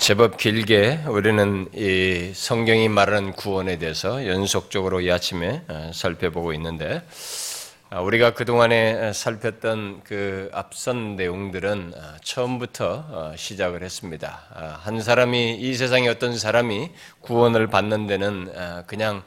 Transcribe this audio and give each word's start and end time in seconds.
제법 0.00 0.38
길게 0.38 1.00
우리는 1.08 1.68
이 1.74 2.32
성경이 2.34 2.88
말하는 2.88 3.32
구원에 3.32 3.76
대해서 3.76 4.26
연속적으로 4.26 5.02
이 5.02 5.12
아침에 5.12 5.60
어, 5.68 5.90
살펴보고 5.92 6.54
있는데 6.54 7.02
아, 7.90 8.00
우리가 8.00 8.32
그동안에 8.32 9.12
살폈던 9.12 10.00
그 10.04 10.50
앞선 10.54 11.16
내용들은 11.16 11.92
어, 11.94 12.16
처음부터 12.24 13.04
어, 13.10 13.34
시작을 13.36 13.82
했습니다. 13.82 14.40
아, 14.54 14.80
한 14.82 15.02
사람이 15.02 15.56
이 15.56 15.74
세상에 15.74 16.08
어떤 16.08 16.38
사람이 16.38 16.90
구원을 17.20 17.66
받는 17.66 18.06
데는 18.06 18.86
그냥 18.86 19.22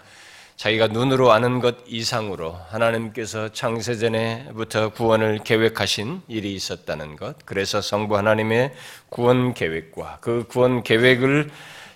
자기가 0.55 0.87
눈으로 0.87 1.31
아는 1.31 1.59
것 1.59 1.77
이상으로 1.87 2.57
하나님께서 2.69 3.49
창세전에부터 3.49 4.89
구원을 4.89 5.39
계획하신 5.43 6.21
일이 6.27 6.53
있었다는 6.53 7.15
것. 7.15 7.35
그래서 7.45 7.81
성부 7.81 8.17
하나님의 8.17 8.73
구원 9.09 9.53
계획과 9.53 10.19
그 10.21 10.45
구원 10.47 10.83
계획을 10.83 11.49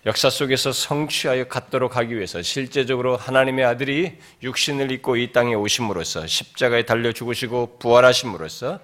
역사 0.06 0.30
속에서 0.30 0.72
성취하여 0.72 1.50
갖도록 1.50 1.98
하기 1.98 2.16
위해서 2.16 2.42
실제적으로 2.42 3.18
하나님의 3.18 3.66
아들이 3.66 4.18
육신을 4.42 4.92
입고 4.92 5.18
이 5.18 5.32
땅에 5.34 5.54
오심으로써 5.54 6.28
십자가에 6.28 6.86
달려 6.86 7.12
죽으시고 7.12 7.78
부활하심으로써 7.80 8.80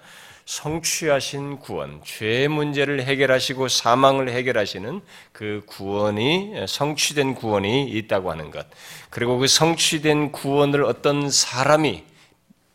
성취하신 0.45 1.59
구원, 1.59 2.01
죄의 2.03 2.47
문제를 2.49 3.03
해결하시고 3.03 3.67
사망을 3.69 4.29
해결하시는 4.29 5.01
그 5.31 5.63
구원이 5.65 6.65
성취된 6.67 7.35
구원이 7.35 7.89
있다고 7.89 8.31
하는 8.31 8.51
것. 8.51 8.65
그리고 9.09 9.37
그 9.37 9.47
성취된 9.47 10.31
구원을 10.31 10.83
어떤 10.83 11.29
사람이 11.29 12.03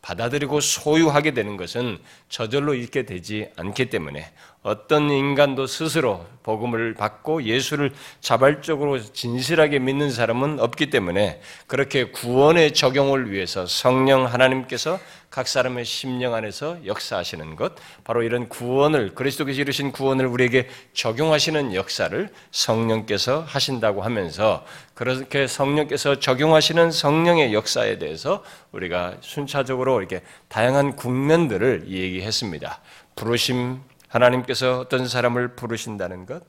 받아들이고 0.00 0.60
소유하게 0.60 1.32
되는 1.32 1.58
것은 1.58 1.98
저절로 2.30 2.74
있게 2.74 3.02
되지 3.02 3.50
않기 3.56 3.90
때문에 3.90 4.32
어떤 4.62 5.10
인간도 5.10 5.66
스스로 5.66 6.24
복음을 6.42 6.94
받고 6.94 7.42
예수를 7.42 7.92
자발적으로 8.20 9.02
진실하게 9.02 9.80
믿는 9.80 10.10
사람은 10.10 10.60
없기 10.60 10.90
때문에 10.90 11.40
그렇게 11.66 12.04
구원의 12.04 12.72
적용을 12.72 13.30
위해서 13.30 13.66
성령 13.66 14.24
하나님께서 14.24 14.98
각 15.30 15.46
사람의 15.46 15.84
심령 15.84 16.34
안에서 16.34 16.78
역사하시는 16.86 17.56
것, 17.56 17.74
바로 18.02 18.22
이런 18.22 18.48
구원을 18.48 19.14
그리스도께서 19.14 19.60
이루신 19.60 19.92
구원을 19.92 20.26
우리에게 20.26 20.68
적용하시는 20.94 21.74
역사를 21.74 22.28
성령께서 22.50 23.42
하신다고 23.42 24.02
하면서 24.02 24.64
그렇게 24.94 25.46
성령께서 25.46 26.18
적용하시는 26.18 26.90
성령의 26.90 27.52
역사에 27.52 27.98
대해서 27.98 28.42
우리가 28.72 29.16
순차적으로 29.20 30.00
이렇게 30.00 30.22
다양한 30.48 30.96
국면들을 30.96 31.88
얘기했습니다. 31.88 32.80
부르심 33.14 33.80
하나님께서 34.08 34.80
어떤 34.80 35.06
사람을 35.06 35.56
부르신다는 35.56 36.24
것, 36.24 36.42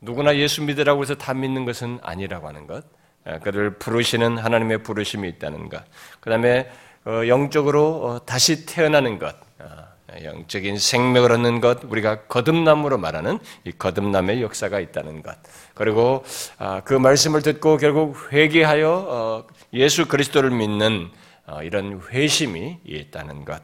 누구나 0.00 0.34
예수 0.36 0.62
믿으라고 0.62 1.02
해서 1.02 1.14
다 1.14 1.34
믿는 1.34 1.64
것은 1.64 1.98
아니라고 2.02 2.48
하는 2.48 2.66
것, 2.66 2.84
예, 3.28 3.38
그를 3.38 3.78
부르시는 3.78 4.38
하나님의 4.38 4.82
부르심이 4.82 5.28
있다는 5.28 5.68
것, 5.68 5.84
그 6.20 6.30
다음에 6.30 6.60
어, 6.60 6.91
영적으로 7.06 8.04
어, 8.04 8.24
다시 8.24 8.64
태어나는 8.64 9.18
것, 9.18 9.34
아, 9.58 9.88
영적인 10.22 10.78
생명을 10.78 11.32
얻는 11.32 11.60
것, 11.60 11.84
우리가 11.84 12.22
거듭남으로 12.26 12.98
말하는 12.98 13.38
이 13.64 13.72
거듭남의 13.72 14.42
역사가 14.42 14.78
있다는 14.78 15.22
것, 15.22 15.36
그리고 15.74 16.24
아, 16.58 16.82
그 16.84 16.94
말씀을 16.94 17.42
듣고 17.42 17.76
결국 17.76 18.32
회개하여 18.32 19.06
어, 19.08 19.46
예수 19.72 20.06
그리스도를 20.06 20.50
믿는 20.50 21.10
이런 21.64 22.00
회심이 22.10 22.78
있다는 22.84 23.44
것, 23.44 23.62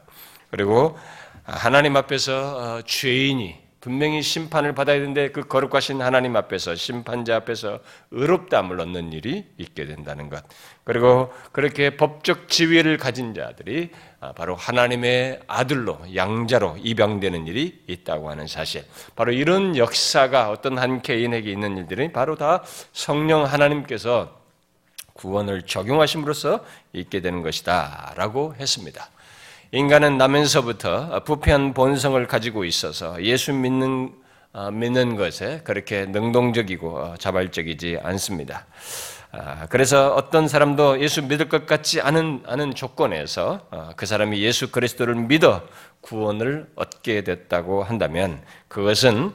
그리고 0.51 0.97
하나님 1.43 1.95
앞에서 1.95 2.57
어, 2.57 2.81
죄인이 2.83 3.68
분명히 3.81 4.21
심판을 4.21 4.75
받아야 4.75 4.99
되는데 4.99 5.31
그 5.31 5.47
거룩하신 5.47 6.01
하나님 6.01 6.35
앞에서 6.35 6.75
심판자 6.75 7.37
앞에서 7.37 7.79
의롭다함을 8.11 8.79
얻는 8.81 9.13
일이 9.13 9.45
있게 9.57 9.85
된다는 9.85 10.29
것. 10.29 10.43
그리고 10.83 11.31
그렇게 11.53 11.95
법적 11.95 12.49
지위를 12.49 12.97
가진 12.97 13.33
자들이 13.33 13.91
아, 14.19 14.33
바로 14.33 14.55
하나님의 14.55 15.39
아들로 15.47 15.97
양자로 16.13 16.77
입양되는 16.81 17.47
일이 17.47 17.81
있다고 17.87 18.29
하는 18.29 18.47
사실. 18.47 18.83
바로 19.15 19.31
이런 19.31 19.77
역사가 19.77 20.49
어떤 20.49 20.77
한 20.77 21.01
개인에게 21.01 21.49
있는 21.49 21.77
일들이 21.77 22.11
바로 22.11 22.35
다 22.35 22.63
성령 22.91 23.45
하나님께서 23.45 24.37
구원을 25.13 25.63
적용하심으로써 25.63 26.65
있게 26.93 27.21
되는 27.21 27.41
것이다라고 27.43 28.55
했습니다. 28.59 29.09
인간은 29.71 30.17
나면서부터 30.17 31.23
부패한 31.25 31.75
본성을 31.75 32.25
가지고 32.25 32.65
있어서 32.65 33.21
예수 33.23 33.53
믿는 33.53 34.15
어, 34.51 34.71
믿는 34.71 35.15
것에 35.15 35.61
그렇게 35.63 36.05
능동적이고 36.07 36.97
어, 36.97 37.15
자발적이지 37.19 37.99
않습니다. 38.01 38.65
아, 39.31 39.67
그래서 39.67 40.15
어떤 40.15 40.47
사람도 40.47 41.01
예수 41.01 41.21
믿을 41.21 41.49
것 41.49 41.67
같지 41.67 42.01
않은, 42.01 42.45
않은 42.47 42.73
조건에서 42.73 43.67
어, 43.69 43.91
그 43.95 44.07
사람이 44.07 44.41
예수 44.41 44.71
그리스도를 44.71 45.13
믿어 45.13 45.61
구원을 46.01 46.67
얻게 46.73 47.23
됐다고 47.23 47.83
한다면 47.83 48.41
그것은 48.69 49.31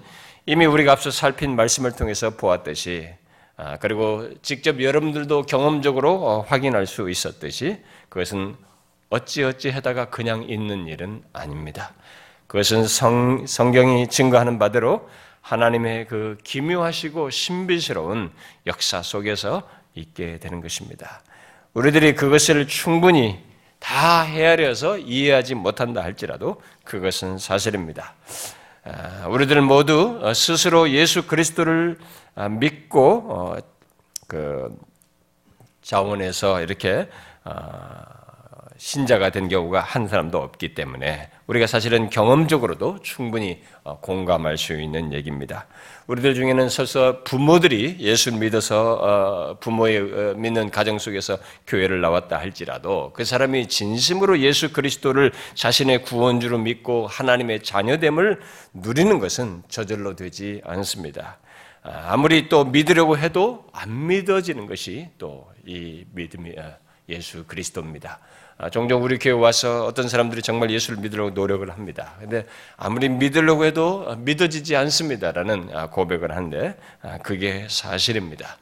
이미 0.46 0.66
우리가 0.66 0.90
앞서 0.90 1.12
살핀 1.12 1.54
말씀을 1.54 1.92
통해서 1.92 2.30
보았듯이 2.30 3.08
아, 3.56 3.76
그리고 3.76 4.28
직접 4.42 4.82
여러분들도 4.82 5.42
경험적으로 5.42 6.42
확인할 6.42 6.88
수 6.88 7.08
있었듯이 7.08 7.78
그것은 8.08 8.56
어찌어찌 9.10 9.70
하다가 9.70 10.10
그냥 10.10 10.44
있는 10.44 10.86
일은 10.86 11.22
아닙니다. 11.32 11.92
그것은 12.46 12.86
성, 12.86 13.46
성경이 13.46 14.08
증거하는 14.08 14.58
바대로 14.58 15.08
하나님의 15.40 16.06
그 16.06 16.38
기묘하시고 16.42 17.30
신비스러운 17.30 18.32
역사 18.66 19.02
속에서 19.02 19.68
있게 19.94 20.38
되는 20.38 20.60
것입니다. 20.60 21.22
우리들이 21.74 22.14
그것을 22.14 22.66
충분히 22.66 23.42
다 23.78 24.22
헤아려서 24.22 24.98
이해하지 24.98 25.54
못한다 25.54 26.02
할지라도 26.02 26.62
그것은 26.84 27.38
사실입니다. 27.38 28.14
아, 28.84 29.26
우리들 29.28 29.60
모두 29.60 30.20
스스로 30.34 30.90
예수 30.90 31.26
그리스도를 31.26 31.98
아, 32.34 32.48
믿고 32.48 33.26
어, 33.28 33.56
그 34.26 34.74
자원에서 35.82 36.62
이렇게 36.62 37.08
아, 37.44 38.23
신자가 38.76 39.30
된 39.30 39.48
경우가 39.48 39.80
한 39.80 40.08
사람도 40.08 40.38
없기 40.38 40.74
때문에 40.74 41.30
우리가 41.46 41.66
사실은 41.66 42.10
경험적으로도 42.10 42.98
충분히 43.02 43.62
어, 43.82 43.98
공감할 44.00 44.58
수 44.58 44.78
있는 44.80 45.12
얘기입니다. 45.12 45.66
우리들 46.06 46.34
중에는 46.34 46.68
설사 46.68 47.22
부모들이 47.24 47.96
예수를 48.00 48.38
믿어서 48.38 48.92
어, 48.94 49.58
부모의 49.60 49.98
어, 49.98 50.34
믿는 50.36 50.70
가정 50.70 50.98
속에서 50.98 51.38
교회를 51.66 52.00
나왔다 52.00 52.38
할지라도 52.38 53.12
그 53.14 53.24
사람이 53.24 53.68
진심으로 53.68 54.40
예수 54.40 54.72
그리스도를 54.72 55.32
자신의 55.54 56.02
구원주로 56.02 56.58
믿고 56.58 57.06
하나님의 57.06 57.62
자녀됨을 57.62 58.40
누리는 58.74 59.18
것은 59.18 59.62
저절로 59.68 60.16
되지 60.16 60.60
않습니다. 60.64 61.38
아, 61.82 62.08
아무리 62.12 62.48
또 62.48 62.64
믿으려고 62.64 63.18
해도 63.18 63.66
안 63.72 64.06
믿어지는 64.06 64.66
것이 64.66 65.08
또 65.18 65.54
이 65.66 66.04
믿음이 66.12 66.52
예수 67.08 67.44
그리스도입니다. 67.44 68.20
아, 68.56 68.70
종종 68.70 69.02
우리 69.02 69.18
교회 69.18 69.32
와서 69.32 69.84
어떤 69.84 70.08
사람들이 70.08 70.40
정말 70.40 70.70
예수를 70.70 71.00
믿으려고 71.00 71.30
노력을 71.30 71.68
합니다. 71.70 72.14
근데 72.20 72.46
아무리 72.76 73.08
믿으려고 73.08 73.64
해도 73.64 74.14
믿어지지 74.18 74.76
않습니다라는 74.76 75.70
아, 75.74 75.90
고백을 75.90 76.30
하는데 76.30 76.76
아, 77.02 77.18
그게 77.18 77.66
사실입니다. 77.68 78.58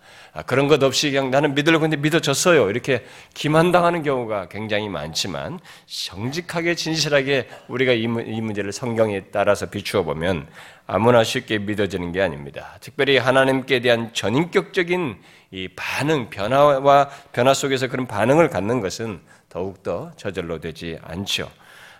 그런 0.47 0.67
것 0.67 0.83
없이 0.83 1.11
그냥 1.11 1.31
나는 1.31 1.55
믿으려고 1.55 1.85
했는데 1.85 2.01
믿어졌어요. 2.01 2.71
이렇게 2.71 3.05
기만당하는 3.35 4.03
경우가 4.03 4.49
굉장히 4.49 4.89
많지만 4.89 5.61
정직하게 5.85 6.75
진실하게 6.75 7.49
우리가 7.69 7.93
이 7.93 8.07
문제를 8.07 8.73
성경에 8.73 9.25
따라서 9.31 9.67
비추어 9.67 10.05
보면 10.05 10.47
아무나 10.87 11.23
쉽게 11.23 11.59
믿어지는 11.59 12.13
게 12.13 12.23
아닙니다. 12.23 12.79
특별히 12.81 13.19
하나님께 13.19 13.81
대한 13.81 14.15
전인격적인 14.15 15.19
이 15.51 15.69
반응, 15.77 16.31
변화와 16.31 17.11
변화 17.33 17.53
속에서 17.53 17.89
그런 17.89 18.07
반응을 18.07 18.49
갖는 18.49 18.81
것은 18.81 19.21
더욱더 19.53 20.13
저절로 20.17 20.61
되지 20.61 20.99
않죠. 21.03 21.51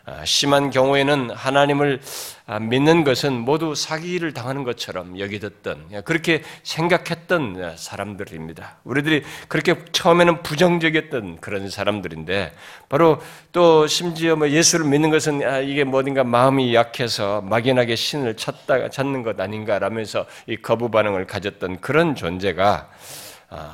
아, 0.05 0.25
심한 0.25 0.71
경우에는 0.71 1.31
하나님을 1.31 2.01
아, 2.47 2.59
믿는 2.59 3.05
것은 3.05 3.39
모두 3.39 3.75
사기를 3.75 4.33
당하는 4.33 4.65
것처럼 4.65 5.21
여기던 5.21 5.53
그렇게 6.05 6.43
생각했던 6.65 7.77
사람들입니다. 7.77 8.79
우리들이 8.85 9.23
그렇게 9.47 9.77
처음에는 9.93 10.43
부정적이었던 10.43 11.41
그런 11.41 11.69
사람들인데 11.71 12.53
바로 12.89 13.21
또 13.53 13.87
심지어 13.87 14.35
뭐 14.35 14.49
예수를 14.49 14.87
믿는 14.87 15.11
것은 15.11 15.45
아, 15.45 15.59
이게 15.59 15.85
뭐든가 15.85 16.25
마음이 16.25 16.75
약해서 16.75 17.43
막연하게 17.43 17.95
신을 17.95 18.37
찾다가 18.39 18.89
찾는 18.89 19.23
것 19.23 19.39
아닌가라면서 19.39 20.25
이 20.47 20.57
거부 20.57 20.91
반응을 20.91 21.27
가졌던 21.27 21.81
그런 21.81 22.17
존재가 22.17 22.89
아, 22.91 23.22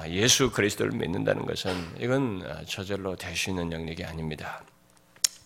예수 0.08 0.50
그리스도를 0.50 0.92
믿는다는 0.92 1.46
것은 1.46 1.72
이건 2.00 2.42
아, 2.48 2.64
저절로 2.66 3.16
있는 3.48 3.70
영역이 3.72 4.04
아닙니다. 4.04 4.62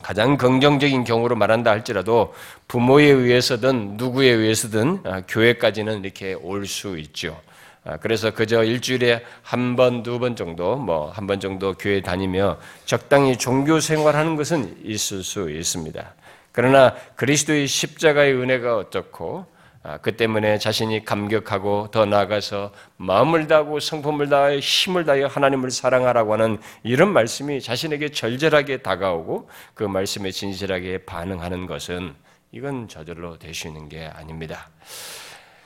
가장 0.02 0.36
긍정적인 0.36 1.04
경우로 1.04 1.36
말한다 1.36 1.70
할지라도 1.70 2.34
부모에 2.66 3.04
의해서든 3.04 3.96
누구에 3.98 4.28
의해서든 4.28 5.00
아, 5.04 5.22
교회까지는 5.28 6.02
이렇게 6.04 6.34
올 6.34 6.66
수 6.66 6.98
있죠. 6.98 7.40
아, 7.84 7.96
그래서 7.98 8.30
그저 8.32 8.62
일주일에 8.64 9.24
한 9.42 9.76
번, 9.76 10.02
두 10.02 10.18
번 10.18 10.34
정도, 10.36 10.76
뭐 10.76 11.10
한 11.12 11.26
번 11.26 11.38
정도 11.40 11.74
교회 11.74 12.00
다니며 12.00 12.58
적당히 12.86 13.36
종교 13.36 13.80
생활하는 13.80 14.36
것은 14.36 14.78
있을 14.84 15.22
수 15.24 15.50
있습니다. 15.50 16.14
그러나 16.52 16.94
그리스도의 17.16 17.66
십자가의 17.66 18.34
은혜가 18.34 18.76
어떻고 18.76 19.46
아, 19.46 19.51
그 20.00 20.16
때문에 20.16 20.58
자신이 20.58 21.04
감격하고 21.04 21.88
더 21.90 22.06
나아가서 22.06 22.72
마음을 22.98 23.48
다하고 23.48 23.80
성품을 23.80 24.28
다하여 24.28 24.58
힘을 24.58 25.04
다하여 25.04 25.26
하나님을 25.26 25.70
사랑하라고 25.70 26.34
하는 26.34 26.58
이런 26.84 27.12
말씀이 27.12 27.60
자신에게 27.60 28.10
절절하게 28.10 28.78
다가오고 28.78 29.48
그 29.74 29.82
말씀에 29.82 30.30
진실하게 30.30 30.98
반응하는 30.98 31.66
것은 31.66 32.14
이건 32.52 32.86
저절로 32.86 33.38
되시는 33.38 33.88
게 33.88 34.06
아닙니다. 34.06 34.70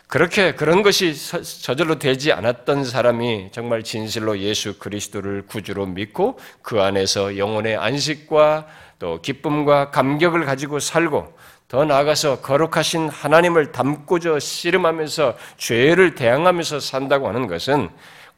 그렇게 0.06 0.54
그런 0.54 0.82
것이 0.82 1.14
저절로 1.62 1.98
되지 1.98 2.32
않았던 2.32 2.84
사람이 2.84 3.50
정말 3.50 3.82
진실로 3.82 4.38
예수 4.38 4.78
그리스도를 4.78 5.42
구주로 5.46 5.84
믿고 5.84 6.38
그 6.62 6.80
안에서 6.80 7.36
영혼의 7.36 7.76
안식과 7.76 8.66
또 8.98 9.20
기쁨과 9.20 9.90
감격을 9.90 10.44
가지고 10.44 10.78
살고 10.78 11.35
더 11.68 11.84
나아가서 11.84 12.40
거룩하신 12.42 13.08
하나님을 13.08 13.72
담고저 13.72 14.38
씨름하면서 14.38 15.36
죄를 15.56 16.14
대항하면서 16.14 16.78
산다고 16.78 17.28
하는 17.28 17.46
것은 17.48 17.90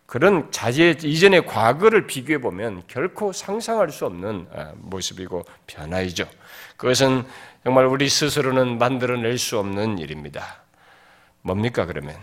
그런 0.07 0.51
자제 0.51 0.97
이전의 1.03 1.45
과거를 1.45 2.07
비교해 2.07 2.39
보면 2.39 2.85
결코 2.87 3.33
상상할 3.33 3.91
수 3.91 4.07
없는 4.07 4.47
아, 4.55 4.73
모습이고 4.77 5.45
변화이죠. 5.67 6.27
그것은 6.79 7.25
정말 7.63 7.85
우리 7.85 8.09
스스로는 8.09 8.79
만들어낼 8.79 9.37
수 9.37 9.59
없는 9.59 9.99
일입니다. 9.99 10.63
뭡니까 11.43 11.85
그러면? 11.85 12.17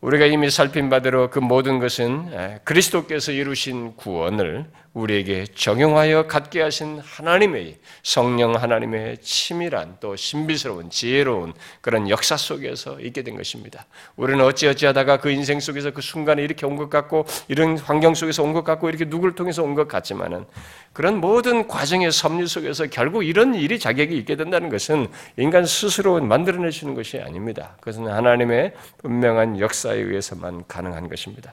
우리가 0.00 0.26
이미 0.26 0.50
살핀 0.50 0.90
바대로 0.90 1.30
그 1.30 1.40
모든 1.40 1.80
것은 1.80 2.60
그리스도께서 2.62 3.32
이루신 3.32 3.96
구원을 3.96 4.66
우리에게 4.94 5.46
적용하여 5.54 6.28
갖게 6.28 6.62
하신 6.62 7.00
하나님의 7.00 7.78
성령 8.04 8.54
하나님의 8.54 9.18
치밀한 9.18 9.96
또 10.00 10.14
신비스러운 10.14 10.88
지혜로운 10.88 11.52
그런 11.80 12.08
역사 12.08 12.36
속에서 12.36 13.00
있게 13.00 13.22
된 13.22 13.36
것입니다. 13.36 13.86
우리는 14.16 14.42
어찌어찌하다가 14.44 15.18
그 15.18 15.30
인생 15.30 15.58
속에서 15.60 15.90
그 15.90 16.00
순간에 16.00 16.42
이렇게 16.42 16.64
온 16.64 16.76
것 16.76 16.88
같고 16.90 17.26
이런 17.48 17.76
환경 17.78 18.14
속에서 18.14 18.42
온 18.42 18.52
것 18.54 18.62
같고 18.64 18.88
이렇게 18.88 19.04
누구를 19.04 19.34
통해서 19.34 19.62
온 19.64 19.74
것 19.74 19.88
같지만은 19.88 20.44
그런 20.92 21.20
모든 21.20 21.66
과정의 21.66 22.12
섭리 22.12 22.46
속에서 22.46 22.86
결국 22.86 23.24
이런 23.24 23.56
일이 23.56 23.80
자격이 23.80 24.16
있게 24.18 24.36
된다는 24.36 24.68
것은 24.68 25.08
인간 25.36 25.66
스스로 25.66 26.20
만들어내시는 26.20 26.94
것이 26.94 27.18
아닙니다. 27.18 27.76
그것은 27.80 28.06
하나님의 28.06 28.74
분명한 28.98 29.58
역사에 29.58 29.96
의해서만 29.98 30.64
가능한 30.68 31.08
것입니다. 31.08 31.52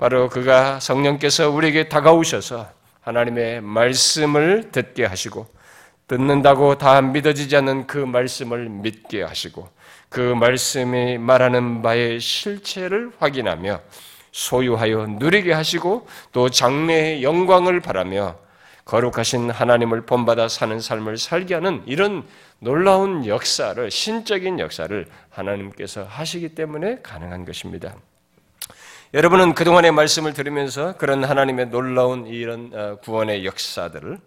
바로 0.00 0.30
그가 0.30 0.80
성령께서 0.80 1.50
우리에게 1.50 1.90
다가오셔서 1.90 2.66
하나님의 3.02 3.60
말씀을 3.60 4.70
듣게 4.72 5.04
하시고 5.04 5.46
듣는다고 6.08 6.78
다 6.78 7.02
믿어지지 7.02 7.54
않는 7.56 7.86
그 7.86 7.98
말씀을 7.98 8.70
믿게 8.70 9.22
하시고 9.22 9.68
그 10.08 10.20
말씀이 10.20 11.18
말하는 11.18 11.82
바의 11.82 12.18
실체를 12.18 13.12
확인하며 13.18 13.78
소유하여 14.32 15.06
누리게 15.18 15.52
하시고 15.52 16.08
또 16.32 16.48
장래의 16.48 17.22
영광을 17.22 17.80
바라며 17.80 18.38
거룩하신 18.86 19.50
하나님을 19.50 20.06
본받아 20.06 20.48
사는 20.48 20.80
삶을 20.80 21.18
살게 21.18 21.52
하는 21.52 21.82
이런 21.84 22.26
놀라운 22.58 23.26
역사를 23.26 23.90
신적인 23.90 24.60
역사를 24.60 25.06
하나님께서 25.28 26.04
하시기 26.04 26.54
때문에 26.54 27.00
가능한 27.02 27.44
것입니다. 27.44 27.96
여러분은 29.12 29.54
그동안의 29.54 29.90
말씀을 29.90 30.34
들으면서 30.34 30.96
그런 30.96 31.24
하나님의 31.24 31.70
놀라운 31.70 32.28
이런 32.28 32.70
어, 32.72 32.96
구원의 33.02 33.44
역사들을 33.44 34.18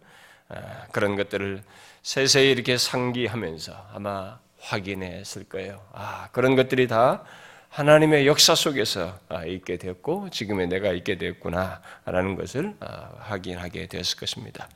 어, 0.49 0.55
그런 0.91 1.15
것들을 1.15 1.63
세세히 2.01 2.51
이렇게 2.51 2.77
상기하면서 2.77 3.71
아마 3.93 4.39
확인했을 4.59 5.45
거예요. 5.45 5.79
아, 5.93 6.27
그런 6.33 6.57
것들이 6.57 6.89
다 6.89 7.23
하나님의 7.69 8.27
역사 8.27 8.55
속에서 8.55 9.17
아, 9.29 9.45
있게 9.45 9.77
되었고 9.77 10.29
지금의 10.31 10.67
내가 10.67 10.91
있게 10.91 11.17
되었구나라는 11.17 12.35
것을 12.35 12.75
아, 12.81 13.09
확인하게 13.19 13.87
되었을 13.87 14.19
것입니다. 14.19 14.67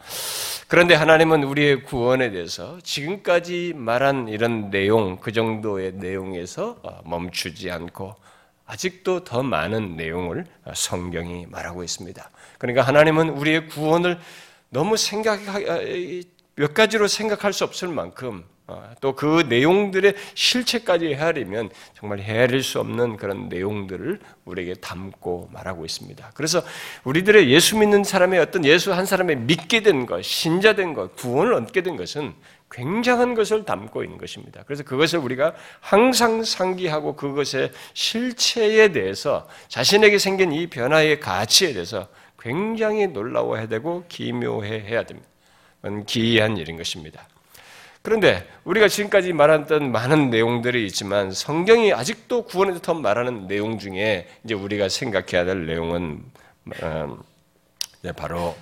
그런데 0.69 0.95
하나님은 0.95 1.44
우리의 1.44 1.83
구원에 1.83 2.31
대해서 2.31 2.80
지금까지 2.81 3.74
말한 3.75 4.30
이런 4.30 4.69
내용 4.69 5.18
그 5.18 5.33
정도의 5.33 5.95
내용에서 5.95 6.77
어, 6.81 7.01
멈추지 7.03 7.69
않고 7.71 8.15
아직도 8.67 9.23
더 9.23 9.41
많은 9.41 9.95
내용을 9.95 10.45
성경이 10.75 11.47
말하고 11.47 11.83
있습니다. 11.83 12.29
그러니까 12.59 12.83
하나님은 12.83 13.29
우리의 13.29 13.67
구원을 13.67 14.19
너무 14.69 14.97
생각 14.97 15.39
몇 16.55 16.73
가지로 16.73 17.07
생각할 17.07 17.53
수 17.53 17.63
없을 17.63 17.87
만큼 17.87 18.43
어, 18.69 18.91
또그 18.99 19.45
내용들의 19.47 20.13
실체까지 20.33 21.13
헤아리면 21.13 21.69
정말 21.97 22.19
헤아릴 22.19 22.63
수 22.63 22.81
없는 22.81 23.15
그런 23.15 23.47
내용들을 23.47 24.19
우리에게 24.43 24.73
담고 24.75 25.51
말하고 25.53 25.85
있습니다. 25.85 26.31
그래서 26.33 26.61
우리들의 27.05 27.49
예수 27.49 27.77
믿는 27.77 28.03
사람의 28.03 28.39
어떤 28.41 28.65
예수 28.65 28.91
한 28.93 29.05
사람의 29.05 29.37
믿게 29.37 29.83
된 29.83 30.05
것, 30.05 30.21
신자된 30.21 30.93
것, 30.93 31.15
구원을 31.15 31.53
얻게 31.53 31.81
된 31.81 31.95
것은 31.95 32.33
굉장한 32.71 33.33
것을 33.33 33.65
담고 33.65 34.03
있는 34.03 34.17
것입니다. 34.17 34.63
그래서 34.65 34.83
그것을 34.83 35.19
우리가 35.19 35.53
항상 35.79 36.43
상기하고 36.43 37.15
그것의 37.15 37.71
실체에 37.93 38.91
대해서 38.91 39.47
자신에게 39.69 40.17
생긴 40.17 40.51
이 40.51 40.67
변화의 40.67 41.19
가치에 41.19 41.73
대해서 41.73 42.07
굉장히 42.39 43.07
놀라워해야 43.07 43.67
되고 43.67 44.03
기묘해야 44.07 45.03
됩니다. 45.03 45.29
기이한 46.05 46.57
일인 46.57 46.77
것입니다. 46.77 47.27
그런데 48.01 48.47
우리가 48.63 48.87
지금까지 48.87 49.33
말했던 49.33 49.91
많은 49.91 50.29
내용들이 50.29 50.85
있지만 50.85 51.31
성경이 51.31 51.93
아직도 51.93 52.45
구원에 52.45 52.79
더 52.81 52.93
말하는 52.93 53.47
내용 53.47 53.79
중에 53.79 54.27
이제 54.43 54.53
우리가 54.53 54.87
생각해야 54.87 55.45
될 55.45 55.65
내용은 55.65 56.23
어, 56.81 57.17
바로 58.15 58.55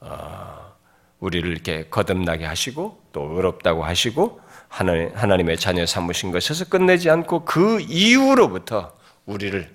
어, 0.00 0.74
우리를 1.20 1.48
이렇게 1.48 1.84
거듭나게 1.88 2.44
하시고 2.44 3.01
또 3.12 3.22
의롭다고 3.34 3.84
하시고 3.84 4.40
하나님의 4.68 5.58
자녀 5.58 5.84
삼으신 5.84 6.32
것에서 6.32 6.64
끝내지 6.64 7.10
않고 7.10 7.44
그 7.44 7.80
이후로부터 7.80 8.92
우리를 9.26 9.70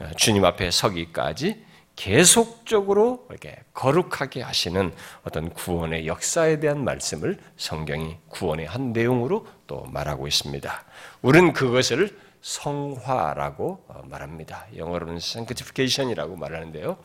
어, 0.00 0.10
주님 0.16 0.44
앞에 0.44 0.70
서기까지 0.70 1.64
계속적으로 1.96 3.26
이렇게 3.30 3.56
거룩하게 3.74 4.42
하시는 4.42 4.92
어떤 5.24 5.50
구원의 5.50 6.06
역사에 6.06 6.60
대한 6.60 6.84
말씀을 6.84 7.38
성경이 7.56 8.16
구원의 8.28 8.66
한 8.66 8.92
내용으로 8.92 9.46
또 9.66 9.84
말하고 9.90 10.26
있습니다. 10.26 10.84
우리는 11.22 11.52
그것을 11.52 12.16
성화라고 12.40 13.84
어, 13.88 14.02
말합니다. 14.04 14.66
영어로는 14.76 15.16
sanctification이라고 15.16 16.36
말하는데요. 16.36 16.96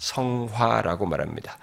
성화라고 0.00 1.04
말합니다. 1.04 1.58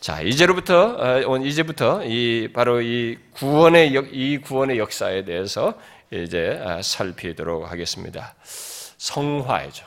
자, 0.00 0.20
이제로부터 0.20 1.22
어, 1.26 1.36
이제부터 1.38 2.04
이 2.04 2.50
바로 2.52 2.82
이 2.82 3.18
구원의 3.32 3.94
역, 3.94 4.14
이 4.14 4.38
구원의 4.38 4.78
역사에 4.78 5.24
대해서 5.24 5.72
이제 6.10 6.60
아, 6.62 6.82
살피도록 6.82 7.70
하겠습니다. 7.70 8.34
성화죠. 8.98 9.86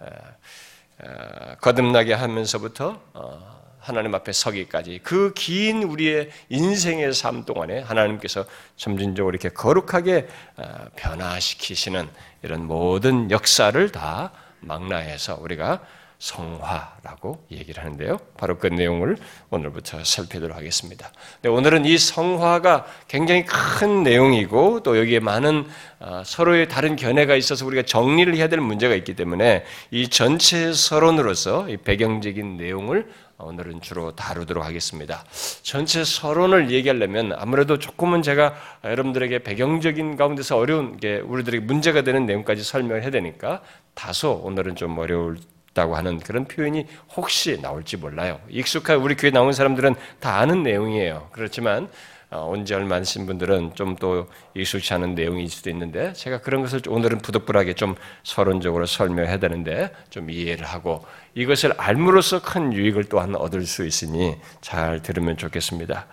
어, 0.00 1.54
거듭나게 1.60 2.14
하면서부터 2.14 3.00
어, 3.14 3.60
하나님 3.80 4.14
앞에 4.14 4.32
서기까지 4.32 5.00
그 5.02 5.32
긴 5.34 5.82
우리의 5.82 6.30
인생의 6.48 7.12
삶 7.12 7.44
동안에 7.44 7.80
하나님께서 7.80 8.44
점진적으로 8.76 9.32
이렇게 9.34 9.48
거룩하게 9.48 10.28
어, 10.58 10.86
변화시키시는 10.94 12.08
이런 12.42 12.66
모든 12.66 13.32
역사를 13.32 13.90
다 13.90 14.30
망라해서 14.60 15.38
우리가 15.40 15.80
성화라고 16.20 17.46
얘기를 17.50 17.82
하는데요. 17.82 18.18
바로 18.36 18.58
그 18.58 18.66
내용을 18.66 19.16
오늘부터 19.48 20.04
살펴보도록 20.04 20.56
하겠습니다. 20.56 21.10
오늘은 21.44 21.86
이 21.86 21.96
성화가 21.96 22.86
굉장히 23.08 23.44
큰 23.46 24.02
내용이고 24.02 24.82
또 24.82 24.98
여기에 24.98 25.20
많은 25.20 25.66
어, 25.98 26.22
서로의 26.24 26.68
다른 26.68 26.96
견해가 26.96 27.36
있어서 27.36 27.66
우리가 27.66 27.82
정리를 27.82 28.34
해야 28.36 28.48
될 28.48 28.60
문제가 28.60 28.94
있기 28.94 29.16
때문에 29.16 29.64
이 29.90 30.08
전체 30.08 30.72
서론으로서 30.72 31.70
이 31.70 31.78
배경적인 31.78 32.58
내용을 32.58 33.08
오늘은 33.38 33.80
주로 33.80 34.14
다루도록 34.14 34.62
하겠습니다. 34.62 35.24
전체 35.62 36.04
서론을 36.04 36.70
얘기하려면 36.70 37.32
아무래도 37.34 37.78
조금은 37.78 38.20
제가 38.20 38.54
여러분들에게 38.84 39.38
배경적인 39.38 40.16
가운데서 40.16 40.58
어려운 40.58 40.98
게 40.98 41.20
우리들에게 41.20 41.64
문제가 41.64 42.02
되는 42.02 42.26
내용까지 42.26 42.62
설명을 42.62 43.02
해야 43.02 43.10
되니까 43.10 43.62
다소 43.94 44.42
오늘은 44.44 44.76
좀 44.76 44.98
어려울 44.98 45.38
다고 45.72 45.96
하는 45.96 46.18
그런 46.18 46.46
표현이 46.46 46.86
혹시 47.16 47.60
나올지 47.60 47.96
몰라요. 47.96 48.40
익숙한 48.48 48.98
우리 48.98 49.14
교회 49.14 49.30
나온 49.30 49.52
사람들은 49.52 49.94
다 50.18 50.38
아는 50.38 50.62
내용이에요. 50.62 51.28
그렇지만 51.32 51.88
어, 52.32 52.44
온지 52.48 52.74
얼마 52.74 52.94
안 52.94 53.02
되신 53.02 53.26
분들은 53.26 53.74
좀 53.74 53.96
또 54.00 54.26
익숙치 54.54 54.94
않은 54.94 55.14
내용일 55.14 55.48
수도 55.48 55.70
있는데 55.70 56.12
제가 56.14 56.40
그런 56.40 56.62
것을 56.62 56.80
오늘은 56.88 57.18
부득불하게 57.18 57.74
좀 57.74 57.94
서론적으로 58.24 58.86
설명해야 58.86 59.38
되는데 59.38 59.92
좀 60.08 60.30
이해를 60.30 60.64
하고 60.64 61.04
이것을 61.34 61.74
알므로써 61.76 62.40
큰 62.42 62.72
유익을 62.72 63.04
또한 63.04 63.36
얻을 63.36 63.66
수 63.66 63.86
있으니 63.86 64.36
잘 64.60 65.02
들으면 65.02 65.36
좋겠습니다. 65.36 66.06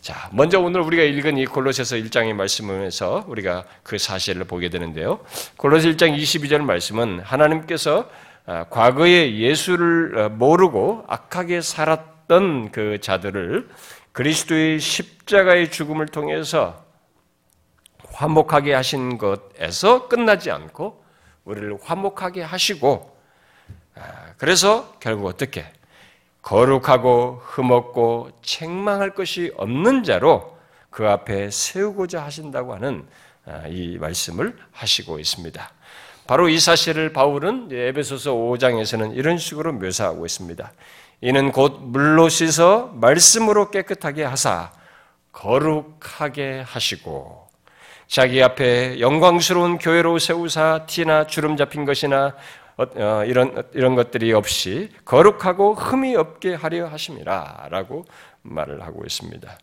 자, 0.00 0.28
먼저 0.32 0.60
오늘 0.60 0.80
우리가 0.80 1.02
읽은 1.02 1.38
이 1.38 1.46
골로새서 1.46 1.96
1장의 1.96 2.32
말씀에서 2.34 3.24
우리가 3.28 3.64
그 3.82 3.96
사실을 3.96 4.44
보게 4.44 4.68
되는데요. 4.68 5.20
골로새 5.56 5.92
1장 5.92 6.16
22절 6.18 6.62
말씀은 6.62 7.20
하나님께서 7.20 8.00
아, 8.00 8.29
과거에 8.70 9.36
예수를 9.36 10.18
어, 10.18 10.28
모르고 10.28 11.04
악하게 11.06 11.60
살았던 11.60 12.72
그 12.72 13.00
자들을 13.00 13.68
그리스도의 14.12 14.80
십자가의 14.80 15.70
죽음을 15.70 16.06
통해서 16.06 16.84
화목하게 18.12 18.74
하신 18.74 19.18
것에서 19.18 20.08
끝나지 20.08 20.50
않고 20.50 21.04
우리를 21.44 21.78
화목하게 21.80 22.42
하시고 22.42 23.16
아, 23.94 24.34
그래서 24.36 24.96
결국 25.00 25.26
어떻게 25.26 25.64
거룩하고 26.42 27.40
흠없고 27.44 28.30
책망할 28.42 29.14
것이 29.14 29.52
없는 29.56 30.02
자로 30.02 30.58
그 30.90 31.08
앞에 31.08 31.50
세우고자 31.50 32.24
하신다고 32.24 32.74
하는 32.74 33.06
아, 33.46 33.66
이 33.68 33.96
말씀을 33.98 34.56
하시고 34.72 35.18
있습니다. 35.18 35.70
바로 36.30 36.48
이 36.48 36.60
사실을 36.60 37.12
바울은 37.12 37.70
에베소서 37.72 38.32
5장에서는 38.32 39.16
이런 39.16 39.36
식으로 39.36 39.72
묘사하고 39.72 40.24
있습니다. 40.24 40.72
이는 41.22 41.50
곧 41.50 41.80
물로 41.82 42.28
씻어 42.28 42.92
말씀으로 42.94 43.72
깨끗하게 43.72 44.22
하사 44.22 44.70
거룩하게 45.32 46.60
하시고 46.64 47.48
자기 48.06 48.44
앞에 48.44 49.00
영광스러운 49.00 49.78
교회로 49.78 50.20
세우사 50.20 50.86
티나 50.86 51.26
주름 51.26 51.56
잡힌 51.56 51.84
것이나 51.84 52.36
어, 52.76 52.84
어, 52.94 53.24
이런 53.24 53.68
이런 53.74 53.96
것들이 53.96 54.32
없이 54.32 54.88
거룩하고 55.04 55.74
흠이 55.74 56.14
없게 56.14 56.54
하려 56.54 56.86
하심이라라고 56.86 58.04
말을 58.42 58.82
하고 58.82 59.02
있습니다. 59.04 59.58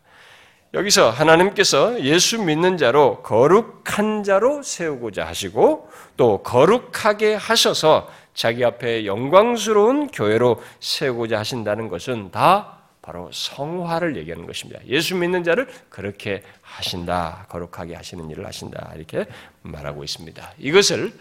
여기서 0.73 1.09
하나님께서 1.09 2.01
예수 2.03 2.41
믿는 2.41 2.77
자로 2.77 3.21
거룩한 3.23 4.23
자로 4.23 4.63
세우고자 4.63 5.25
하시고 5.25 5.89
또 6.17 6.43
거룩하게 6.43 7.35
하셔서 7.35 8.09
자기 8.33 8.65
앞에 8.65 9.05
영광스러운 9.05 10.07
교회로 10.07 10.61
세우고자 10.79 11.39
하신다는 11.39 11.87
것은 11.87 12.31
다 12.31 12.77
바로 13.01 13.29
성화를 13.31 14.17
얘기하는 14.17 14.45
것입니다. 14.45 14.81
예수 14.87 15.15
믿는 15.15 15.45
자를 15.45 15.67
그렇게 15.89 16.43
하신다. 16.61 17.45
거룩하게 17.47 17.95
하시는 17.95 18.29
일을 18.29 18.45
하신다. 18.45 18.91
이렇게 18.95 19.25
말하고 19.61 20.03
있습니다. 20.03 20.53
이것을 20.57 21.13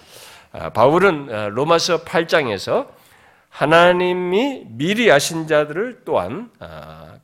아, 0.51 0.71
바울은 0.71 1.29
아, 1.33 1.49
로마서 1.49 2.03
8장에서 2.03 2.89
하나님이 3.49 4.65
미리 4.67 5.11
아신 5.13 5.47
자들을 5.47 6.03
또한 6.05 6.51
아, 6.59 7.15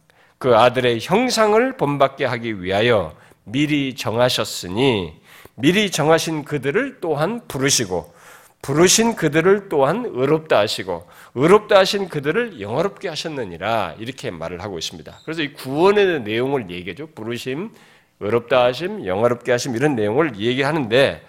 그 0.42 0.56
아들의 0.56 0.98
형상을 1.00 1.76
본받게 1.76 2.24
하기 2.24 2.64
위하여 2.64 3.14
미리 3.44 3.94
정하셨으니 3.94 5.12
미리 5.54 5.88
정하신 5.88 6.44
그들을 6.44 6.98
또한 7.00 7.42
부르시고 7.46 8.12
부르신 8.60 9.14
그들을 9.14 9.68
또한 9.68 10.04
의롭다 10.04 10.58
하시고 10.58 11.06
의롭다 11.36 11.78
하신 11.78 12.08
그들을 12.08 12.60
영화롭게 12.60 13.08
하셨느니라 13.08 13.94
이렇게 14.00 14.32
말을 14.32 14.64
하고 14.64 14.80
있습니다. 14.80 15.20
그래서 15.24 15.42
이 15.42 15.52
구원의 15.52 16.22
내용을 16.22 16.70
얘기하죠. 16.70 17.06
부르심, 17.14 17.70
의롭다 18.18 18.64
하심, 18.64 19.06
영화롭게 19.06 19.52
하심 19.52 19.76
이런 19.76 19.94
내용을 19.94 20.40
얘기하는데 20.40 21.24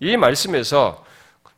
이 0.00 0.16
말씀에서 0.16 1.04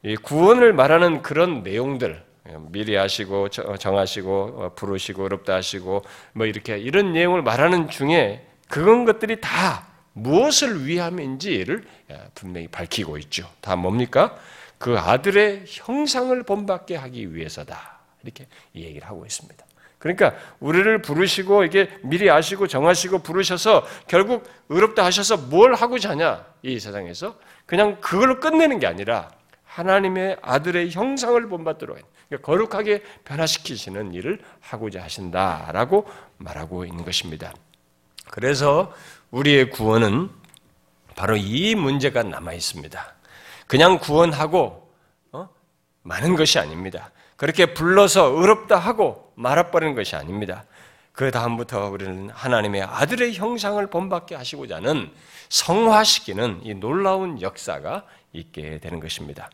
이 0.03 0.17
구원을 0.17 0.75
말하는 0.75 1.23
그런 1.23 1.63
내용들 1.63 2.23
미리 2.71 2.97
하시고 2.97 3.49
정하시고 3.49 4.33
어, 4.57 4.73
부르시고 4.75 5.25
의롭다 5.25 5.55
하시고 5.55 6.03
뭐 6.33 6.47
이렇게 6.47 6.79
이런 6.79 7.13
내용을 7.13 7.43
말하는 7.43 7.89
중에 7.89 8.47
그런 8.69 9.05
것들이 9.05 9.41
다 9.41 9.87
무엇을 10.13 10.87
위함인지를 10.87 11.85
분명히 12.35 12.69
밝히고 12.69 13.19
있죠. 13.19 13.49
다 13.61 13.77
뭡니까? 13.77 14.37
그 14.79 14.99
아들의 14.99 15.65
형상을 15.67 16.43
본받게 16.43 16.97
하기 16.97 17.35
위해서다. 17.35 17.99
이렇게 18.23 18.47
얘기를 18.75 19.07
하고 19.07 19.25
있습니다. 19.25 19.65
그러니까 19.99 20.35
우리를 20.61 21.03
부르시고 21.03 21.65
이게 21.65 21.91
미리 22.03 22.31
아시고 22.31 22.67
정하시고 22.67 23.19
부르셔서 23.19 23.87
결국 24.07 24.49
의롭다 24.71 25.05
하셔서 25.05 25.37
뭘 25.37 25.75
하고자 25.75 26.11
하냐? 26.11 26.47
이 26.63 26.81
세상에서 26.81 27.39
그냥 27.67 28.01
그걸로 28.01 28.41
끝내는 28.41 28.79
게 28.79 28.87
아니라 28.87 29.31
하나님의 29.65 30.39
아들의 30.41 30.91
형상을 30.91 31.47
본받도록 31.49 31.99
거룩하게 32.39 33.03
변화시키시는 33.25 34.15
일을 34.15 34.41
하고자 34.61 35.03
하신다라고 35.03 36.09
말하고 36.39 36.85
있는 36.85 37.05
것입니다. 37.05 37.53
그래서 38.31 38.93
우리의 39.31 39.71
구원은 39.71 40.31
바로 41.17 41.37
이 41.37 41.75
문제가 41.75 42.23
남아 42.23 42.53
있습니다. 42.53 43.15
그냥 43.67 43.99
구원하고 43.99 44.93
어? 45.33 45.49
많은 46.03 46.37
것이 46.37 46.59
아닙니다. 46.59 47.11
그렇게 47.37 47.75
불러서 47.75 48.27
의롭다 48.27 48.79
하고 48.79 49.33
말아버리는 49.35 49.95
것이 49.95 50.15
아닙니다. 50.17 50.65
그 51.13 51.31
다음부터 51.31 51.89
우리는 51.89 52.31
하나님의 52.31 52.83
아들의 52.83 53.35
형상을 53.35 53.85
본받게 53.89 54.35
하시고자 54.35 54.77
하는 54.77 55.13
성화시키는 55.49 56.61
이 56.65 56.75
놀라운 56.75 57.43
역사가 57.43 58.05
있게 58.33 58.79
되는 58.79 59.01
것입니다. 59.01 59.51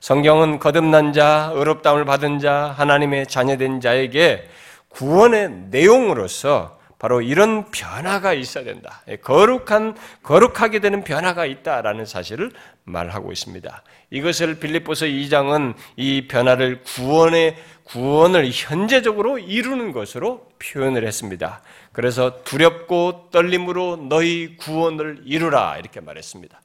성경은 0.00 0.58
거듭난 0.60 1.12
자, 1.12 1.52
의롭다움을 1.54 2.06
받은 2.06 2.38
자, 2.38 2.74
하나님의 2.76 3.26
자녀된 3.26 3.82
자에게 3.82 4.48
구원의 4.88 5.66
내용으로서 5.70 6.80
바로 6.98 7.20
이런 7.22 7.70
변화가 7.70 8.32
있어야 8.32 8.64
된다. 8.64 9.02
예, 9.08 9.16
거룩한 9.16 9.96
거룩하게 10.22 10.80
되는 10.80 11.04
변화가 11.04 11.46
있다라는 11.46 12.06
사실을 12.06 12.50
말하고 12.84 13.30
있습니다. 13.32 13.82
이것을 14.10 14.58
빌립보서 14.58 15.06
2장은 15.06 15.74
이 15.96 16.28
변화를 16.28 16.82
구원의 16.82 17.56
구원을 17.84 18.50
현재적으로 18.52 19.38
이루는 19.38 19.92
것으로 19.92 20.48
표현을 20.58 21.06
했습니다. 21.06 21.62
그래서 21.92 22.42
두렵고 22.44 23.28
떨림으로 23.32 23.96
너희 24.08 24.56
구원을 24.56 25.22
이루라 25.24 25.78
이렇게 25.78 26.00
말했습니다. 26.00 26.60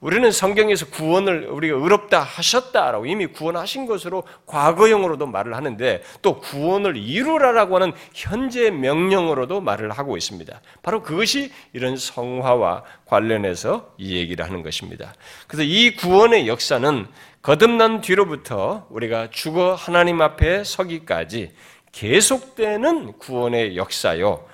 우리는 0.00 0.30
성경에서 0.30 0.86
구원을 0.86 1.46
우리가 1.46 1.76
의롭다 1.76 2.20
하셨다라고 2.20 3.06
이미 3.06 3.26
구원하신 3.26 3.86
것으로 3.86 4.24
과거형으로도 4.46 5.26
말을 5.26 5.54
하는데 5.54 6.02
또 6.20 6.40
구원을 6.40 6.96
이루라라고 6.96 7.76
하는 7.76 7.92
현재 8.12 8.70
명령으로도 8.70 9.60
말을 9.60 9.90
하고 9.92 10.16
있습니다. 10.16 10.60
바로 10.82 11.02
그것이 11.02 11.52
이런 11.72 11.96
성화와 11.96 12.82
관련해서 13.06 13.94
이 13.96 14.16
얘기를 14.16 14.44
하는 14.44 14.62
것입니다. 14.62 15.14
그래서 15.46 15.62
이 15.62 15.94
구원의 15.96 16.48
역사는 16.48 17.06
거듭난 17.42 18.00
뒤로부터 18.00 18.86
우리가 18.90 19.28
죽어 19.30 19.74
하나님 19.74 20.20
앞에 20.22 20.64
서기까지 20.64 21.52
계속되는 21.92 23.18
구원의 23.18 23.76
역사요. 23.76 24.44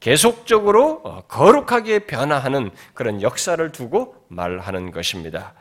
계속적으로 0.00 1.02
어, 1.04 1.20
거룩하게 1.28 2.00
변화하는 2.00 2.70
그런 2.94 3.20
역사를 3.20 3.70
두고 3.70 4.14
말하는 4.28 4.92
것입니다. 4.92 5.52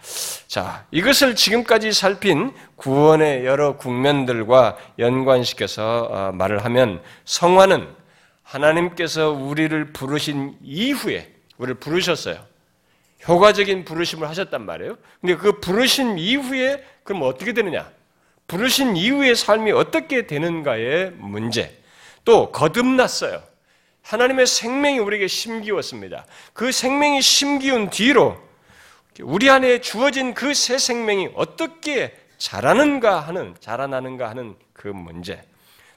자, 0.48 0.86
이것을 0.92 1.36
지금까지 1.36 1.92
살핀 1.92 2.54
구원의 2.78 3.46
여러 3.46 3.76
국면들과 3.76 4.78
연관시켜서 4.98 6.08
어, 6.10 6.32
말을 6.32 6.64
하면 6.66 7.02
성화는 7.26 7.88
하나님께서 8.44 9.32
우리를 9.32 9.92
부르신 9.92 10.58
이후에 10.64 11.32
우리를 11.58 11.76
부르셨어요. 11.76 12.40
효과적인 13.28 13.84
부르심을 13.84 14.30
하셨단 14.30 14.66
말이에요. 14.66 14.98
근데 15.20 15.36
그 15.36 15.60
부르신 15.60 16.18
이후에 16.18 16.82
그럼 17.04 17.24
어떻게 17.24 17.52
되느냐? 17.52 17.92
부르신 18.48 18.96
이후의 18.96 19.36
삶이 19.36 19.72
어떻게 19.74 20.26
되는가의 20.26 21.12
문제. 21.18 21.78
또 22.24 22.52
거듭났어요. 22.52 23.44
하나님의 24.10 24.48
생명이 24.48 24.98
우리에게 24.98 25.28
심기웠습니다. 25.28 26.26
그 26.54 26.72
생명이 26.72 27.22
심기운 27.22 27.92
뒤로 27.92 28.38
우리 29.22 29.52
안에 29.52 29.82
주어진 29.82 30.34
그 30.34 30.56
새 30.56 30.80
생명이 30.80 31.30
어떻게 31.36 32.18
자라는가 32.40 33.20
하는 33.20 33.56
자라나는가 33.60 34.28
하는 34.28 34.56
그 34.74 34.88
문제. 34.88 35.44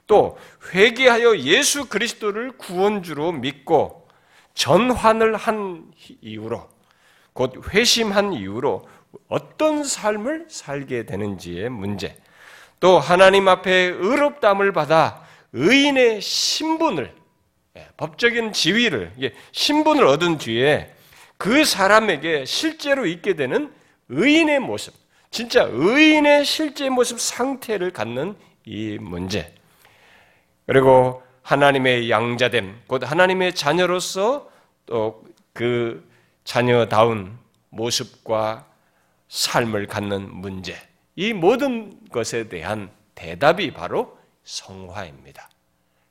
또 0.05 0.37
회개하여 0.73 1.39
예수 1.39 1.89
그리스도를 1.89 2.51
구원주로 2.51 3.31
믿고 3.31 4.07
전환을 4.53 5.35
한 5.35 5.91
이후로 6.21 6.69
곧 7.33 7.67
회심한 7.73 8.33
이후로 8.33 8.87
어떤 9.27 9.83
삶을 9.83 10.45
살게 10.49 11.07
되는지의 11.07 11.69
문제. 11.69 12.15
또 12.79 12.99
하나님 12.99 13.47
앞에 13.47 13.71
의롭담을 13.71 14.71
받아 14.71 15.25
의인의 15.53 16.21
신분을 16.21 17.05
예, 17.05 17.22
법적인 17.97 18.53
지위를 18.53 19.13
신분을 19.51 20.05
얻은 20.05 20.37
뒤에 20.37 20.93
그 21.37 21.65
사람에게 21.65 22.45
실제로 22.45 23.05
있게 23.05 23.35
되는 23.35 23.73
의인의 24.09 24.59
모습, 24.59 24.93
진짜 25.31 25.67
의인의 25.69 26.45
실제 26.45 26.89
모습 26.89 27.19
상태를 27.19 27.91
갖는 27.91 28.35
이 28.65 28.97
문제. 28.99 29.53
그리고 30.67 31.23
하나님의 31.41 32.09
양자됨, 32.09 32.83
곧 32.87 33.03
하나님의 33.03 33.55
자녀로서 33.55 34.49
또 34.85 35.23
그 35.53 36.11
자녀다운 36.43 37.37
모습과 37.69 38.67
삶을 39.29 39.87
갖는 39.87 40.33
문제. 40.33 40.75
이 41.15 41.31
모든 41.31 42.07
것에 42.09 42.49
대한 42.49 42.91
대답이 43.15 43.71
바로 43.71 44.17
성화입니다. 44.43 45.49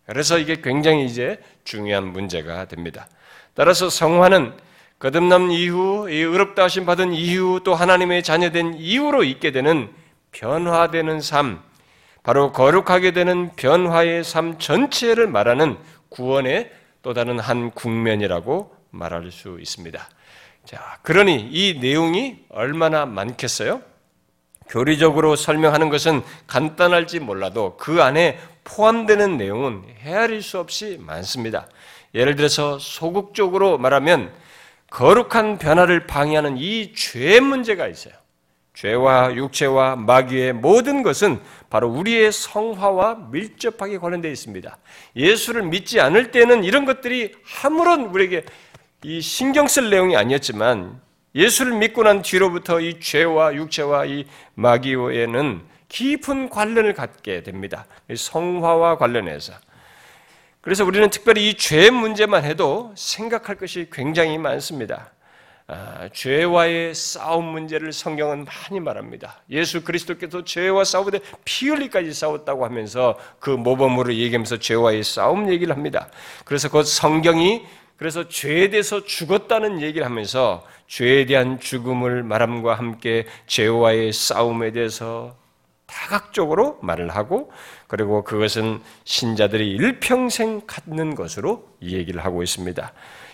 그래서 0.07 0.39
이게 0.39 0.61
굉장히 0.61 1.07
이제 1.07 1.41
중요한 1.65 2.13
문제가 2.13 2.67
됩니다. 2.67 3.09
따라서 3.55 3.89
성화는 3.91 4.55
거듭남 4.99 5.51
이후, 5.51 6.09
이 6.09 6.15
의롭다 6.15 6.65
하심 6.65 6.87
받은 6.87 7.13
이후 7.13 7.61
또 7.65 7.75
하나님의 7.75 8.23
자녀된 8.23 8.75
이후로 8.79 9.25
있게 9.25 9.51
되는 9.51 9.91
변화되는 10.31 11.21
삶, 11.21 11.61
바로 12.23 12.53
거룩하게 12.53 13.11
되는 13.11 13.51
변화의 13.57 14.23
삶 14.23 14.59
전체를 14.59 15.27
말하는 15.27 15.77
구원의 16.09 16.71
또 17.03 17.15
다른 17.15 17.41
한 17.41 17.73
국면이라고 17.73 18.75
말할 18.91 19.33
수 19.33 19.59
있습니다. 19.59 20.09
자, 20.65 20.99
그러니 21.03 21.49
이 21.51 21.79
내용이 21.81 22.45
얼마나 22.49 23.05
많겠어요? 23.05 23.83
교리적으로 24.69 25.35
설명하는 25.35 25.91
것은 25.91 26.23
간단할지 26.47 27.19
몰라도 27.19 27.77
그 27.77 28.03
안에 28.03 28.39
포함되는 28.65 29.37
내용은 29.37 29.83
헤아릴 30.01 30.43
수 30.43 30.59
없이 30.59 30.99
많습니다. 31.01 31.69
예를 32.15 32.37
들어서 32.37 32.79
소극적으로 32.79 33.79
말하면 33.79 34.33
거룩한 34.91 35.59
변화를 35.59 36.07
방해하는 36.07 36.59
이죄 36.59 37.41
문제가 37.41 37.89
있어요. 37.89 38.15
죄와 38.75 39.35
육체와 39.35 39.97
마귀의 39.97 40.55
모든 40.55 41.03
것은 41.03 41.41
바로 41.71 41.89
우리의 41.89 42.33
성화와 42.33 43.29
밀접하게 43.31 43.99
관련되어 43.99 44.31
있습니다. 44.31 44.77
예수를 45.17 45.63
믿지 45.63 46.01
않을 46.01 46.31
때는 46.31 46.65
이런 46.65 46.85
것들이 46.85 47.33
아무런 47.63 48.07
우리에게 48.07 48.45
이 49.05 49.21
신경 49.21 49.69
쓸 49.69 49.91
내용이 49.91 50.17
아니었지만 50.17 51.01
예수를 51.35 51.75
믿고 51.75 52.03
난 52.03 52.23
뒤로부터 52.23 52.81
이 52.81 53.01
죄와 53.01 53.55
육체와 53.55 54.07
이 54.07 54.27
마귀에는 54.55 55.72
깊은 55.93 56.49
관련을 56.49 56.95
갖게 56.95 57.43
됩니다. 57.43 57.85
성화와 58.15 58.97
관련해서. 58.97 59.53
그래서 60.63 60.85
우리는 60.85 61.11
특별히 61.11 61.51
이 61.51 61.55
죄 61.55 61.91
문제만 61.91 62.45
해도 62.45 62.93
생각할 62.97 63.57
것이 63.57 63.89
굉장히 63.93 64.39
많습니다. 64.39 65.11
아, 65.67 66.09
죄와의 66.13 66.95
싸움 66.95 67.45
문제를 67.47 67.93
성경은 67.93 68.47
많이 68.47 68.81
말합니다. 68.81 69.43
예수 69.51 69.85
그리스도께서 69.85 70.45
죄와 70.45 70.85
싸우되 70.85 71.21
피 71.45 71.69
흘리까지 71.69 72.13
싸웠다고 72.15 72.65
하면서 72.65 73.19
그 73.39 73.51
모범으로 73.51 74.15
얘기하면서 74.15 74.59
죄와의 74.59 75.05
싸움 75.05 75.53
얘기를 75.53 75.75
합니다. 75.75 76.09
그래서 76.47 76.71
그 76.71 76.83
성경이 76.85 77.65
그래서 77.99 78.29
죄에 78.29 78.71
대해서 78.71 79.05
죽었다는 79.05 79.83
얘기를 79.83 80.07
하면서 80.07 80.67
죄에 80.89 81.27
대한 81.27 81.61
죽음을 81.61 82.23
말함과 82.23 82.75
함께 82.75 83.27
죄와의 83.47 84.13
싸움에 84.13 84.73
대해서 84.73 85.42
다각적으로 85.93 86.79
말을 86.81 87.11
하고 87.11 87.53
그리고 87.87 88.25
그것은 88.25 88.81
신자들이 89.05 89.71
일평생 89.73 90.63
갖는 90.67 91.15
것으로 91.15 91.69
얘기를 91.83 92.25
하고 92.25 92.43
있습니다. 92.43 92.93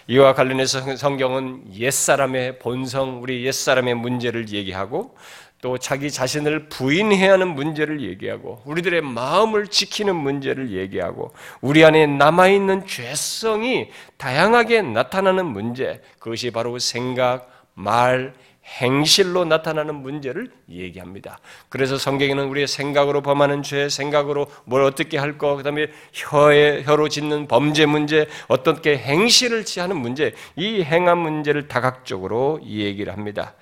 이와 0.09 0.35
관련해서 0.35 0.97
성경은 0.97 1.75
옛사람의 1.75 2.59
본성, 2.59 3.23
우리 3.23 3.45
옛사람의 3.47 3.95
문제를 3.95 4.49
얘기하고 4.49 5.15
또 5.61 5.77
자기 5.77 6.11
자신을 6.11 6.69
부인해야 6.69 7.33
하는 7.33 7.49
문제를 7.49 8.01
얘기하고 8.01 8.63
우리들의 8.65 9.03
마음을 9.03 9.67
지키는 9.67 10.15
문제를 10.15 10.71
얘기하고 10.71 11.33
우리 11.61 11.85
안에 11.85 12.07
남아있는 12.07 12.87
죄성이 12.87 13.91
다양하게 14.17 14.83
나타나는 14.83 15.47
문제, 15.47 16.01
그것이 16.19 16.53
바로 16.53 16.79
생각, 16.79 17.51
말, 17.75 18.35
행실로 18.69 19.45
나타나는 19.45 19.95
문제를 19.95 20.51
얘기합니다. 20.69 21.39
그래서 21.69 21.97
성경에는 21.97 22.49
우리의 22.49 22.69
생각으로 22.69 23.23
범하는 23.23 23.63
죄, 23.63 23.89
생각으로 23.89 24.47
뭘 24.65 24.83
어떻게 24.83 25.17
할 25.19 25.39
거, 25.39 25.57
그 25.57 25.63
다음에 25.63 25.89
혀에 26.13 26.83
혀로 26.85 27.09
짓는 27.09 27.49
범죄 27.49 27.87
문제, 27.87 28.29
어떻게 28.47 28.97
행실을 28.99 29.65
취하는 29.65 29.97
문제, 29.97 30.35
이 30.55 30.83
행한 30.83 31.19
문제를 31.19 31.67
다각적으로 31.69 32.61
얘기를 32.65 33.13
합니다. 33.13 33.55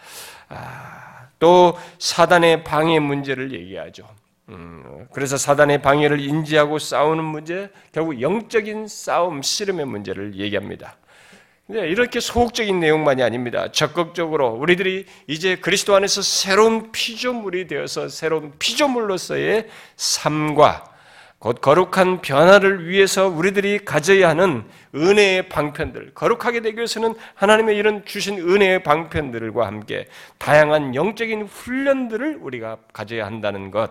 아, 0.49 1.29
또 1.39 1.79
사단의 1.99 2.65
방해 2.65 2.99
문제를 2.99 3.53
얘기하죠. 3.53 4.07
음, 4.49 5.07
그래서 5.13 5.37
사단의 5.37 5.83
방해를 5.83 6.21
인지하고 6.21 6.79
싸우는 6.79 7.25
문제, 7.25 7.71
결국 7.93 8.21
영적인 8.21 8.87
싸움, 8.89 9.43
씨름의 9.43 9.87
문제를 9.87 10.37
얘기합니다. 10.37 10.97
네, 11.69 11.81
이렇게 11.89 12.21
소극적인 12.21 12.79
내용만이 12.79 13.25
아닙니다. 13.25 13.73
적극적으로 13.73 14.51
우리들이 14.51 15.05
이제 15.27 15.57
그리스도 15.57 15.97
안에서 15.97 16.23
새로운 16.23 16.93
피조물이 16.93 17.67
되어서 17.67 18.09
새로운 18.09 18.53
피조물로서의 18.57 19.67
삶과 19.97 20.85
곧 21.41 21.61
거룩한 21.61 22.23
변화를 22.23 22.89
위해서 22.89 23.27
우리들이 23.27 23.85
가져야 23.85 24.29
하는 24.29 24.65
은혜의 24.95 25.49
방편들, 25.49 26.15
거룩하게 26.15 26.61
되기 26.61 26.77
위해서는 26.77 27.17
하나님의 27.35 27.77
이런 27.77 28.05
주신 28.05 28.39
은혜의 28.39 28.85
방편들과 28.85 29.67
함께 29.67 30.07
다양한 30.39 30.95
영적인 30.95 31.47
훈련들을 31.47 32.39
우리가 32.43 32.77
가져야 32.93 33.27
한다는 33.27 33.73
것, 33.73 33.91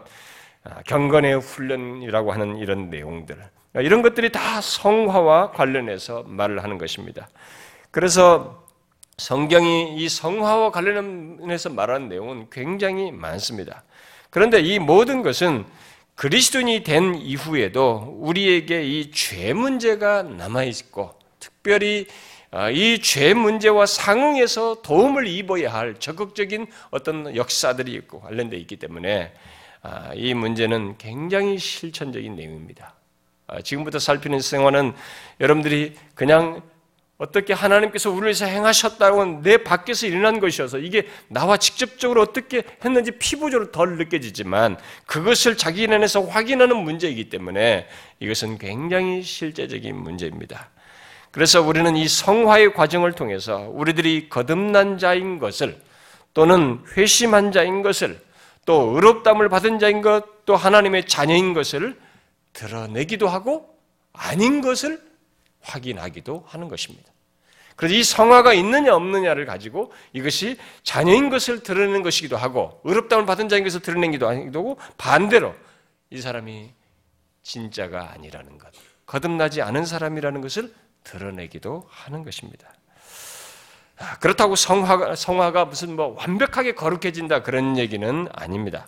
아, 0.64 0.82
경건의 0.88 1.42
훈련이라고 1.42 2.32
하는 2.32 2.56
이런 2.56 2.90
내용들, 2.90 3.38
이런 3.76 4.02
것들이 4.02 4.32
다 4.32 4.62
성화와 4.62 5.52
관련해서 5.52 6.24
말을 6.26 6.64
하는 6.64 6.78
것입니다. 6.78 7.28
그래서 7.96 8.62
성경이 9.16 9.96
이 9.96 10.10
성화와 10.10 10.72
관련해서 10.72 11.70
말하는 11.70 12.10
내용은 12.10 12.50
굉장히 12.50 13.10
많습니다. 13.14 13.86
그런데 14.30 14.60
이 14.60 14.80
모든 14.80 15.22
것은 15.24 15.64
그리스도인이 16.16 16.84
된 16.84 17.16
이후에도 17.16 18.18
우리에게 18.20 18.84
이 18.84 19.12
죄 19.14 19.54
문제가 19.54 20.24
남아있고 20.24 21.18
특별히 21.40 22.08
아, 22.52 22.70
이죄 22.70 23.34
문제와 23.34 23.86
상응해서 23.86 24.82
도움을 24.82 25.26
입어야 25.28 25.74
할 25.74 25.96
적극적인 25.98 26.68
어떤 26.92 27.34
역사들이 27.34 27.94
있고 27.94 28.20
관련되어 28.20 28.60
있기 28.60 28.76
때문에 28.76 29.32
아, 29.84 30.12
이 30.16 30.34
문제는 30.34 30.98
굉장히 30.98 31.58
실천적인 31.58 32.36
내용입니다. 32.36 32.94
아, 33.48 33.62
지금부터 33.62 34.00
살피는 34.00 34.42
생활은 34.42 34.94
여러분들이 35.40 35.96
그냥 36.14 36.62
어떻게 37.18 37.54
하나님께서 37.54 38.10
우리를 38.10 38.28
위해서 38.28 38.46
행하셨다고 38.46 39.42
내 39.42 39.58
밖에서 39.58 40.06
일어난 40.06 40.40
것이어서 40.42 40.80
이게 40.80 41.08
나와 41.30 41.56
직접적으로 41.56 42.22
어떻게 42.22 42.64
했는지 42.84 43.12
피부적으로 43.12 43.72
덜 43.72 43.98
느껴지지만 43.98 44.78
그것을 45.06 45.56
자기 45.56 45.86
안에서 45.86 46.22
확인하는 46.22 46.76
문제이기 46.76 47.30
때문에 47.30 47.88
이것은 48.20 48.58
굉장히 48.58 49.24
실제적인 49.24 49.96
문제입니다. 49.96 50.70
그래서 51.32 51.62
우리는 51.62 51.96
이 51.96 52.08
성화의 52.08 52.74
과정을 52.74 53.14
통해서 53.14 53.70
우리들이 53.72 54.28
거듭난 54.30 54.98
자인 54.98 55.40
것을 55.40 55.80
또는 56.34 56.82
회심한 56.98 57.54
자인 57.54 57.82
것을 57.82 58.20
또 58.66 58.92
의롭담을 58.96 59.48
받은 59.48 59.80
자인 59.80 60.02
것, 60.02 60.46
또 60.46 60.56
하나님의 60.56 61.08
자녀인 61.08 61.54
것을 61.54 61.98
드러내기도 62.54 63.28
하고 63.28 63.70
아닌 64.12 64.62
것을 64.62 65.02
확인하기도 65.66 66.46
하는 66.48 66.68
것입니다. 66.70 67.12
그래서 67.76 67.96
이 67.96 68.04
성화가 68.04 68.54
있느냐 68.54 68.96
없느냐를 68.96 69.46
가지고 69.46 69.92
이것이 70.14 70.58
자녀인 70.84 71.30
것을 71.30 71.62
드러내는 71.62 72.04
것이기도 72.04 72.38
하고 72.38 72.80
의롭다움을 72.86 73.26
받은 73.26 73.50
자인 73.50 73.64
것을 73.64 73.82
드러내기도 73.82 74.30
하고 74.30 74.78
반대로 74.98 75.54
이 76.10 76.22
사람이 76.22 76.72
진짜가 77.44 78.12
아니라는 78.14 78.58
것, 78.58 78.72
거듭나지 79.06 79.62
않은 79.62 79.86
사람이라는 79.86 80.42
것을 80.42 80.74
드러내기도 81.04 81.86
하는 81.90 82.24
것입니다. 82.24 82.74
아, 83.98 84.18
그렇다고 84.20 84.56
성화가, 84.56 85.16
성화가 85.16 85.66
무슨 85.66 85.96
뭐 85.96 86.16
완벽하게 86.18 86.74
거룩해진다 86.74 87.44
그런 87.44 87.78
얘기는 87.78 88.28
아닙니다. 88.34 88.88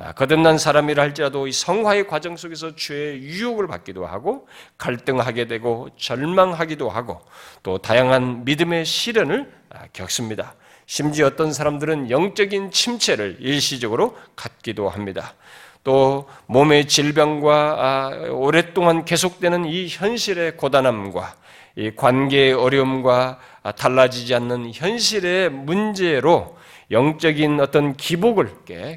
아, 0.00 0.12
거듭난 0.12 0.58
사람이라 0.58 1.02
할지라도 1.02 1.48
이 1.48 1.52
성화의 1.52 2.06
과정 2.06 2.36
속에서 2.36 2.76
죄의 2.76 3.20
유혹을 3.20 3.66
받기도 3.66 4.06
하고 4.06 4.46
갈등하게 4.78 5.48
되고 5.48 5.88
절망하기도 5.96 6.88
하고 6.88 7.20
또 7.64 7.78
다양한 7.78 8.44
믿음의 8.44 8.84
시련을 8.84 9.50
아, 9.70 9.86
겪습니다. 9.92 10.54
심지어 10.86 11.26
어떤 11.26 11.52
사람들은 11.52 12.10
영적인 12.10 12.70
침체를 12.70 13.38
일시적으로 13.40 14.16
갖기도 14.36 14.88
합니다. 14.88 15.34
또 15.82 16.28
몸의 16.46 16.86
질병과 16.86 17.76
아, 17.78 18.10
오랫동안 18.30 19.04
계속되는 19.04 19.64
이 19.64 19.88
현실의 19.88 20.56
고단함과 20.56 21.34
이 21.74 21.90
관계의 21.96 22.52
어려움과 22.52 23.40
아, 23.64 23.72
달라지지 23.72 24.32
않는 24.32 24.70
현실의 24.74 25.50
문제로 25.50 26.56
영적인 26.90 27.60
어떤 27.60 27.96
기복을 27.96 28.50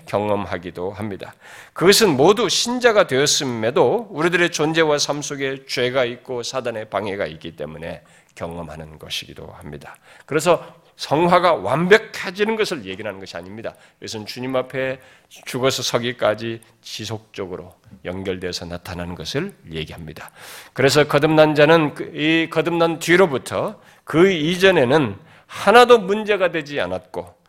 경험하기도 0.06 0.92
합니다. 0.92 1.34
그것은 1.74 2.16
모두 2.16 2.48
신자가 2.48 3.08
되었음에도 3.08 4.08
우리들의 4.12 4.52
존재와 4.52 4.98
삶 4.98 5.22
속에 5.22 5.66
죄가 5.68 6.06
있고 6.06 6.42
사단의 6.44 6.90
방해가 6.90 7.26
있기 7.28 7.56
때문에 7.56 8.04
경험하는 8.36 8.98
것이기도 8.98 9.48
합니다. 9.48 9.98
그래서 10.26 10.82
성화가 10.96 11.56
완벽해지는 11.56 12.56
것을 12.56 12.86
얘기하는 12.86 13.20
것이 13.20 13.36
아닙니다. 13.36 13.74
이것은 14.00 14.26
주님 14.26 14.56
앞에 14.56 15.00
죽어서 15.30 15.82
서기까지 15.82 16.62
지속적으로 16.82 17.74
연결돼서 18.06 18.66
나타나는 18.66 19.16
것을 19.16 19.54
얘기합니다. 19.72 20.32
그래서 20.74 21.08
거듭난 21.08 21.56
자는 21.56 21.96
그이 21.96 22.50
거듭난 22.52 23.00
뒤로부터 23.00 23.82
그 24.04 24.32
이전에는 24.32 25.18
하나도 25.48 26.00
문제가 26.00 26.52
되지 26.52 26.80
않았고 26.80 27.22
어, 27.22 27.41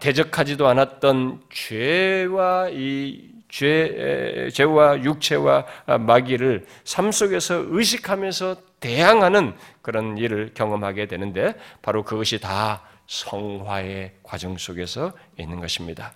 대적하지도 0.00 0.66
않았던 0.66 1.42
죄와 1.52 2.70
이 2.70 3.34
죄, 3.48 4.48
죄와 4.52 5.02
육체와 5.02 5.66
마귀를 6.00 6.66
삶 6.84 7.12
속에서 7.12 7.62
의식하면서 7.68 8.56
대항하는 8.80 9.54
그런 9.80 10.18
일을 10.18 10.52
경험하게 10.54 11.06
되는데 11.06 11.54
바로 11.80 12.02
그것이 12.02 12.40
다 12.40 12.82
성화의 13.06 14.14
과정 14.22 14.56
속에서 14.56 15.12
있는 15.38 15.60
것입니다. 15.60 16.12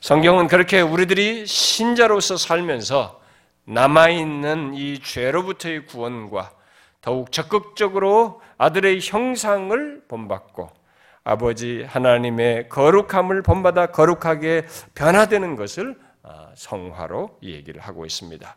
성경은 0.00 0.48
그렇게 0.48 0.80
우리들이 0.80 1.46
신자로서 1.46 2.36
살면서 2.36 3.20
남아있는 3.64 4.74
이 4.74 4.98
죄로부터의 4.98 5.86
구원과 5.86 6.52
더욱 7.00 7.32
적극적으로 7.32 8.42
아들의 8.58 9.00
형상을 9.02 10.02
본받고 10.08 10.81
아버지 11.24 11.84
하나님의 11.84 12.68
거룩함을 12.68 13.42
본받아 13.42 13.86
거룩하게 13.86 14.66
변화되는 14.94 15.56
것을 15.56 15.96
아, 16.22 16.50
성화로 16.54 17.38
얘기를 17.42 17.80
하고 17.80 18.06
있습니다. 18.06 18.56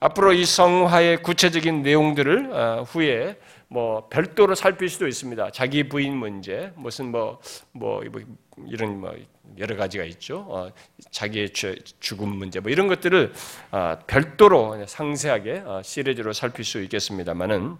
앞으로 0.00 0.32
이 0.32 0.44
성화의 0.44 1.22
구체적인 1.22 1.82
내용들을 1.82 2.54
아, 2.54 2.80
후에 2.82 3.38
뭐 3.68 4.08
별도로 4.10 4.54
살필 4.54 4.88
수도 4.90 5.08
있습니다. 5.08 5.50
자기 5.50 5.88
부인 5.88 6.14
문제, 6.14 6.72
무슨 6.76 7.10
뭐, 7.10 7.40
뭐, 7.72 8.02
뭐 8.10 8.20
이런 8.66 9.00
뭐 9.00 9.14
여러 9.58 9.76
가지가 9.76 10.04
있죠. 10.04 10.44
어, 10.48 10.70
자기의 11.10 11.50
죽음 12.00 12.36
문제, 12.36 12.60
뭐 12.60 12.70
이런 12.70 12.86
것들을 12.86 13.32
어, 13.70 13.98
별도로 14.06 14.84
상세하게 14.86 15.62
어, 15.64 15.80
시리즈로 15.82 16.34
살필 16.34 16.64
수 16.64 16.82
있겠습니다만은 16.82 17.78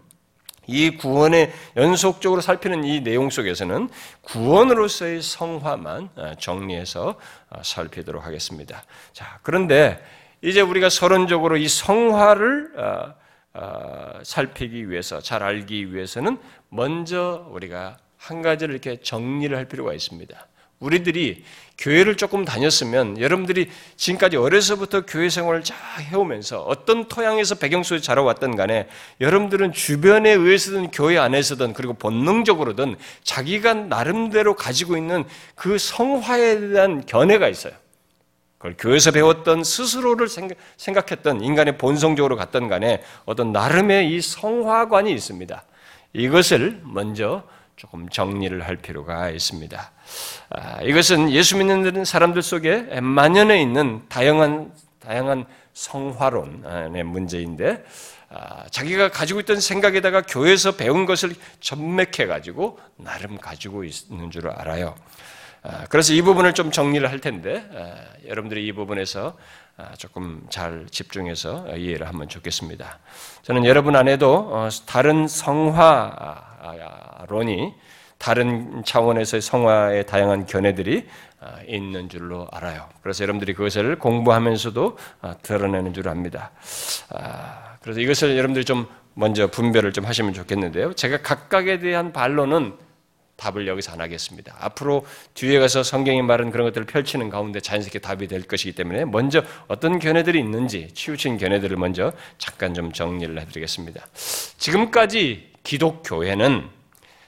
이 0.67 0.97
구원의 0.97 1.53
연속적으로 1.77 2.41
살피는 2.41 2.85
이 2.85 3.03
내용 3.03 3.31
속에서는 3.31 3.89
구원으로서의 4.23 5.23
성화만 5.23 6.11
어, 6.17 6.33
정리해서 6.39 7.17
어, 7.51 7.63
살피도록 7.63 8.25
하겠습니다. 8.25 8.83
자, 9.13 9.39
그런데 9.43 10.03
이제 10.41 10.61
우리가 10.61 10.89
서론적으로 10.89 11.57
이 11.57 11.69
성화를 11.69 12.73
어, 12.79 13.15
어, 13.55 14.21
살피기 14.23 14.91
위해서 14.91 15.21
잘 15.21 15.43
알기 15.43 15.95
위해서는 15.95 16.39
먼저 16.69 17.47
우리가 17.51 17.99
한 18.17 18.41
가지를 18.41 18.75
이렇게 18.75 19.01
정리를 19.01 19.57
할 19.57 19.67
필요가 19.67 19.93
있습니다. 19.93 20.47
우리들이 20.83 21.45
교회를 21.79 22.17
조금 22.17 22.45
다녔으면 22.45 23.19
여러분들이 23.19 23.71
지금까지 23.97 24.37
어려서부터 24.37 25.07
교회 25.07 25.29
생활을 25.31 25.65
잘 25.65 25.77
해오면서 26.01 26.63
어떤 26.63 27.09
토양에서 27.09 27.57
배경 27.57 27.83
속에 27.83 28.01
자라왔던 28.01 28.57
간에 28.57 28.89
여러분들은 29.21 29.73
주변에 29.73 30.31
의해서든 30.31 30.91
교회 30.91 31.19
안에서든 31.19 31.73
그리고 31.73 31.95
본능적으로든 31.95 32.97
자기가 33.25 33.75
나름대로 33.75 34.55
가지고 34.55 34.97
있는 34.97 35.25
그 35.55 35.79
성화에 35.79 36.61
대한 36.61 37.07
견해가 37.07 37.49
있어요. 37.49 37.73
그걸 38.59 38.77
교회에서 38.79 39.11
배웠던 39.11 39.65
스스로를 39.65 40.29
생각했던 40.77 41.43
인간의 41.43 41.79
본성적으로 41.79 42.37
갔던 42.37 42.69
간에 42.69 43.03
어떤 43.25 43.51
나름의 43.51 44.13
이 44.15 44.21
성화관이 44.21 45.13
있습니다. 45.13 45.65
이것을 46.13 46.81
먼저 46.85 47.43
조금 47.75 48.09
정리를 48.09 48.63
할 48.65 48.77
필요가 48.77 49.31
있습니다. 49.31 49.91
아, 50.51 50.83
이것은 50.83 51.31
예수 51.31 51.57
믿는 51.57 52.05
사람들 52.05 52.43
속에 52.43 53.01
만연해 53.01 53.61
있는 53.61 54.03
다양한 54.09 54.73
다양한 55.01 55.47
성화론의 55.75 57.03
문제인데 57.05 57.85
아, 58.31 58.65
자기가 58.71 59.11
가지고 59.11 59.41
있던 59.41 59.61
생각에다가 59.61 60.23
교회에서 60.23 60.73
배운 60.73 61.05
것을 61.07 61.35
전맥해 61.61 62.27
가지고 62.27 62.79
나름 62.97 63.37
가지고 63.39 63.85
있는 63.85 64.31
줄 64.31 64.49
알아요. 64.49 64.95
아, 65.63 65.85
그래서 65.89 66.13
이 66.15 66.23
부분을 66.23 66.55
좀 66.55 66.71
정리를 66.71 67.09
할 67.11 67.21
텐데 67.21 67.69
아, 67.75 67.95
여러분들이 68.27 68.67
이 68.67 68.73
부분에서 68.73 69.37
아, 69.77 69.95
조금 69.97 70.47
잘 70.51 70.87
집중해서 70.91 71.77
이해를 71.77 72.09
하면 72.09 72.29
좋겠습니다. 72.29 72.99
저는 73.43 73.65
여러분 73.65 73.97
안에도 73.97 74.49
어, 74.51 74.69
다른 74.87 75.29
성화론이 75.29 76.13
다른 78.23 78.85
차원에서의 78.85 79.41
성화의 79.43 80.07
다양한 80.07 80.47
견해들이 80.47 81.09
있는 81.67 82.09
줄로 82.09 82.47
알아요. 82.53 82.89
그래서 83.03 83.25
여러분들이 83.25 83.53
그것을 83.53 83.99
공부하면서도 83.99 84.97
드러내는 85.43 85.93
줄 85.93 86.09
압니다. 86.09 86.53
그래서 87.81 87.99
이것을 87.99 88.37
여러분들이 88.37 88.65
좀 88.65 88.87
먼저 89.15 89.49
분별을 89.49 89.93
좀 89.93 90.05
하시면 90.05 90.35
좋겠는데요. 90.35 90.93
제가 90.93 91.23
각각에 91.23 91.81
대한 91.81 92.13
반론은 92.13 92.75
답을 93.35 93.67
여기서 93.67 93.91
안 93.91 94.01
하겠습니다. 94.01 94.55
앞으로 94.61 95.05
뒤에 95.35 95.59
가서 95.59 95.83
성경이 95.83 96.23
말은 96.23 96.53
그런 96.53 96.69
것들을 96.69 96.87
펼치는 96.87 97.29
가운데 97.29 97.59
자연스럽게 97.59 97.99
답이 97.99 98.29
될 98.29 98.43
것이기 98.43 98.77
때문에 98.77 99.05
먼저 99.05 99.43
어떤 99.67 99.99
견해들이 99.99 100.39
있는지 100.39 100.91
치우친 100.95 101.39
견해들을 101.39 101.77
먼저 101.77 102.13
잠깐 102.39 102.73
좀 102.73 102.93
정리를 102.93 103.37
해드리겠습니다. 103.41 104.07
지금까지 104.59 105.51
기독교회는 105.65 106.82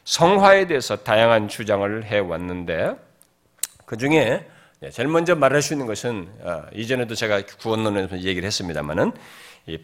성화에 0.05 0.67
대해서 0.67 0.97
다양한 0.97 1.49
주장을 1.49 2.05
해왔는데 2.05 2.97
그 3.87 3.97
중에 3.97 4.47
제일 4.93 5.09
먼저 5.09 5.35
말할 5.35 5.63
수 5.63 5.73
있는 5.73 5.87
것은 5.87 6.29
어, 6.41 6.65
이전에도 6.75 7.15
제가 7.15 7.43
구원론에서 7.59 8.21
얘기를 8.21 8.45
했습니다만은 8.47 9.13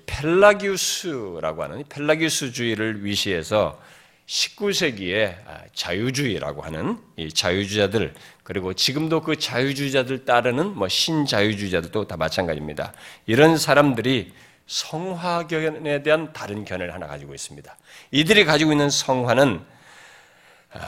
펠라기우스라고 0.06 1.62
하는 1.62 1.84
펠라기우스주의를 1.88 3.04
위시해서 3.04 3.80
19세기에 4.26 5.34
아, 5.46 5.62
자유주의라고 5.74 6.62
하는 6.62 6.98
이 7.16 7.32
자유주의자들 7.32 8.14
그리고 8.44 8.74
지금도 8.74 9.22
그 9.22 9.36
자유주의자들 9.36 10.24
따르는 10.24 10.76
뭐 10.76 10.86
신자유주의자들도 10.86 12.06
다 12.06 12.16
마찬가지입니다. 12.16 12.92
이런 13.26 13.56
사람들이 13.56 14.32
성화견에 14.66 16.02
대한 16.04 16.32
다른 16.32 16.64
견해를 16.64 16.94
하나 16.94 17.08
가지고 17.08 17.34
있습니다. 17.34 17.76
이들이 18.12 18.44
가지고 18.44 18.70
있는 18.70 18.88
성화는 18.88 19.60
아, 19.60 19.79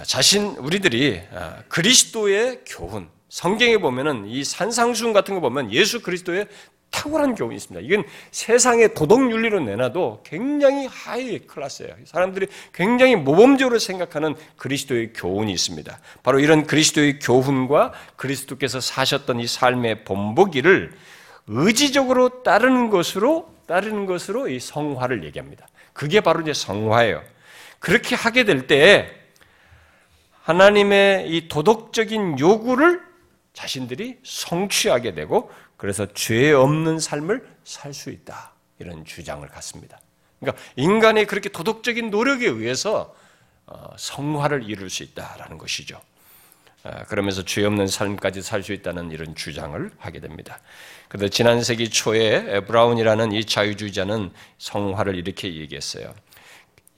자신 0.05 0.57
우리들이 0.57 1.23
아, 1.35 1.62
그리스도의 1.68 2.61
교훈 2.66 3.09
성경에 3.29 3.79
보면은 3.79 4.27
이 4.27 4.45
산상수훈 4.45 5.12
같은 5.12 5.35
거 5.35 5.40
보면 5.40 5.73
예수 5.73 6.03
그리스도의 6.03 6.47
탁월한 6.90 7.35
교훈이 7.35 7.57
있습니다. 7.57 7.87
이건 7.87 8.05
세상의 8.31 8.95
도덕 8.95 9.31
윤리로 9.31 9.61
내놔도 9.61 10.23
굉장히 10.25 10.87
하이 10.87 11.38
클래스예요. 11.38 11.95
사람들이 12.05 12.49
굉장히 12.75 13.16
모범적으로 13.16 13.79
생각하는 13.79 14.35
그리스도의 14.59 15.14
교훈이 15.14 15.51
있습니다. 15.53 15.99
바로 16.23 16.38
이런 16.38 16.66
그리스도의 16.66 17.18
교훈과 17.18 17.92
그리스도께서 18.16 18.81
사셨던 18.81 19.40
이 19.40 19.47
삶의 19.47 20.05
본보기를 20.05 20.92
의지적으로 21.47 22.42
따르는 22.42 22.90
것으로 22.90 23.53
따르는 23.66 24.05
것으로 24.05 24.49
이 24.49 24.61
성화를 24.61 25.25
얘기합니다. 25.25 25.66
그게 25.95 26.21
바로 26.21 26.42
이제 26.42 26.53
성화예요. 26.53 27.23
그렇게 27.79 28.14
하게 28.14 28.45
될 28.45 28.66
때 28.66 29.22
하나님의 30.43 31.31
이 31.31 31.49
도덕적인 31.49 32.39
요구를 32.39 33.03
자신들이 33.53 34.19
성취하게 34.25 35.15
되고 35.15 35.51
그래서 35.77 36.07
죄 36.15 36.53
없는 36.53 36.99
삶을 36.99 37.47
살 37.65 37.93
수 37.95 38.11
있다. 38.11 38.53
이런 38.79 39.05
주장을 39.05 39.47
갖습니다. 39.49 40.01
그러니까 40.41 40.61
인간의 40.77 41.27
그렇게 41.27 41.49
도덕적인 41.49 42.11
노력에 42.11 42.49
의해서 42.49 43.15
어, 43.67 43.95
성화를 43.97 44.69
이룰 44.69 44.91
수 44.91 45.05
있다라는 45.05 45.59
것이죠. 45.59 46.01
아, 46.83 47.05
그러면서 47.05 47.45
죄 47.45 47.65
없는 47.65 47.87
삶까지 47.87 48.43
살 48.43 48.65
수 48.65 48.73
있다는 48.73 49.13
이런 49.13 49.37
주장을 49.37 49.91
하게 49.99 50.19
됩니다. 50.19 50.59
그런데 51.09 51.29
지난 51.29 51.63
세기 51.63 51.91
초에 51.91 52.65
브라운이라는 52.65 53.31
이 53.33 53.45
자유주의자는 53.45 54.33
성화를 54.59 55.15
이렇게 55.15 55.55
얘기했어요. 55.55 56.13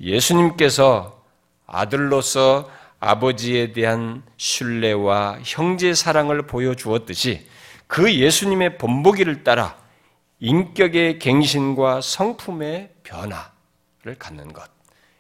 예수님께서 0.01 1.23
아들로서 1.67 2.71
아버지에 3.05 3.73
대한 3.73 4.23
신뢰와 4.39 5.41
형제 5.45 5.93
사랑을 5.93 6.47
보여주었듯이 6.47 7.47
그 7.87 8.15
예수님의 8.15 8.79
본보기를 8.79 9.45
따라 9.45 9.77
인격의 10.41 11.19
갱신과 11.19 12.01
성품의 12.01 12.95
변화를 13.03 14.17
갖는 14.19 14.53
것. 14.53 14.71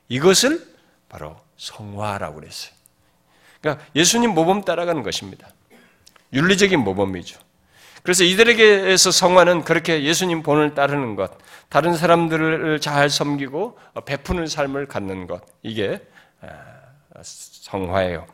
이것을 0.08 0.66
바로 1.08 1.36
성화라고 1.56 2.40
그랬어요. 2.40 2.74
그러니까 3.60 3.84
예수님 3.94 4.30
모범 4.30 4.62
따라가는 4.62 5.02
것입니다. 5.02 5.48
윤리적인 6.32 6.80
모범이죠. 6.80 7.38
그래서 8.02 8.24
이들에게서 8.24 9.10
성화는 9.10 9.64
그렇게 9.64 10.04
예수님 10.04 10.42
본을 10.42 10.74
따르는 10.74 11.16
것, 11.16 11.32
다른 11.68 11.96
사람들을 11.96 12.80
잘 12.80 13.08
섬기고 13.08 13.78
베푸는 14.04 14.46
삶을 14.46 14.88
갖는 14.88 15.26
것, 15.26 15.42
이게 15.62 16.02
아, 16.42 17.22
성화예요. 17.64 18.26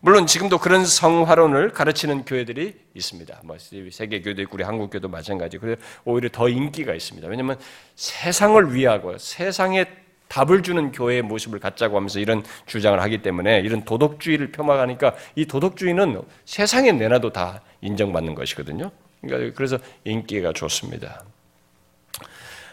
물론 0.00 0.26
지금도 0.26 0.58
그런 0.58 0.84
성화론을 0.84 1.70
가르치는 1.70 2.26
교회들이 2.26 2.74
있습니다. 2.92 3.40
뭐 3.44 3.56
세계 3.90 4.20
교도 4.20 4.42
있고 4.42 4.56
우리 4.56 4.64
한국 4.64 4.90
교도 4.90 5.08
마찬가지. 5.08 5.56
그래 5.56 5.76
오히려 6.04 6.28
더 6.30 6.50
인기가 6.50 6.92
있습니다. 6.94 7.26
왜냐하면 7.26 7.56
세상을 7.96 8.74
위하고 8.74 9.16
세상에 9.16 9.86
답을 10.28 10.62
주는 10.62 10.92
교회의 10.92 11.22
모습을 11.22 11.60
갖자고 11.60 11.96
하면서 11.96 12.18
이런 12.18 12.44
주장을 12.66 13.00
하기 13.00 13.22
때문에 13.22 13.60
이런 13.60 13.84
도덕주의를 13.84 14.52
폄하하니까 14.52 15.14
이 15.36 15.46
도덕주의는 15.46 16.20
세상에 16.44 16.92
내놔도 16.92 17.30
다 17.30 17.62
인정받는 17.80 18.34
것이거든요. 18.34 18.90
그러니까 19.22 19.54
그래서 19.56 19.78
인기가 20.04 20.52
좋습니다. 20.52 21.24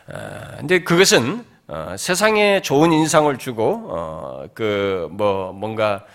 아, 0.08 0.58
근데 0.58 0.84
그것은 0.84 1.46
어, 1.68 1.96
세상에 1.98 2.62
좋은 2.62 2.92
인상을 2.92 3.38
주고 3.38 3.88
어, 3.90 4.48
그뭐 4.54 5.54
뭔가 5.54 6.06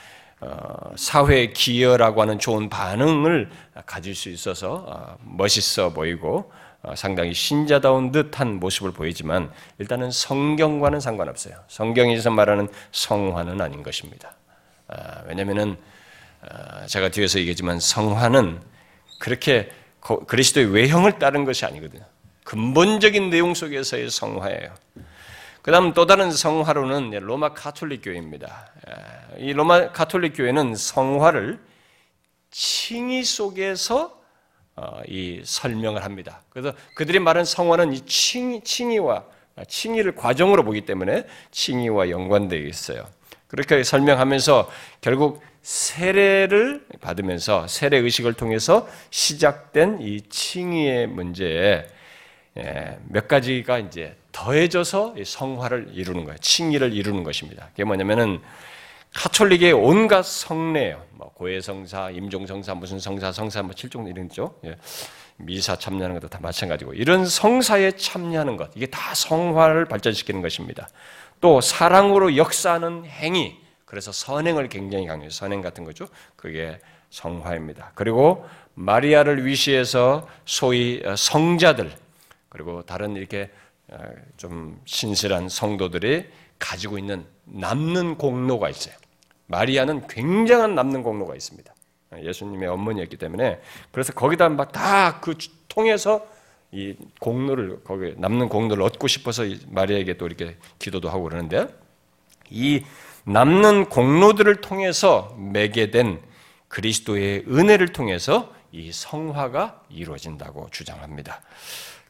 어, 0.40 0.92
사회 0.96 1.46
기여라고 1.46 2.20
하는 2.20 2.38
좋은 2.38 2.68
반응을 2.68 3.50
가질 3.86 4.14
수 4.14 4.28
있어서 4.28 4.84
어, 4.86 5.16
멋있어 5.22 5.90
보이고 5.90 6.52
어, 6.82 6.94
상당히 6.94 7.32
신자다운 7.32 8.12
듯한 8.12 8.60
모습을 8.60 8.92
보이지만 8.92 9.50
일단은 9.78 10.10
성경과는 10.10 11.00
상관없어요. 11.00 11.54
성경에서 11.68 12.30
말하는 12.30 12.68
성화는 12.92 13.60
아닌 13.60 13.82
것입니다. 13.82 14.34
아, 14.88 15.22
왜냐하면은 15.26 15.76
제가 16.86 17.08
뒤에서 17.08 17.40
얘기했지만 17.40 17.80
성화는 17.80 18.60
그렇게 19.18 19.68
그리스도의 20.28 20.66
외형을 20.72 21.18
따른 21.18 21.44
것이 21.44 21.64
아니거든요. 21.64 22.04
근본적인 22.44 23.30
내용 23.30 23.54
속에서의 23.54 24.10
성화예요. 24.10 24.72
그 25.66 25.72
다음 25.72 25.94
또 25.94 26.06
다른 26.06 26.30
성화로는 26.30 27.10
로마 27.22 27.48
카톨릭 27.48 28.02
교회입니다. 28.04 28.68
이 29.36 29.52
로마 29.52 29.90
카톨릭 29.90 30.34
교회는 30.36 30.76
성화를 30.76 31.58
칭의 32.52 33.24
속에서 33.24 34.16
어, 34.76 35.00
이 35.08 35.42
설명을 35.44 36.04
합니다. 36.04 36.42
그래서 36.50 36.72
그들이 36.94 37.18
말한 37.18 37.44
성화는 37.44 37.94
이 37.94 38.06
칭, 38.06 38.62
칭의와 38.62 39.24
칭의를 39.66 40.14
과정으로 40.14 40.62
보기 40.62 40.82
때문에 40.82 41.26
칭의와 41.50 42.10
연관되어 42.10 42.60
있어요. 42.60 43.04
그렇게 43.48 43.82
설명하면서 43.82 44.70
결국 45.00 45.42
세례를 45.62 46.86
받으면서 47.00 47.66
세례 47.66 47.98
의식을 47.98 48.34
통해서 48.34 48.86
시작된 49.10 49.98
이 50.00 50.20
칭의의 50.20 51.08
문제에 51.08 51.86
예, 52.56 52.98
몇 53.08 53.26
가지가 53.26 53.80
이제 53.80 54.16
더해져서 54.36 55.14
성화를 55.24 55.88
이루는 55.94 56.24
거예요. 56.24 56.36
칭의를 56.38 56.92
이루는 56.92 57.24
것입니다. 57.24 57.68
그게 57.70 57.84
뭐냐면은 57.84 58.42
카톨릭의 59.14 59.72
온갖 59.72 60.26
성례요. 60.26 61.02
뭐 61.12 61.32
고해성사, 61.32 62.10
임종성사, 62.10 62.74
무슨 62.74 62.98
성사, 62.98 63.32
성사 63.32 63.62
뭐 63.62 63.72
칠종 63.72 64.06
이런 64.08 64.28
죠. 64.28 64.54
예. 64.66 64.76
미사 65.38 65.76
참여하는 65.76 66.14
것도 66.16 66.28
다 66.28 66.38
마찬가지고 66.42 66.92
이런 66.92 67.24
성사에 67.24 67.92
참여하는 67.92 68.58
것 68.58 68.70
이게 68.74 68.84
다 68.86 69.14
성화를 69.14 69.86
발전시키는 69.86 70.42
것입니다. 70.42 70.86
또 71.40 71.62
사랑으로 71.62 72.36
역사하는 72.36 73.06
행위 73.06 73.58
그래서 73.86 74.12
선행을 74.12 74.68
굉장히 74.68 75.06
강조해요. 75.06 75.30
선행 75.30 75.62
같은 75.62 75.84
거죠. 75.84 76.08
그게 76.36 76.78
성화입니다. 77.08 77.92
그리고 77.94 78.46
마리아를 78.74 79.46
위시해서 79.46 80.28
소위 80.44 81.02
성자들 81.16 81.90
그리고 82.50 82.82
다른 82.82 83.16
이렇게 83.16 83.50
어, 83.50 83.65
좀 84.36 84.80
신실한 84.84 85.48
성도들이 85.48 86.26
가지고 86.58 86.98
있는 86.98 87.24
남는 87.44 88.16
공로가 88.16 88.68
있어요. 88.68 88.94
마리아는 89.46 90.06
굉장한 90.08 90.74
남는 90.74 91.02
공로가 91.02 91.34
있습니다. 91.34 91.72
예수님의 92.18 92.68
어머니였기 92.68 93.16
때문에 93.16 93.60
그래서 93.92 94.12
거기다 94.12 94.48
막 94.48 94.72
다 94.72 95.20
그 95.20 95.36
통해서 95.68 96.26
이 96.72 96.96
공로를 97.20 97.84
거기 97.84 98.14
남는 98.16 98.48
공로를 98.48 98.82
얻고 98.82 99.06
싶어서 99.08 99.44
마리아에게 99.68 100.16
또 100.16 100.26
이렇게 100.26 100.56
기도도 100.78 101.08
하고 101.10 101.24
그러는데 101.24 101.66
이 102.50 102.82
남는 103.24 103.86
공로들을 103.90 104.60
통해서 104.62 105.36
매게 105.38 105.90
된 105.90 106.20
그리스도의 106.68 107.44
은혜를 107.48 107.88
통해서 107.92 108.52
이 108.72 108.90
성화가 108.92 109.82
이루어진다고 109.90 110.68
주장합니다. 110.70 111.40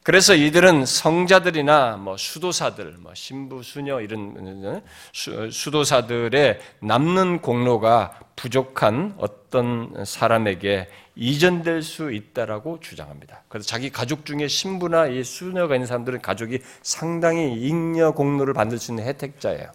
그래서 0.07 0.37
이들은 0.37 0.87
성자들이나 0.87 1.97
뭐 1.97 2.17
수도사들, 2.17 2.95
뭐 3.01 3.13
신부, 3.17 3.65
수녀 3.65 4.01
이런 4.01 4.81
수, 5.13 5.71
도사들의 5.73 6.61
남는 6.79 7.41
공로가 7.41 8.17
부족한 8.37 9.17
어떤 9.19 10.05
사람에게 10.05 10.89
이전될 11.17 11.83
수 11.83 12.13
있다라고 12.13 12.79
주장합니다. 12.79 13.43
그래서 13.49 13.67
자기 13.67 13.91
가족 13.91 14.25
중에 14.25 14.47
신부나 14.47 15.09
이 15.09 15.25
수녀가 15.25 15.75
있는 15.75 15.89
사람들은 15.89 16.23
가족이 16.23 16.61
상당히 16.83 17.55
잉여 17.67 18.13
공로를 18.13 18.55
받을 18.55 18.79
수 18.79 18.93
있는 18.93 19.07
혜택자예요. 19.07 19.73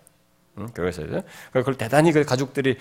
그래서 0.73 1.03
그걸 1.51 1.75
대단히 1.75 2.13
그 2.13 2.23
가족들이 2.23 2.77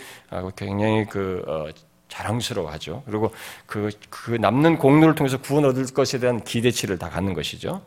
굉장히 0.54 1.04
그 1.06 1.42
어, 1.48 1.66
자랑스러워하죠. 2.10 3.02
그리고 3.06 3.32
그, 3.64 3.90
그 4.10 4.32
남는 4.32 4.76
공로를 4.76 5.14
통해서 5.14 5.38
구원 5.38 5.64
얻을 5.64 5.86
것에 5.86 6.18
대한 6.18 6.44
기대치를 6.44 6.98
다 6.98 7.08
갖는 7.08 7.32
것이죠. 7.32 7.82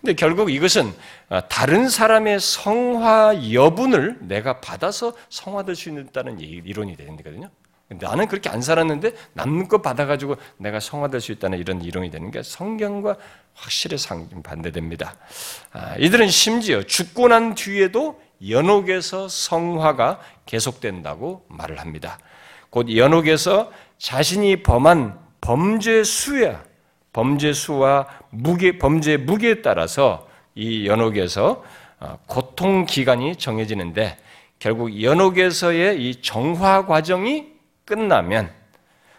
근데 0.00 0.14
결국 0.14 0.50
이것은 0.50 0.92
아, 1.28 1.42
다른 1.48 1.88
사람의 1.88 2.40
성화 2.40 3.52
여분을 3.52 4.18
내가 4.20 4.60
받아서 4.60 5.12
성화될 5.28 5.76
수 5.76 5.90
있다는 5.90 6.40
이론이 6.40 6.96
되는 6.96 7.16
거거든요. 7.16 7.50
나는 7.90 8.28
그렇게 8.28 8.50
안 8.50 8.60
살았는데 8.60 9.12
남는 9.32 9.68
것 9.68 9.80
받아가지고 9.80 10.36
내가 10.58 10.78
성화될 10.78 11.20
수 11.20 11.32
있다는 11.32 11.58
이런 11.58 11.80
이론이 11.80 12.10
되는 12.10 12.30
게 12.30 12.42
성경과 12.42 13.16
확실히 13.54 13.96
반대됩니다. 14.42 15.16
아, 15.72 15.96
이들은 15.96 16.28
심지어 16.28 16.82
죽고 16.82 17.28
난 17.28 17.54
뒤에도 17.54 18.20
연옥에서 18.46 19.28
성화가 19.28 20.20
계속된다고 20.46 21.44
말을 21.48 21.80
합니다. 21.80 22.18
곧 22.70 22.94
연옥에서 22.94 23.72
자신이 23.98 24.62
범한 24.62 25.18
범죄 25.40 26.04
수야 26.04 26.62
범죄 27.12 27.52
수와 27.52 28.06
무게 28.30 28.78
범죄 28.78 29.16
무게에 29.16 29.62
따라서 29.62 30.28
이 30.54 30.86
연옥에서 30.86 31.64
어, 32.00 32.18
고통 32.26 32.84
기간이 32.86 33.36
정해지는데 33.36 34.18
결국 34.58 35.02
연옥에서의 35.02 36.00
이 36.02 36.20
정화 36.20 36.86
과정이 36.86 37.46
끝나면 37.84 38.52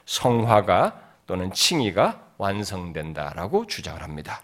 성화가 0.06 1.02
또는 1.28 1.52
칭의가 1.54 2.22
완성된다라고 2.38 3.68
주장을 3.68 4.02
합니다. 4.02 4.42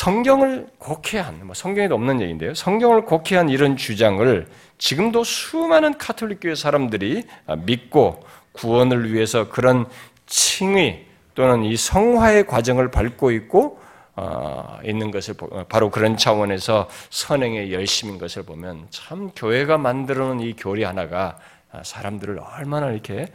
성경을 0.00 0.66
곡해한, 0.78 1.44
뭐 1.44 1.54
성경에도 1.54 1.94
없는 1.94 2.22
얘기인데요. 2.22 2.54
성경을 2.54 3.04
곡해한 3.04 3.50
이런 3.50 3.76
주장을 3.76 4.46
지금도 4.78 5.24
수많은 5.24 5.98
카톨릭 5.98 6.38
교회 6.40 6.54
사람들이 6.54 7.24
믿고 7.66 8.24
구원을 8.52 9.12
위해서 9.12 9.50
그런 9.50 9.84
칭의 10.24 11.04
또는 11.34 11.64
이 11.64 11.76
성화의 11.76 12.46
과정을 12.46 12.90
밟고 12.90 13.30
있고 13.32 13.78
어, 14.16 14.78
있는 14.84 15.10
것을 15.10 15.34
바로 15.68 15.90
그런 15.90 16.16
차원에서 16.16 16.88
선행의 17.10 17.70
열심인 17.70 18.16
것을 18.16 18.44
보면 18.44 18.86
참 18.88 19.30
교회가 19.36 19.76
만들어 19.76 20.28
놓은 20.28 20.40
이 20.40 20.54
교리 20.56 20.82
하나가 20.82 21.36
사람들을 21.82 22.40
얼마나 22.56 22.90
이렇게 22.90 23.26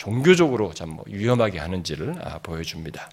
종교적으로 0.00 0.72
참뭐 0.72 1.04
위험하게 1.06 1.58
하는지를 1.58 2.14
아, 2.24 2.38
보여줍니다. 2.38 3.10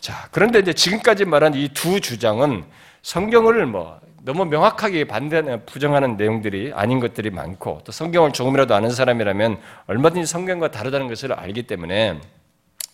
자, 0.00 0.28
그런데 0.32 0.60
이제 0.60 0.72
지금까지 0.72 1.26
말한 1.26 1.54
이 1.54 1.68
두 1.74 2.00
주장은 2.00 2.64
성경을 3.02 3.66
뭐 3.66 4.00
너무 4.22 4.46
명확하게 4.46 5.04
반대 5.04 5.42
부정하는 5.66 6.16
내용들이 6.16 6.72
아닌 6.74 7.00
것들이 7.00 7.28
많고 7.28 7.82
또 7.84 7.92
성경을 7.92 8.32
조금이라도 8.32 8.74
아는 8.74 8.90
사람이라면 8.90 9.60
얼마든지 9.88 10.26
성경과 10.26 10.70
다르다는 10.70 11.06
것을 11.08 11.34
알기 11.34 11.64
때문에 11.64 12.18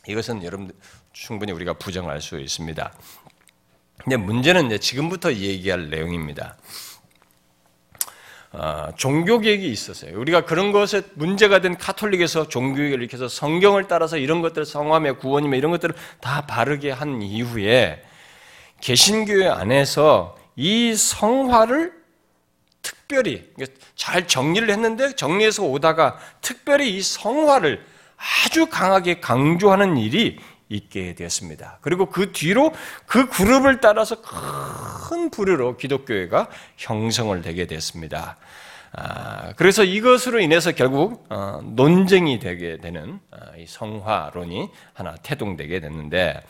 이것은 0.08 0.42
여러분 0.42 0.72
충분히 1.12 1.52
우리가 1.52 1.74
부정할 1.74 2.20
수 2.20 2.40
있습니다. 2.40 2.92
근데 4.02 4.16
문제는 4.16 4.66
이제 4.66 4.78
지금부터 4.78 5.32
얘기할 5.32 5.90
내용입니다. 5.90 6.56
어, 8.52 8.88
종교개혁이 8.96 9.66
있었어요. 9.70 10.18
우리가 10.18 10.44
그런 10.44 10.72
것에 10.72 11.02
문제가 11.14 11.60
된 11.60 11.76
카톨릭에서 11.78 12.48
종교개혁을 12.48 12.98
일으켜서 12.98 13.26
성경을 13.26 13.88
따라서 13.88 14.18
이런 14.18 14.42
것들 14.42 14.66
성함의 14.66 15.18
구원이며 15.18 15.56
이런 15.56 15.70
것들을 15.70 15.94
다 16.20 16.46
바르게 16.46 16.90
한 16.90 17.22
이후에 17.22 18.02
개신교회 18.82 19.48
안에서 19.48 20.36
이 20.56 20.94
성화를 20.94 21.92
특별히 22.82 23.48
잘 23.94 24.26
정리를 24.26 24.68
했는데 24.68 25.14
정리해서 25.14 25.62
오다가 25.62 26.18
특별히 26.42 26.96
이 26.96 27.00
성화를 27.00 27.82
아주 28.16 28.66
강하게 28.66 29.20
강조하는 29.20 29.96
일이 29.96 30.38
있게 30.68 31.14
되었습니다. 31.14 31.78
그리고 31.80 32.06
그 32.06 32.32
뒤로 32.32 32.72
그 33.06 33.28
그룹을 33.28 33.80
따라서 33.80 34.20
큰 34.20 35.30
부류로 35.30 35.76
기독교회가 35.76 36.48
형성을 36.76 37.40
되게 37.42 37.66
됐습니다. 37.66 38.36
아, 38.94 39.54
그래서 39.56 39.84
이것으로 39.84 40.40
인해서 40.40 40.72
결국 40.72 41.24
어, 41.30 41.60
논쟁이 41.64 42.38
되게 42.38 42.76
되는 42.76 43.20
어, 43.30 43.36
이 43.56 43.64
성화론이 43.66 44.68
하나 44.92 45.14
태동되게 45.22 45.80
됐는데 45.80 46.42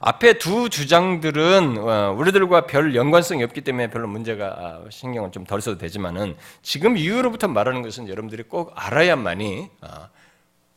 앞에 0.00 0.38
두 0.38 0.68
주장들은 0.68 1.78
어, 1.78 2.14
우리들과 2.18 2.66
별 2.66 2.96
연관성이 2.96 3.44
없기 3.44 3.60
때문에 3.60 3.90
별로 3.90 4.08
문제가 4.08 4.46
아, 4.46 4.80
신경을 4.90 5.30
좀 5.30 5.44
덜 5.44 5.60
써도 5.60 5.78
되지만은 5.78 6.36
지금 6.62 6.96
이후로부터 6.96 7.46
말하는 7.46 7.82
것은 7.82 8.08
여러분들이 8.08 8.42
꼭 8.44 8.72
알아야만이 8.74 9.70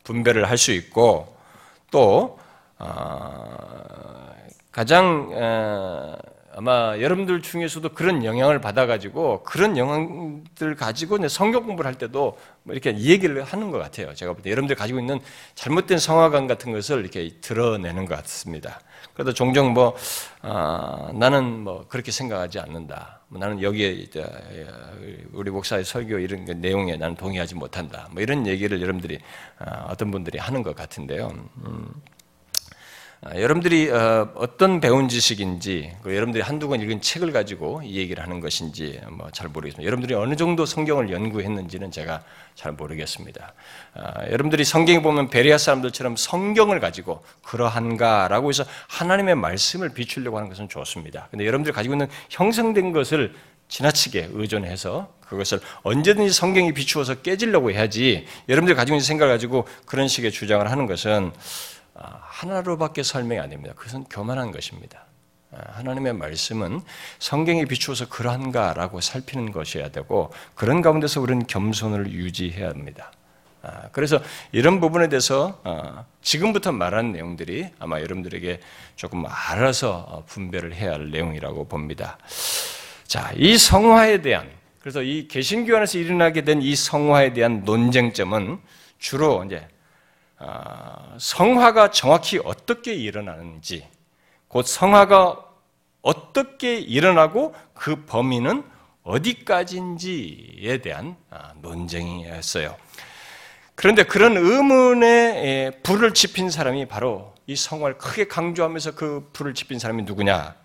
분별을 0.04 0.50
할 0.50 0.58
수 0.58 0.72
있고 0.72 1.36
또 1.90 2.40
가장 4.72 5.30
아마 6.56 6.98
여러분들 7.00 7.42
중에서도 7.42 7.88
그런 7.90 8.26
영향을 8.26 8.60
받아가지고 8.60 9.44
그런 9.44 9.78
영향들 9.78 10.76
가지고 10.76 11.26
성경 11.28 11.66
공부를 11.66 11.88
할 11.88 11.98
때도 11.98 12.38
뭐 12.64 12.74
이렇게 12.74 12.98
얘기를 12.98 13.44
하는 13.44 13.72
것 13.72 13.78
같아요. 13.80 14.14
제가 14.14 14.34
볼 14.34 14.42
때 14.44 14.52
여러분들 14.52 14.76
가지고 14.76 15.00
있는 15.00 15.20
잘못된 15.56 15.98
성화관 16.00 16.48
같은 16.48 16.72
것을 16.72 17.00
이렇게 17.00 17.30
드러내는 17.42 18.06
것 18.06 18.16
같습니다. 18.18 18.82
그래도 19.14 19.34
종종 19.34 19.74
뭐 19.74 19.96
아, 20.42 21.12
나는 21.14 21.60
뭐 21.64 21.86
그렇게 21.88 22.12
생각하지 22.12 22.60
않는다. 22.60 23.22
뭐 23.28 23.40
나는 23.40 23.62
여기에 23.62 24.08
우리 25.34 25.52
목사의 25.52 25.86
설교 25.86 26.20
이런 26.20 26.44
내용에 26.60 26.98
나는 26.98 27.16
동의하지 27.16 27.56
못한다. 27.56 28.10
뭐 28.12 28.22
이런 28.22 28.46
얘기를 28.46 28.82
여러분들이 28.82 29.20
아, 29.60 29.86
어떤 29.90 30.12
분들이 30.12 30.38
하는 30.38 30.64
것 30.64 30.76
같은데요. 30.76 31.32
음. 31.66 31.94
아, 33.24 33.40
여러분들이 33.40 33.88
어, 33.92 34.32
어떤 34.34 34.80
배운 34.82 35.08
지식인지, 35.08 35.94
여러분들이 36.04 36.42
한두 36.42 36.68
권 36.68 36.82
읽은 36.82 37.02
책을 37.02 37.32
가지고 37.32 37.84
이 37.84 37.98
얘기를 37.98 38.24
하는 38.24 38.40
것인지 38.40 39.00
뭐 39.12 39.30
잘 39.32 39.48
모르겠습니다. 39.48 39.86
여러분들이 39.86 40.16
어느 40.16 40.36
정도 40.36 40.66
성경을 40.66 41.12
연구했는지는 41.12 41.92
제가 41.92 42.24
잘 42.56 42.72
모르겠습니다. 42.72 43.54
아, 43.94 44.26
여러분들이 44.26 44.64
성경에 44.64 45.04
보면 45.04 45.30
베리아 45.30 45.60
사람들처럼 45.60 46.16
성경을 46.16 46.80
가지고 46.80 47.24
그러한가라고 47.44 48.50
해서 48.50 48.66
하나님의 48.88 49.36
말씀을 49.36 49.90
비추려고 49.90 50.38
하는 50.38 50.50
것은 50.50 50.68
좋습니다. 50.68 51.28
근데 51.30 51.46
여러분들이 51.46 51.76
가지고 51.76 51.94
있는 51.94 52.08
형성된 52.32 52.92
것을 52.92 53.36
지나치게 53.68 54.30
의존해서 54.34 55.14
그것을 55.28 55.62
언제든지 55.84 56.34
성경이 56.34 56.74
비추어서 56.74 57.22
깨지려고 57.22 57.72
해야지 57.72 58.26
여러분들이 58.50 58.76
가지고 58.76 58.96
있는 58.96 59.06
생각을 59.06 59.32
가지고 59.32 59.68
그런 59.86 60.08
식의 60.08 60.32
주장을 60.32 60.70
하는 60.70 60.88
것은 60.88 61.32
아, 61.32 61.81
하나로밖에 62.22 63.04
설명이 63.04 63.40
안 63.40 63.50
됩니다. 63.50 63.74
그것은 63.76 64.06
교만한 64.06 64.52
것입니다. 64.52 65.06
아, 65.52 65.60
하나님의 65.78 66.14
말씀은 66.14 66.82
성경에 67.20 67.66
비추어서 67.66 68.08
그러한가라고 68.08 69.02
살피는 69.02 69.52
것이어야 69.52 69.90
되고 69.90 70.32
그런 70.56 70.82
가운데서 70.82 71.20
우리는 71.22 71.46
겸손을 71.46 72.12
유지해야 72.12 72.70
합니다. 72.70 73.12
아, 73.64 73.90
그래서 73.92 74.20
이런 74.52 74.80
부분에 74.80 75.10
대해서 75.10 75.62
지금부터 76.22 76.72
말한 76.72 77.12
내용들이 77.12 77.70
아마 77.80 78.00
여러분들에게 78.00 78.60
조금 78.96 79.26
알아서 79.28 80.06
어, 80.10 80.24
분별을 80.26 80.74
해야 80.74 80.94
할 80.94 81.12
내용이라고 81.12 81.68
봅니다. 81.68 82.18
자, 83.06 83.32
이 83.36 83.58
성화에 83.58 84.22
대한 84.22 84.50
그래서 84.80 85.04
이 85.04 85.28
개신교 85.28 85.76
안에서 85.76 86.00
일어나게 86.00 86.44
된 86.44 86.62
이 86.62 86.76
성화에 86.76 87.34
대한 87.34 87.64
논쟁점은 87.66 88.60
주로 88.98 89.44
이제 89.44 89.58
아, 89.58 89.68
성화가 91.18 91.92
정확히 91.92 92.40
어떻게 92.44 92.94
일어나는지, 92.94 93.88
곧 94.48 94.66
성화가 94.66 95.46
어떻게 96.02 96.78
일어나고 96.80 97.54
그 97.74 98.06
범위는 98.06 98.64
어디까지인지에 99.04 100.80
대한 100.82 101.16
아, 101.30 101.54
논쟁이었어요. 101.62 102.76
그런데 103.76 104.04
그런 104.04 104.38
의문에 104.38 105.72
불을 105.84 106.14
지핀 106.14 106.50
사람이 106.50 106.88
바로 106.88 107.34
이 107.48 107.56
성화를 107.56 107.98
크게 107.98 108.28
강조하면서 108.28 108.96
그 108.96 109.30
불을 109.34 109.54
지핀 109.54 109.80
사람이 109.80 110.04
누구냐? 110.04 110.56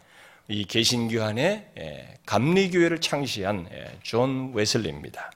이 0.49 0.65
개신교 0.65 1.23
안에 1.23 2.19
감리교회를 2.27 3.01
창시한 3.01 3.69
존 4.03 4.53
웨슬리입니다. 4.55 5.33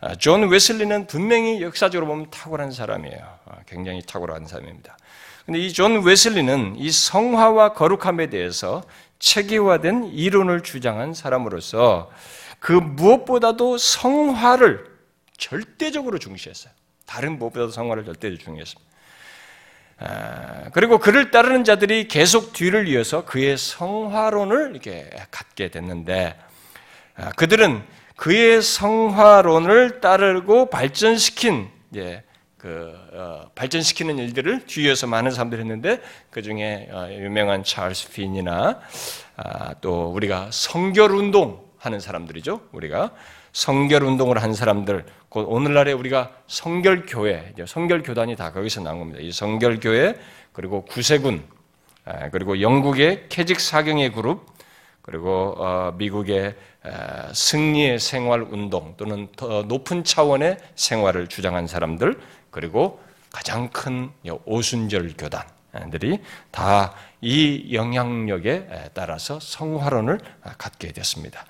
아, 0.00 0.14
존 0.14 0.48
웨슬리는 0.48 1.06
분명히 1.06 1.60
역사적으로 1.60 2.06
보면 2.06 2.30
탁월한 2.30 2.70
사람이에요. 2.72 3.18
아, 3.46 3.56
굉장히 3.66 4.02
탁월한 4.02 4.46
사람입니다. 4.46 4.96
근데 5.44 5.58
이 5.60 5.72
존 5.72 6.02
웨슬리는 6.02 6.76
이 6.78 6.90
성화와 6.90 7.72
거룩함에 7.74 8.30
대해서 8.30 8.82
체계화된 9.18 10.04
이론을 10.14 10.62
주장한 10.62 11.12
사람으로서 11.12 12.10
그 12.60 12.72
무엇보다도 12.72 13.76
성화를 13.78 14.86
절대적으로 15.36 16.18
중시했어요. 16.18 16.72
다른 17.06 17.38
무엇보다도 17.38 17.70
성화를 17.70 18.04
절대적으로 18.04 18.38
중시했습니다. 18.38 18.90
아, 19.98 20.70
그리고 20.72 20.98
그를 20.98 21.30
따르는 21.30 21.64
자들이 21.64 22.08
계속 22.08 22.54
뒤를 22.54 22.88
이어서 22.88 23.26
그의 23.26 23.58
성화론을 23.58 24.70
이렇게 24.70 25.10
갖게 25.30 25.68
됐는데 25.70 26.38
그들은 27.36 27.82
그의 28.20 28.60
성화론을 28.60 30.02
따르고 30.02 30.68
발전시킨 30.68 31.70
예, 31.96 32.22
그 32.58 32.92
어, 33.14 33.50
발전시키는 33.54 34.18
일들을 34.18 34.66
뒤에서 34.66 35.06
많은 35.06 35.30
사람들이 35.30 35.62
했는데 35.62 36.02
그 36.28 36.42
중에 36.42 36.90
어, 36.92 37.08
유명한 37.10 37.64
찰스 37.64 38.10
핀이나 38.10 38.78
아, 39.36 39.74
또 39.80 40.12
우리가 40.12 40.50
성결 40.52 41.12
운동 41.12 41.64
하는 41.78 41.98
사람들이죠. 41.98 42.60
우리가 42.72 43.12
성결 43.54 44.04
운동을 44.04 44.42
한 44.42 44.52
사람들, 44.52 45.06
곧 45.30 45.46
오늘날에 45.48 45.92
우리가 45.92 46.30
성결 46.46 47.06
교회, 47.06 47.54
성결 47.66 48.02
교단이 48.02 48.36
다 48.36 48.52
거기서 48.52 48.82
나온 48.82 48.98
겁니다. 48.98 49.20
이 49.22 49.32
성결 49.32 49.80
교회 49.80 50.14
그리고 50.52 50.84
구세군 50.84 51.42
아, 52.04 52.28
그리고 52.28 52.60
영국의 52.60 53.30
캐직 53.30 53.60
사경의 53.60 54.12
그룹 54.12 54.44
그리고 55.02 55.54
어, 55.58 55.94
미국의 55.96 56.54
승리의 57.32 57.98
생활 57.98 58.42
운동 58.42 58.94
또는 58.96 59.28
더 59.36 59.62
높은 59.62 60.04
차원의 60.04 60.58
생활을 60.76 61.26
주장한 61.26 61.66
사람들 61.66 62.18
그리고 62.50 63.00
가장 63.32 63.68
큰 63.68 64.10
오순절 64.44 65.14
교단들이 65.16 66.20
다 66.50 66.94
이 67.22 67.74
영향력에 67.74 68.90
따라서 68.94 69.38
성화론을 69.40 70.20
갖게 70.56 70.92
됐습니다. 70.92 71.44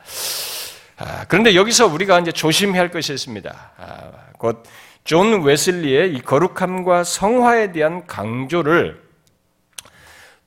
아, 0.97 1.25
그런데 1.29 1.55
여기서 1.55 1.87
우리가 1.87 2.19
이제 2.19 2.33
조심해야 2.33 2.81
할 2.81 2.91
것이 2.91 3.13
있습니다. 3.13 3.73
아, 3.77 4.11
곧존 4.39 5.43
웨슬리의 5.43 6.15
이 6.15 6.21
거룩함과 6.21 7.05
성화에 7.05 7.73
대한 7.73 8.07
강조를 8.07 9.10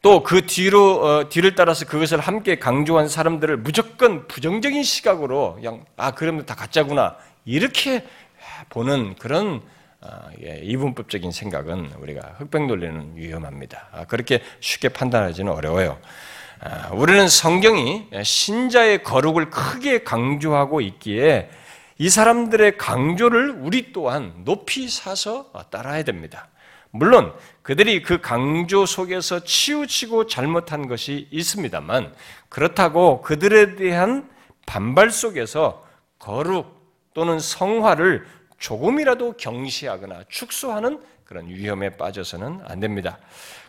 또 0.03 0.21
그 0.21 0.45
뒤로 0.45 1.01
어, 1.01 1.29
뒤를 1.29 1.55
따라서 1.55 1.85
그것을 1.85 2.19
함께 2.19 2.59
강조한 2.59 3.07
사람들을 3.07 3.57
무조건 3.57 4.27
부정적인 4.27 4.83
시각으로 4.83 5.55
그냥 5.55 5.85
아 5.95 6.11
그러면 6.11 6.45
다 6.45 6.55
가짜구나 6.55 7.15
이렇게 7.45 8.05
보는 8.69 9.15
그런 9.15 9.61
어, 10.01 10.29
예, 10.43 10.59
이분법적인 10.61 11.31
생각은 11.31 11.93
우리가 11.99 12.35
흑백 12.37 12.65
논리는 12.65 13.13
위험합니다. 13.15 13.87
아, 13.93 14.03
그렇게 14.03 14.43
쉽게 14.59 14.89
판단하지는 14.89 15.49
어려워요. 15.53 15.97
아, 16.59 16.89
우리는 16.91 17.29
성경이 17.29 18.07
신자의 18.21 19.03
거룩을 19.03 19.49
크게 19.49 20.03
강조하고 20.03 20.81
있기에 20.81 21.49
이 21.97 22.09
사람들의 22.09 22.78
강조를 22.78 23.51
우리 23.61 23.93
또한 23.93 24.34
높이 24.43 24.89
사서 24.89 25.51
따라야 25.69 26.03
됩니다. 26.03 26.49
물론 26.91 27.34
그들이 27.64 28.01
그 28.01 28.20
강조 28.20 28.86
속에서 28.86 29.43
치우치고 29.43 30.28
잘못한 30.28 30.88
것이 30.88 31.28
있습니다만 31.32 32.14
그렇다고 32.49 33.22
그들에 33.22 33.76
대한 33.76 34.30
반발 34.66 35.09
속에서 35.09 35.86
거룩 36.20 36.84
또는 37.14 37.39
성화를 37.39 38.26
조금이라도 38.59 39.34
경시하거나 39.38 40.24
축소하는 40.30 41.01
그런 41.24 41.47
위험에 41.47 41.97
빠져서는 41.97 42.61
안 42.66 42.80
됩니다. 42.80 43.18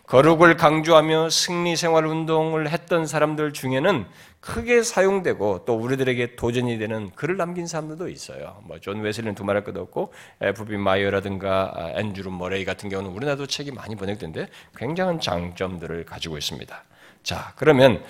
거룩을 0.06 0.56
강조하며 0.56 1.30
승리 1.30 1.76
생활 1.76 2.06
운동을 2.06 2.68
했던 2.68 3.06
사람들 3.06 3.52
중에는 3.52 4.06
크게 4.44 4.82
사용되고 4.82 5.64
또 5.64 5.74
우리들에게 5.74 6.36
도전이 6.36 6.76
되는 6.76 7.10
글을 7.14 7.38
남긴 7.38 7.66
사람들도 7.66 8.08
있어요. 8.10 8.60
뭐 8.64 8.78
존 8.78 9.00
웨슬리는 9.00 9.34
두말할 9.34 9.64
것도 9.64 9.80
없고 9.80 10.12
F.B. 10.42 10.76
마이어라든가 10.76 11.72
아, 11.74 11.98
앤드루 11.98 12.30
머레이 12.30 12.66
같은 12.66 12.90
경우는 12.90 13.10
우리나라도 13.12 13.46
책이 13.46 13.70
많이 13.70 13.96
번역된데 13.96 14.48
굉장한 14.76 15.20
장점들을 15.20 16.04
가지고 16.04 16.36
있습니다. 16.36 16.84
자, 17.22 17.54
그러면 17.56 18.04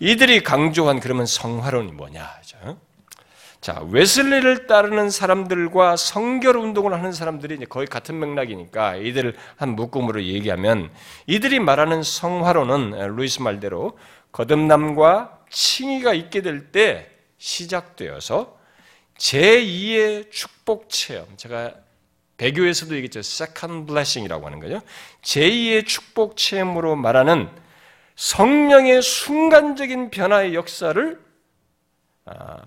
이들이 0.00 0.42
강조한 0.42 1.00
그러면 1.00 1.24
성화론이 1.24 1.92
뭐냐? 1.92 2.28
자, 3.62 3.82
웨슬리를 3.90 4.66
따르는 4.66 5.08
사람들과 5.08 5.96
성결 5.96 6.56
운동을 6.58 6.92
하는 6.92 7.12
사람들이 7.12 7.54
이제 7.54 7.64
거의 7.64 7.86
같은 7.86 8.18
맥락이니까 8.18 8.96
이들을 8.96 9.34
한 9.56 9.76
묶음으로 9.76 10.24
얘기하면 10.24 10.90
이들이 11.26 11.58
말하는 11.60 12.02
성화론은 12.02 13.16
루이스 13.16 13.40
말대로 13.40 13.96
거듭남과 14.32 15.39
칭의가 15.50 16.14
있게 16.14 16.42
될 16.42 16.70
때 16.72 17.10
시작되어서 17.38 18.58
제2의 19.18 20.30
축복 20.30 20.88
체험. 20.88 21.26
제가 21.36 21.74
배교에서도 22.36 22.94
얘기했죠. 22.96 23.20
second 23.20 23.86
blessing이라고 23.86 24.46
하는 24.46 24.60
거죠. 24.60 24.80
제2의 25.22 25.86
축복 25.86 26.36
체험으로 26.36 26.96
말하는 26.96 27.50
성령의 28.16 29.02
순간적인 29.02 30.10
변화의 30.10 30.54
역사를 30.54 31.20
아, 32.26 32.62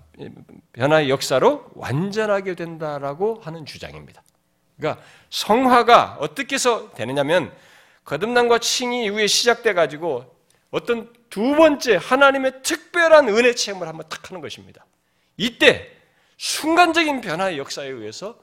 변화의 0.72 1.08
역사로 1.08 1.70
완전하게 1.74 2.54
된다라고 2.54 3.40
하는 3.42 3.64
주장입니다. 3.64 4.22
그러니까 4.76 5.02
성화가 5.30 6.18
어떻게 6.20 6.54
해서 6.56 6.92
되느냐면 6.92 7.52
거듭남과 8.04 8.58
칭의 8.58 9.04
이후에 9.06 9.26
시작돼 9.26 9.72
가지고 9.72 10.33
어떤 10.74 11.08
두 11.30 11.54
번째 11.54 12.00
하나님의 12.02 12.62
특별한 12.64 13.28
은혜 13.28 13.54
체험을 13.54 13.86
한번 13.86 14.08
탁 14.08 14.28
하는 14.28 14.40
것입니다. 14.40 14.84
이때 15.36 15.88
순간적인 16.36 17.20
변화의 17.20 17.58
역사에 17.58 17.86
의해서 17.86 18.36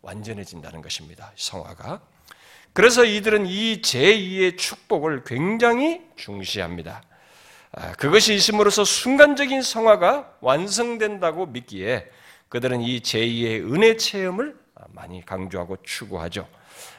완전해진다는 0.00 0.80
것입니다. 0.80 1.32
성화가. 1.34 2.02
그래서 2.72 3.04
이들은 3.04 3.46
이 3.46 3.82
제2의 3.82 4.56
축복을 4.56 5.24
굉장히 5.24 6.02
중시합니다. 6.14 7.02
아, 7.72 7.92
그것이 7.94 8.34
있음으로써 8.34 8.84
순간적인 8.84 9.60
성화가 9.60 10.36
완성된다고 10.40 11.46
믿기에 11.46 12.08
그들은 12.48 12.80
이 12.80 13.00
제2의 13.00 13.72
은혜 13.74 13.96
체험을 13.96 14.56
많이 14.90 15.26
강조하고 15.26 15.78
추구하죠. 15.82 16.46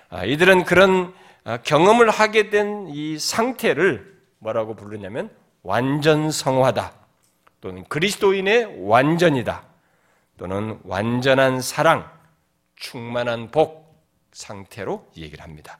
아, 0.09 0.25
이들은 0.25 0.65
그런 0.65 1.13
아, 1.45 1.55
경험을 1.55 2.09
하게 2.09 2.49
된 2.49 2.89
이 2.89 3.17
상태를 3.17 4.16
뭐라고 4.39 4.75
부르냐면 4.75 5.29
완전 5.63 6.31
성화다. 6.31 6.93
또는 7.61 7.83
그리스도인의 7.85 8.87
완전이다. 8.87 9.63
또는 10.37 10.79
완전한 10.83 11.61
사랑, 11.61 12.09
충만한 12.75 13.49
복 13.49 13.87
상태로 14.31 15.07
얘기를 15.17 15.43
합니다. 15.43 15.79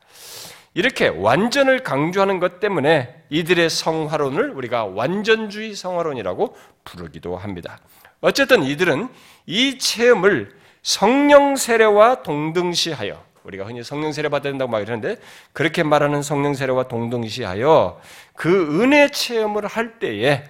이렇게 0.74 1.08
완전을 1.08 1.84
강조하는 1.84 2.40
것 2.40 2.60
때문에 2.60 3.24
이들의 3.30 3.70
성화론을 3.70 4.52
우리가 4.52 4.86
완전주의 4.86 5.76
성화론이라고 5.76 6.56
부르기도 6.84 7.38
합니다. 7.38 7.80
어쨌든 8.22 8.64
이들은 8.64 9.10
이 9.46 9.78
체험을 9.78 10.56
성령 10.82 11.56
세례와 11.56 12.24
동등시하여 12.24 13.27
우리가 13.48 13.66
흔히 13.66 13.82
성령 13.84 14.12
세례 14.12 14.28
받아야 14.30 14.52
된다고 14.52 14.70
막 14.70 14.82
이러는데 14.82 15.20
그렇게 15.54 15.84
말하는 15.84 16.22
성령 16.22 16.54
세례와 16.54 16.88
동등시하여 16.90 18.02
그 18.36 18.82
은혜 18.82 19.10
체험을 19.10 19.66
할 19.66 20.00
때에 20.00 20.44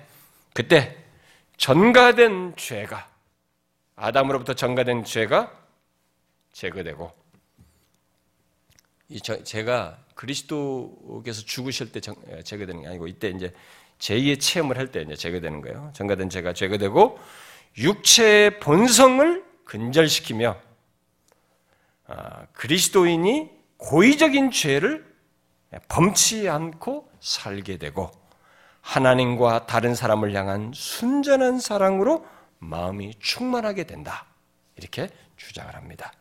그때 0.54 0.98
전가된 1.58 2.56
죄가 2.58 3.08
아담으로부터 3.96 4.54
전가된 4.54 5.04
죄가 5.04 5.52
제거되고 6.54 7.12
이 9.10 9.22
제가 9.22 10.00
그리스도께서 10.16 11.44
죽으실 11.44 11.92
때 11.92 12.02
제거되는 12.02 12.82
게 12.82 12.88
아니고 12.88 13.08
이때 13.08 13.30
이제 13.30 13.54
제2의 14.00 14.40
체험을 14.40 14.78
할 14.78 14.92
때 14.92 15.02
이제 15.02 15.16
제거되는 15.16 15.62
거예요. 15.62 15.92
전가된 15.94 16.30
죄가 16.30 16.54
제거되고 16.54 17.20
육체의 17.78 18.60
본성을 18.60 19.46
근절시키며 19.66 20.50
아, 20.50 20.67
그리스도인이 22.54 23.50
고의적인 23.78 24.52
죄를 24.52 25.06
범치 25.88 26.50
않고 26.50 27.12
살게 27.20 27.78
되고 27.78 28.12
하나님과 28.82 29.66
다른 29.66 29.96
사람을 29.96 30.34
향한 30.34 30.72
순전한 30.74 31.60
사랑으로 31.60 32.26
마음이 32.60 33.14
충만하게 33.20 33.84
된다. 33.84 34.26
이렇게 34.78 35.10
주장을 35.36 35.74
합니다. 35.76 36.12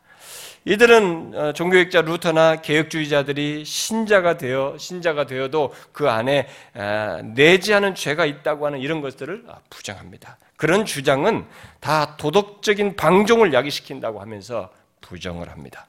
이들은 0.65 1.33
어, 1.33 1.53
종교학자 1.53 2.01
루터나 2.01 2.57
개혁주의자들이 2.57 3.63
신자가 3.63 4.37
되어 4.37 4.77
신자가 4.77 5.25
되어도 5.25 5.73
그 5.93 6.09
안에 6.09 6.47
아, 6.73 7.21
내지 7.23 7.73
않은 7.73 7.95
죄가 7.95 8.25
있다고 8.25 8.65
하는 8.65 8.79
이런 8.79 8.99
것들을 8.99 9.45
아, 9.47 9.59
부정합니다. 9.69 10.37
그런 10.57 10.83
주장은 10.85 11.45
다 11.79 12.17
도덕적인 12.17 12.97
방종을 12.97 13.53
야기시킨다고 13.53 14.19
하면서 14.19 14.69
부정을 15.01 15.49
합니다. 15.49 15.87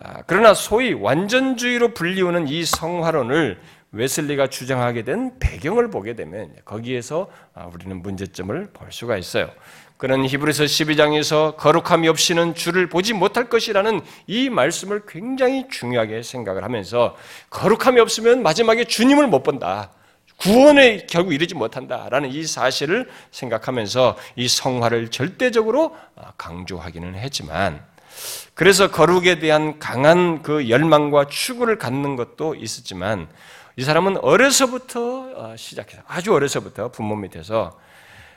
아, 0.00 0.22
그러나 0.26 0.54
소위 0.54 0.94
완전주의로 0.94 1.94
불리우는 1.94 2.48
이 2.48 2.64
성화론을 2.64 3.60
웨슬리가 3.92 4.46
주장하게 4.46 5.02
된 5.02 5.38
배경을 5.38 5.90
보게 5.90 6.14
되면 6.14 6.54
거기에서 6.64 7.28
아, 7.54 7.66
우리는 7.66 8.00
문제점을 8.00 8.70
볼 8.72 8.90
수가 8.90 9.18
있어요. 9.18 9.50
그는 9.98 10.26
히브리서 10.26 10.64
12장에서 10.64 11.56
거룩함이 11.56 12.08
없이는 12.08 12.54
주를 12.54 12.88
보지 12.88 13.12
못할 13.12 13.48
것이라는 13.48 14.00
이 14.26 14.50
말씀을 14.50 15.02
굉장히 15.06 15.68
중요하게 15.68 16.22
생각을 16.22 16.64
하면서 16.64 17.14
거룩함이 17.50 18.00
없으면 18.00 18.42
마지막에 18.42 18.84
주님을 18.84 19.28
못 19.28 19.42
본다. 19.42 19.92
구원에 20.38 21.06
결국 21.08 21.34
이르지 21.34 21.54
못한다라는 21.54 22.30
이 22.30 22.44
사실을 22.44 23.08
생각하면서 23.30 24.16
이 24.34 24.48
성화를 24.48 25.10
절대적으로 25.10 25.94
아, 26.16 26.32
강조하기는 26.36 27.14
했지만 27.14 27.91
그래서 28.54 28.90
거룩에 28.90 29.38
대한 29.38 29.78
강한 29.78 30.42
그 30.42 30.68
열망과 30.68 31.26
추구를 31.26 31.78
갖는 31.78 32.16
것도 32.16 32.54
있었지만 32.54 33.28
이 33.76 33.82
사람은 33.82 34.18
어려서부터 34.18 35.00
어, 35.34 35.56
시작해서 35.56 36.02
아주 36.06 36.34
어려서부터 36.34 36.90
부모 36.90 37.16
밑에서 37.16 37.78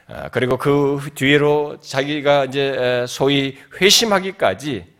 어, 0.07 0.29
그리고 0.31 0.57
그 0.57 1.09
뒤로 1.15 1.77
자기가 1.81 2.45
이제 2.45 3.05
소위 3.07 3.57
회심하기까지 3.81 4.93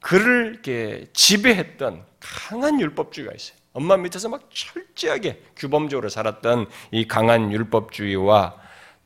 그를 0.00 0.50
이렇게 0.52 1.06
지배했던 1.12 2.04
강한 2.20 2.80
율법주의가 2.80 3.32
있어요. 3.34 3.56
엄마 3.72 3.96
밑에서 3.96 4.28
막 4.28 4.48
철저하게 4.52 5.42
규범적으로 5.56 6.08
살았던 6.08 6.66
이 6.90 7.06
강한 7.06 7.52
율법주의와 7.52 8.56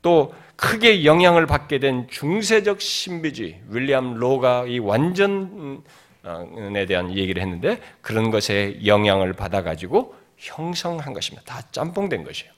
또 0.01 0.35
크게 0.63 1.05
영향을 1.05 1.47
받게 1.47 1.81
된 1.81 2.07
중세적 2.09 2.81
신비주의 2.81 3.63
윌리엄 3.71 4.15
로가 4.15 4.67
이 4.69 4.79
완전에 4.79 5.81
대한 6.87 7.11
얘기를 7.17 7.43
했는데 7.43 7.81
그런 8.01 8.31
것에 8.31 8.79
영향을 8.87 9.33
받아 9.33 9.65
가지고 9.65 10.15
형성한 10.37 11.15
것입니다. 11.15 11.53
다 11.53 11.67
짬뽕된 11.73 12.23
것이에요. 12.23 12.53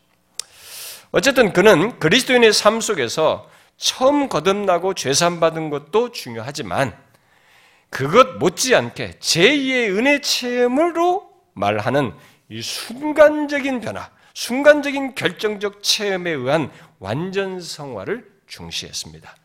어쨌든 1.12 1.54
그는 1.54 1.98
그리스도인의 1.98 2.52
삶 2.52 2.82
속에서 2.82 3.48
처음 3.78 4.28
거듭나고 4.28 4.92
죄산 4.92 5.40
받은 5.40 5.70
것도 5.70 6.12
중요하지만 6.12 6.94
그것 7.88 8.36
못지않게 8.36 9.12
제2의 9.12 9.96
은혜 9.96 10.20
체험으로 10.20 11.30
말하는 11.54 12.12
이 12.50 12.60
순간적인 12.60 13.80
변화, 13.80 14.10
순간적인 14.34 15.14
결정적 15.14 15.82
체험에 15.82 16.32
의한 16.32 16.70
완전 17.04 17.60
성화를 17.60 18.26
중시했습니다. 18.46 19.36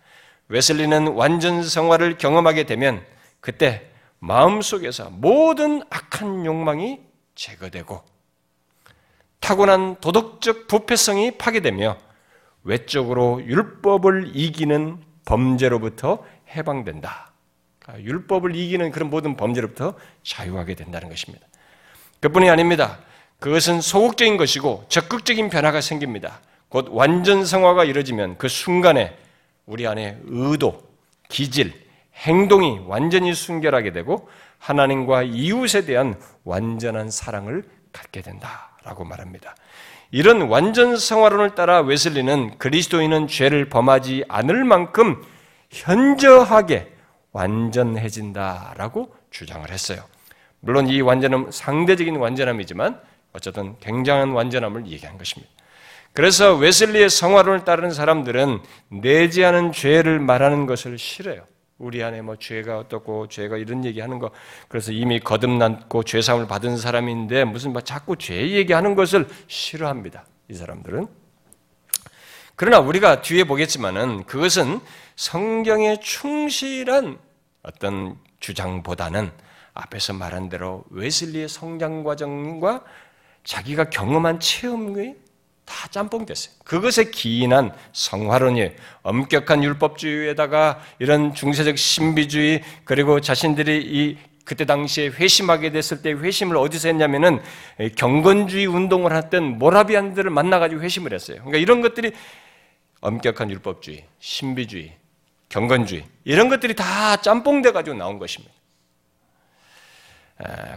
웨슬리는 0.48 1.08
완전 1.10 1.62
성화를 1.62 2.18
경험하게 2.18 2.64
되면 2.64 3.06
그때 3.42 3.86
마음속에서 4.20 5.10
모든 5.10 5.84
악한 5.90 6.46
욕망이 6.46 7.02
제거되고 7.36 8.02
타고난 9.42 10.00
도덕적 10.00 10.68
부패성이 10.68 11.32
파괴되며 11.38 11.98
외적으로 12.64 13.42
율법을 13.44 14.32
이기는 14.36 15.04
범죄로부터 15.26 16.26
해방된다. 16.56 17.34
그러니까 17.80 18.06
율법을 18.06 18.56
이기는 18.56 18.92
그런 18.92 19.10
모든 19.10 19.36
범죄로부터 19.36 19.96
자유하게 20.24 20.76
된다는 20.76 21.10
것입니다. 21.10 21.46
그뿐이 22.22 22.50
아닙니다. 22.50 23.00
그것은 23.40 23.82
소극적인 23.82 24.38
것이고 24.38 24.86
적극적인 24.88 25.50
변화가 25.50 25.82
생깁니다. 25.82 26.40
곧 26.70 26.88
완전 26.92 27.46
성화가 27.46 27.84
이루어지면 27.84 28.38
그 28.38 28.48
순간에 28.48 29.18
우리 29.66 29.88
안에 29.88 30.18
의도, 30.26 30.82
기질, 31.28 31.74
행동이 32.16 32.82
완전히 32.86 33.34
순결하게 33.34 33.92
되고 33.92 34.30
하나님과 34.60 35.24
이웃에 35.24 35.86
대한 35.86 36.20
완전한 36.44 37.10
사랑을 37.10 37.64
갖게 37.92 38.22
된다라고 38.22 39.04
말합니다. 39.06 39.56
이런 40.12 40.44
완전 40.44 40.98
성화론을 40.98 41.56
따라 41.56 41.82
웨슬리는 41.82 42.58
그리스도인은 42.58 43.28
죄를 43.28 43.70
범하지 43.70 44.26
않을 44.28 44.64
만큼 44.64 45.24
현저하게 45.70 46.92
완전해진다라고 47.32 49.16
주장을 49.30 49.70
했어요. 49.70 50.04
물론 50.62 50.88
이 50.88 51.00
완전함 51.02 51.52
상대적인 51.52 52.16
완전함이지만 52.16 53.00
어쨌든 53.34 53.78
굉장한 53.80 54.32
완전함을 54.32 54.88
얘기한 54.88 55.18
것입니다. 55.18 55.59
그래서 56.14 56.56
웨슬리의 56.56 57.10
성화론을 57.10 57.64
따르는 57.64 57.92
사람들은 57.92 58.60
내지 58.90 59.46
않은 59.46 59.72
죄를 59.72 60.20
말하는 60.20 60.66
것을 60.66 60.98
싫어요. 60.98 61.46
우리 61.78 62.04
안에 62.04 62.22
뭐 62.22 62.36
죄가 62.36 62.78
어떻고 62.78 63.28
죄가 63.30 63.58
이런 63.58 63.86
얘기하는 63.86 64.20
거 64.20 64.32
그래서 64.68 64.92
이미 64.92 65.20
거듭났고 65.20 66.04
죄 66.04 66.22
사함을 66.22 66.46
받은 66.48 66.78
사람인데 66.78 67.46
무슨 67.46 67.72
막 67.72 67.86
자꾸 67.86 68.18
죄 68.18 68.50
얘기하는 68.50 68.96
것을 68.96 69.28
싫어합니다. 69.48 70.26
이 70.50 70.54
사람들은 70.54 71.08
그러나 72.58 72.80
우리가 72.80 73.22
뒤에 73.22 73.46
보겠지만은 73.46 74.26
그것은 74.26 74.82
성경에 75.16 75.98
충실한 76.02 77.18
어떤 77.64 78.18
주장보다는 78.42 79.32
앞에서 79.74 80.12
말한 80.14 80.50
대로 80.50 80.84
웨슬리의 80.90 81.48
성장 81.48 82.04
과정과 82.04 82.84
자기가 83.46 83.90
경험한 83.90 84.42
체험이 84.42 85.16
다 85.70 85.88
짬뽕 85.90 86.26
됐어요. 86.26 86.56
그것에 86.66 87.12
기인한 87.12 87.72
성화론이 87.94 88.72
엄격한 89.04 89.64
율법주의에다가 89.64 90.82
이런 90.98 91.36
중세적 91.36 91.78
신비주의 91.78 92.64
그리고 92.86 93.22
자신들이 93.22 93.78
이 93.86 94.18
그때 94.44 94.66
당시에 94.66 95.10
회심하게 95.10 95.70
됐을 95.72 96.02
때 96.02 96.12
회심을 96.12 96.58
어디서 96.58 96.88
했냐면은 96.88 97.40
경건주의 97.96 98.66
운동을 98.66 99.16
했던 99.16 99.60
모라비안들을 99.60 100.32
만나가지고 100.32 100.82
회심을 100.82 101.14
했어요. 101.14 101.38
그러니까 101.38 101.60
이런 101.60 101.82
것들이 101.82 102.14
엄격한 103.02 103.52
율법주의, 103.52 104.06
신비주의, 104.20 104.98
경건주의 105.50 106.04
이런 106.24 106.50
것들이 106.50 106.76
다 106.76 107.18
짬뽕돼 107.18 107.74
가지고 107.74 107.96
나온 107.96 108.18
것입니다. 108.18 108.52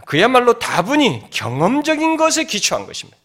그야말로 0.05 0.59
다분히 0.59 1.23
경험적인 1.31 2.15
것에 2.17 2.43
기초한 2.43 2.85
것입니다. 2.85 3.22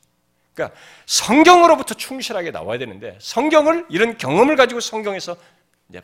그러니까 0.58 0.76
성경으로부터 1.06 1.94
충실하게 1.94 2.50
나와야 2.50 2.78
되는데 2.78 3.16
성경을 3.20 3.86
이런 3.88 4.18
경험을 4.18 4.56
가지고 4.56 4.80
성경에서 4.80 5.36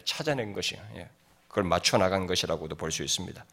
찾아낸 0.04 0.52
것이에요. 0.52 0.82
예. 0.96 1.08
그걸 1.48 1.64
맞춰 1.64 1.98
나간 1.98 2.26
것이라고도 2.26 2.76
볼 2.76 2.92
수 2.92 3.02
있습니다. 3.02 3.44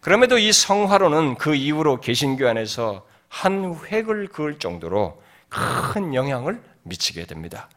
그럼에도 0.00 0.38
이 0.38 0.52
성화로는 0.52 1.36
그 1.36 1.54
이후로 1.54 2.00
개신교 2.00 2.46
안에서 2.46 3.06
한 3.28 3.74
획을 3.86 4.28
그을 4.28 4.58
정도로 4.58 5.20
큰 5.48 6.14
영향을 6.14 6.60
미치게 6.82 7.24
됩니다. 7.26 7.68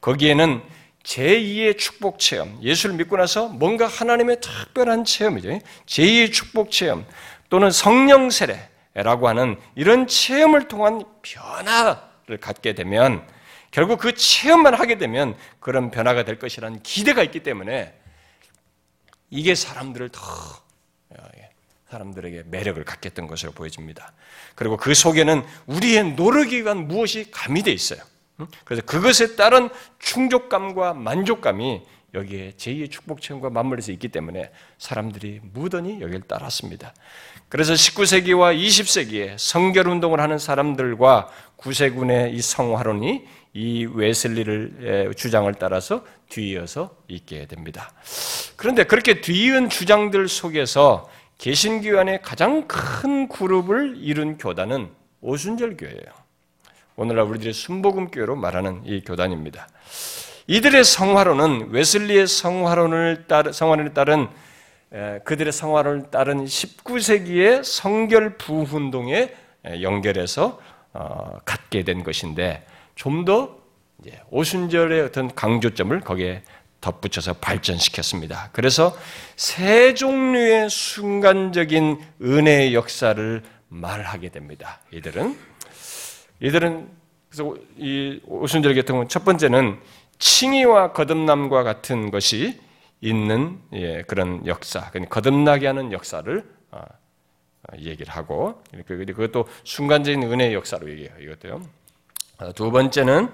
거기에는 0.00 0.62
제2의 1.02 1.76
축복 1.76 2.18
체험, 2.18 2.58
예수를 2.62 2.96
믿고 2.96 3.16
나서 3.16 3.48
뭔가 3.48 3.86
하나님의 3.86 4.40
특별한 4.40 5.04
체험이죠. 5.04 5.58
제2의 5.86 6.32
축복 6.32 6.70
체험 6.70 7.04
또는 7.50 7.70
성령 7.70 8.30
세례, 8.30 8.68
라고 8.94 9.28
하는 9.28 9.58
이런 9.74 10.06
체험을 10.06 10.68
통한 10.68 11.04
변화를 11.22 12.38
갖게 12.40 12.74
되면 12.74 13.26
결국 13.72 13.98
그 13.98 14.14
체험만 14.14 14.74
하게 14.74 14.98
되면 14.98 15.36
그런 15.58 15.90
변화가 15.90 16.24
될 16.24 16.38
것이라는 16.38 16.80
기대가 16.82 17.24
있기 17.24 17.42
때문에 17.42 17.92
이게 19.30 19.56
사람들을 19.56 20.10
더 20.10 20.20
사람들에게 21.90 22.44
매력을 22.46 22.82
갖게 22.84 23.08
했던 23.08 23.26
것으로 23.26 23.52
보여집니다. 23.52 24.12
그리고 24.54 24.76
그 24.76 24.94
속에는 24.94 25.44
우리의 25.66 26.12
노력에 26.12 26.56
의한 26.56 26.88
무엇이 26.88 27.30
가미되어 27.30 27.72
있어요. 27.72 28.00
그래서 28.64 28.82
그것에 28.82 29.36
따른 29.36 29.68
충족감과 30.00 30.94
만족감이 30.94 31.82
여기에 32.14 32.52
제2의 32.56 32.90
축복 32.90 33.20
체험과 33.20 33.50
맞물려서 33.50 33.92
있기 33.92 34.08
때문에 34.08 34.50
사람들이 34.78 35.40
무던히 35.52 36.00
여기를 36.00 36.22
따랐습니다. 36.22 36.94
그래서 37.48 37.72
19세기와 37.74 38.56
20세기에 38.56 39.34
성결 39.36 39.88
운동을 39.88 40.20
하는 40.20 40.38
사람들과 40.38 41.28
구세군의 41.56 42.34
이 42.34 42.40
성화론이 42.40 43.24
이 43.54 43.86
웨슬리를 43.86 45.12
주장을 45.16 45.52
따라서 45.54 46.04
뒤이어서 46.28 46.96
있게 47.08 47.46
됩니다. 47.46 47.92
그런데 48.56 48.84
그렇게 48.84 49.20
뒤이은 49.20 49.68
주장들 49.68 50.28
속에서 50.28 51.08
개신교 51.38 51.98
안에 51.98 52.20
가장 52.20 52.66
큰 52.66 53.28
그룹을 53.28 53.96
이룬 53.98 54.38
교단은 54.38 54.88
오순절 55.20 55.76
교회예요. 55.76 56.24
오늘날 56.96 57.24
우리들의 57.24 57.52
순복음 57.52 58.10
교회로 58.10 58.36
말하는 58.36 58.82
이 58.84 59.02
교단입니다. 59.02 59.68
이들의 60.46 60.84
성화론은 60.84 61.70
웨슬리의 61.70 62.26
성화론을 62.26 63.24
따른 63.28 63.52
성화론에 63.52 63.92
따른 63.92 64.28
그들의 65.24 65.52
성화론을 65.52 66.10
따른 66.10 66.44
19세기의 66.44 67.64
성결 67.64 68.36
부운동에 68.36 69.34
연결해서 69.80 70.60
어, 70.92 71.38
갖게 71.44 71.82
된 71.82 72.04
것인데 72.04 72.64
좀 72.94 73.24
더 73.24 73.64
오순절의 74.30 75.00
어떤 75.02 75.34
강조점을 75.34 75.98
거기에 76.00 76.42
덧붙여서 76.80 77.34
발전시켰습니다. 77.34 78.50
그래서 78.52 78.94
세 79.36 79.94
종류의 79.94 80.68
순간적인 80.68 82.04
은혜의 82.20 82.74
역사를 82.74 83.42
말하게 83.68 84.28
됩니다. 84.28 84.80
이들은 84.90 85.38
이들은 86.40 86.88
그래서 87.30 87.56
이 87.78 88.20
오순절 88.26 88.74
같은 88.74 88.86
경우는 88.92 89.08
첫 89.08 89.24
번째는 89.24 89.78
칭의와 90.18 90.92
거듭남과 90.92 91.62
같은 91.62 92.10
것이 92.10 92.60
있는 93.00 93.60
예, 93.74 94.02
그런 94.02 94.46
역사, 94.46 94.90
거듭나게 94.90 95.66
하는 95.66 95.92
역사를 95.92 96.44
어, 96.70 96.78
어, 96.78 97.76
얘기를 97.78 98.12
하고 98.12 98.62
그것도 98.86 99.46
순간적인 99.64 100.22
은혜의 100.22 100.54
역사로 100.54 100.90
얘기해요. 100.90 101.12
이것도요. 101.20 101.60
어, 102.38 102.52
두 102.52 102.70
번째는 102.70 103.28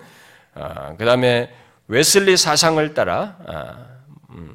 그 0.98 1.04
다음에 1.04 1.54
웨슬리 1.86 2.36
사상을 2.36 2.94
따라 2.94 3.38
음, 4.30 4.54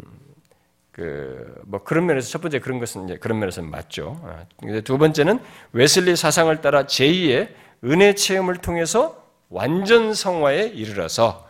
그뭐 0.91 1.83
그런 1.83 2.05
면에서 2.05 2.29
첫 2.29 2.41
번째 2.41 2.59
그런 2.59 2.79
것은 2.79 3.05
이제 3.05 3.17
그런 3.17 3.39
면에서 3.39 3.61
맞죠. 3.61 4.21
두 4.83 4.97
번째는 4.97 5.39
웨슬리 5.71 6.15
사상을 6.15 6.55
따라 6.61 6.83
제2의 6.85 7.49
은혜 7.85 8.13
체험을 8.15 8.57
통해서 8.57 9.23
완전 9.49 10.13
성화에 10.13 10.67
이르러서 10.67 11.44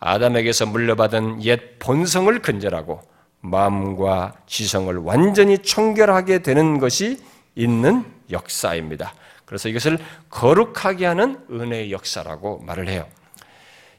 아담에게서 0.00 0.66
물려받은 0.66 1.44
옛 1.44 1.78
본성을 1.78 2.36
근절하고 2.40 3.00
마음과 3.40 4.34
지성을 4.46 4.94
완전히 4.98 5.58
청결하게 5.58 6.40
되는 6.40 6.78
것이 6.78 7.18
있는 7.54 8.04
역사입니다. 8.30 9.14
그래서 9.44 9.68
이것을 9.68 9.98
거룩하게 10.30 11.06
하는 11.06 11.38
은혜의 11.50 11.92
역사라고 11.92 12.60
말을 12.60 12.88
해요. 12.88 13.06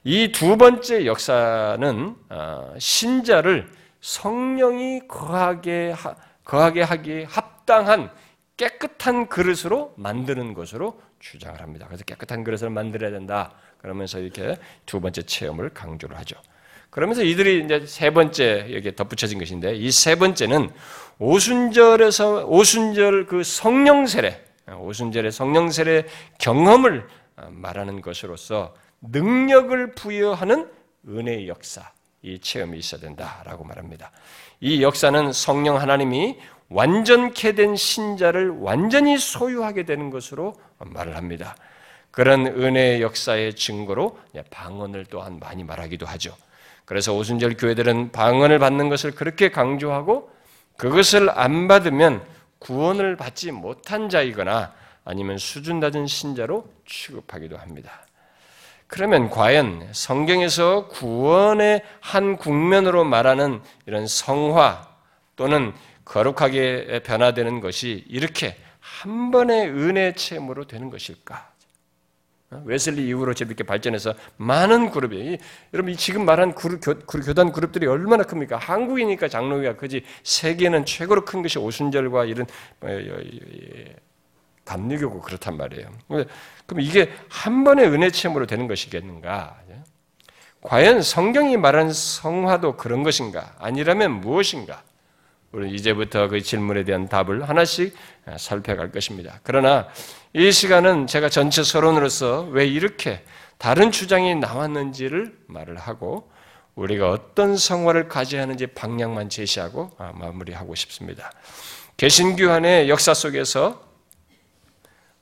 이 0.03 0.31
두 0.31 0.57
번째 0.57 1.05
역사는 1.05 2.15
어, 2.29 2.73
신자를 2.79 3.69
성령이 3.99 5.07
거하게 5.07 5.93
거하게 6.43 6.81
하기에 6.81 7.23
합당한 7.25 8.11
깨끗한 8.57 9.27
그릇으로 9.27 9.93
만드는 9.97 10.53
것으로 10.53 10.99
주장을 11.19 11.59
합니다. 11.61 11.85
그래서 11.87 12.03
깨끗한 12.03 12.43
그릇을 12.43 12.69
만들어야 12.71 13.11
된다. 13.11 13.53
그러면서 13.81 14.19
이렇게 14.19 14.57
두 14.85 15.01
번째 15.01 15.23
체험을 15.23 15.69
강조를 15.69 16.17
하죠. 16.19 16.35
그러면서 16.91 17.23
이들이 17.23 17.63
이제 17.65 17.83
세 17.85 18.11
번째 18.11 18.67
여기에 18.75 18.95
덧붙여진 18.95 19.39
것인데 19.39 19.75
이 19.75 19.91
세 19.91 20.15
번째는 20.15 20.69
오순절에서 21.19 22.45
오순절 22.45 23.25
그 23.25 23.43
성령 23.43 24.05
세례, 24.07 24.43
오순절의 24.71 25.31
성령 25.31 25.71
세례 25.71 26.05
경험을 26.39 27.07
말하는 27.49 28.01
것으로서 28.01 28.75
능력을 29.01 29.93
부여하는 29.95 30.69
은혜의 31.07 31.47
역사, 31.47 31.91
이 32.21 32.39
체험이 32.39 32.77
있어야 32.79 33.01
된다라고 33.01 33.63
말합니다. 33.63 34.11
이 34.59 34.83
역사는 34.83 35.31
성령 35.33 35.77
하나님이 35.79 36.37
완전케 36.69 37.53
된 37.53 37.75
신자를 37.75 38.49
완전히 38.59 39.17
소유하게 39.17 39.85
되는 39.85 40.09
것으로 40.11 40.53
말을 40.77 41.15
합니다. 41.15 41.55
그런 42.11 42.45
은혜의 42.45 43.01
역사의 43.01 43.55
증거로 43.55 44.19
방언을 44.49 45.05
또한 45.09 45.39
많이 45.39 45.63
말하기도 45.63 46.05
하죠. 46.05 46.35
그래서 46.85 47.13
오순절 47.13 47.55
교회들은 47.57 48.11
방언을 48.11 48.59
받는 48.59 48.89
것을 48.89 49.11
그렇게 49.11 49.49
강조하고 49.49 50.29
그것을 50.77 51.29
안 51.29 51.67
받으면 51.67 52.21
구원을 52.59 53.15
받지 53.15 53.51
못한 53.51 54.09
자이거나 54.09 54.73
아니면 55.05 55.37
수준 55.37 55.79
낮은 55.79 56.07
신자로 56.07 56.67
취급하기도 56.85 57.57
합니다. 57.57 58.05
그러면 58.87 59.29
과연 59.29 59.87
성경에서 59.93 60.89
구원의 60.89 61.81
한 62.01 62.35
국면으로 62.35 63.05
말하는 63.05 63.61
이런 63.85 64.05
성화 64.05 64.89
또는 65.37 65.73
거룩하게 66.03 67.01
변화되는 67.03 67.61
것이 67.61 68.03
이렇게 68.09 68.57
한 68.81 69.31
번의 69.31 69.69
은혜 69.69 70.13
체험으로 70.13 70.67
되는 70.67 70.89
것일까? 70.89 71.50
웨슬리 72.65 73.07
이후로 73.07 73.33
이렇게 73.37 73.63
발전해서 73.63 74.13
많은 74.37 74.91
그룹이 74.91 75.37
여러분 75.73 75.95
지금 75.95 76.25
말한 76.25 76.53
그룹, 76.53 76.81
교, 76.81 77.21
교단 77.21 77.51
그룹들이 77.51 77.87
얼마나 77.87 78.23
큽니까? 78.23 78.57
한국이니까 78.57 79.29
장로교가 79.29 79.77
그지 79.77 80.03
세계는 80.23 80.85
최고로 80.85 81.25
큰 81.25 81.41
것이 81.41 81.59
오순절과 81.59 82.25
이런 82.25 82.45
어, 82.81 82.87
감리교고 84.65 85.21
그렇단 85.21 85.57
말이에요. 85.57 85.89
그럼 86.65 86.81
이게 86.81 87.11
한 87.29 87.63
번의 87.63 87.87
은혜 87.87 88.09
체험으로 88.09 88.45
되는 88.45 88.67
것이겠는가? 88.67 89.57
과연 90.61 91.01
성경이 91.01 91.57
말하는 91.57 91.91
성화도 91.91 92.77
그런 92.77 93.01
것인가? 93.01 93.55
아니라면 93.57 94.21
무엇인가? 94.21 94.83
우리 95.51 95.73
이제부터 95.73 96.27
그 96.27 96.41
질문에 96.41 96.83
대한 96.83 97.09
답을 97.09 97.49
하나씩 97.49 97.95
살펴갈 98.37 98.91
것입니다. 98.91 99.39
그러나 99.43 99.89
이 100.33 100.51
시간은 100.51 101.07
제가 101.07 101.27
전체 101.27 101.61
서론으로서 101.61 102.43
왜 102.51 102.65
이렇게 102.65 103.23
다른 103.57 103.91
주장이 103.91 104.35
나왔는지를 104.35 105.37
말을 105.47 105.77
하고 105.77 106.31
우리가 106.75 107.09
어떤 107.09 107.57
성화를 107.57 108.07
가져야 108.07 108.43
하는지 108.43 108.65
방향만 108.67 109.27
제시하고 109.29 109.91
아, 109.97 110.13
마무리하고 110.15 110.73
싶습니다. 110.75 111.31
개신교안의 111.97 112.89
역사 112.89 113.13
속에서 113.13 113.83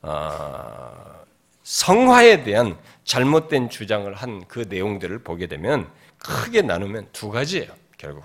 어, 0.03 1.25
성화에 1.63 2.43
대한 2.43 2.77
잘못된 3.03 3.69
주장을 3.69 4.11
한 4.13 4.43
그 4.47 4.65
내용들을 4.69 5.23
보게 5.23 5.47
되면 5.47 5.89
크게 6.19 6.61
나누면 6.61 7.09
두 7.13 7.31
가지예요. 7.31 7.71
결국 7.97 8.23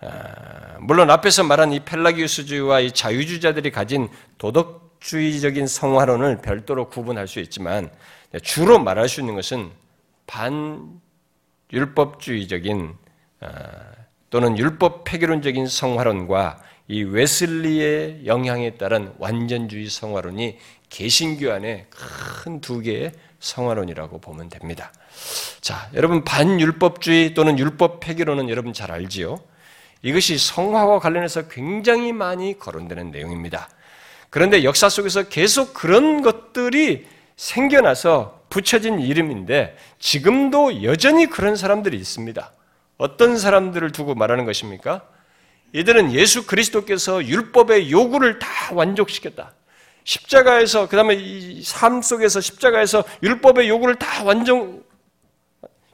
아, 0.00 0.76
물론 0.80 1.08
앞에서 1.10 1.44
말한 1.44 1.72
이 1.72 1.80
펠라기우스주의와 1.80 2.80
이 2.80 2.90
자유주의자들이 2.90 3.70
가진 3.70 4.08
도덕 4.38 4.87
주의적인 5.00 5.66
성화론을 5.66 6.42
별도로 6.42 6.88
구분할 6.88 7.28
수 7.28 7.40
있지만 7.40 7.90
주로 8.42 8.78
말할 8.78 9.08
수 9.08 9.20
있는 9.20 9.34
것은 9.34 9.70
반율법주의적인 11.70 12.94
아, 13.40 13.48
또는 14.30 14.58
율법 14.58 15.04
폐기론적인 15.04 15.66
성화론과 15.66 16.62
이 16.88 17.02
웨슬리의 17.02 18.26
영향에 18.26 18.76
따른 18.76 19.12
완전주의 19.18 19.88
성화론이 19.88 20.58
개신교 20.88 21.52
안에 21.52 21.86
큰 21.90 22.60
두 22.60 22.80
개의 22.80 23.12
성화론이라고 23.40 24.20
보면 24.20 24.48
됩니다. 24.48 24.92
자, 25.60 25.90
여러분 25.94 26.24
반율법주의 26.24 27.34
또는 27.34 27.58
율법 27.58 28.00
폐기론은 28.00 28.48
여러분 28.48 28.72
잘 28.72 28.90
알지요? 28.90 29.38
이것이 30.02 30.38
성화와 30.38 30.98
관련해서 31.00 31.48
굉장히 31.48 32.12
많이 32.12 32.58
거론되는 32.58 33.10
내용입니다. 33.10 33.68
그런데 34.30 34.64
역사 34.64 34.88
속에서 34.88 35.24
계속 35.24 35.74
그런 35.74 36.22
것들이 36.22 37.06
생겨나서 37.36 38.42
붙여진 38.50 38.98
이름인데 39.00 39.76
지금도 39.98 40.82
여전히 40.82 41.26
그런 41.26 41.56
사람들이 41.56 41.96
있습니다. 41.96 42.52
어떤 42.96 43.38
사람들을 43.38 43.92
두고 43.92 44.14
말하는 44.14 44.44
것입니까? 44.44 45.02
이들은 45.72 46.12
예수 46.12 46.46
그리스도께서 46.46 47.24
율법의 47.24 47.90
요구를 47.90 48.38
다 48.38 48.48
완족시켰다. 48.72 49.52
십자가에서 50.04 50.88
그다음에 50.88 51.14
이 51.14 51.62
삶 51.62 52.00
속에서 52.00 52.40
십자가에서 52.40 53.04
율법의 53.22 53.68
요구를 53.68 53.96
다 53.96 54.24
완전 54.24 54.82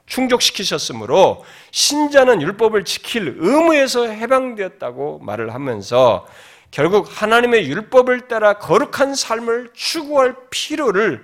충족시키셨으므로 0.05 1.43
신자는 1.71 2.41
율법을 2.41 2.85
지킬 2.85 3.35
의무에서 3.37 4.07
해방되었다고 4.07 5.19
말을 5.19 5.53
하면서 5.53 6.25
결국 6.75 7.07
하나님의 7.09 7.69
율법을 7.69 8.27
따라 8.27 8.57
거룩한 8.57 9.15
삶을 9.15 9.69
추구할 9.73 10.35
필요를 10.49 11.23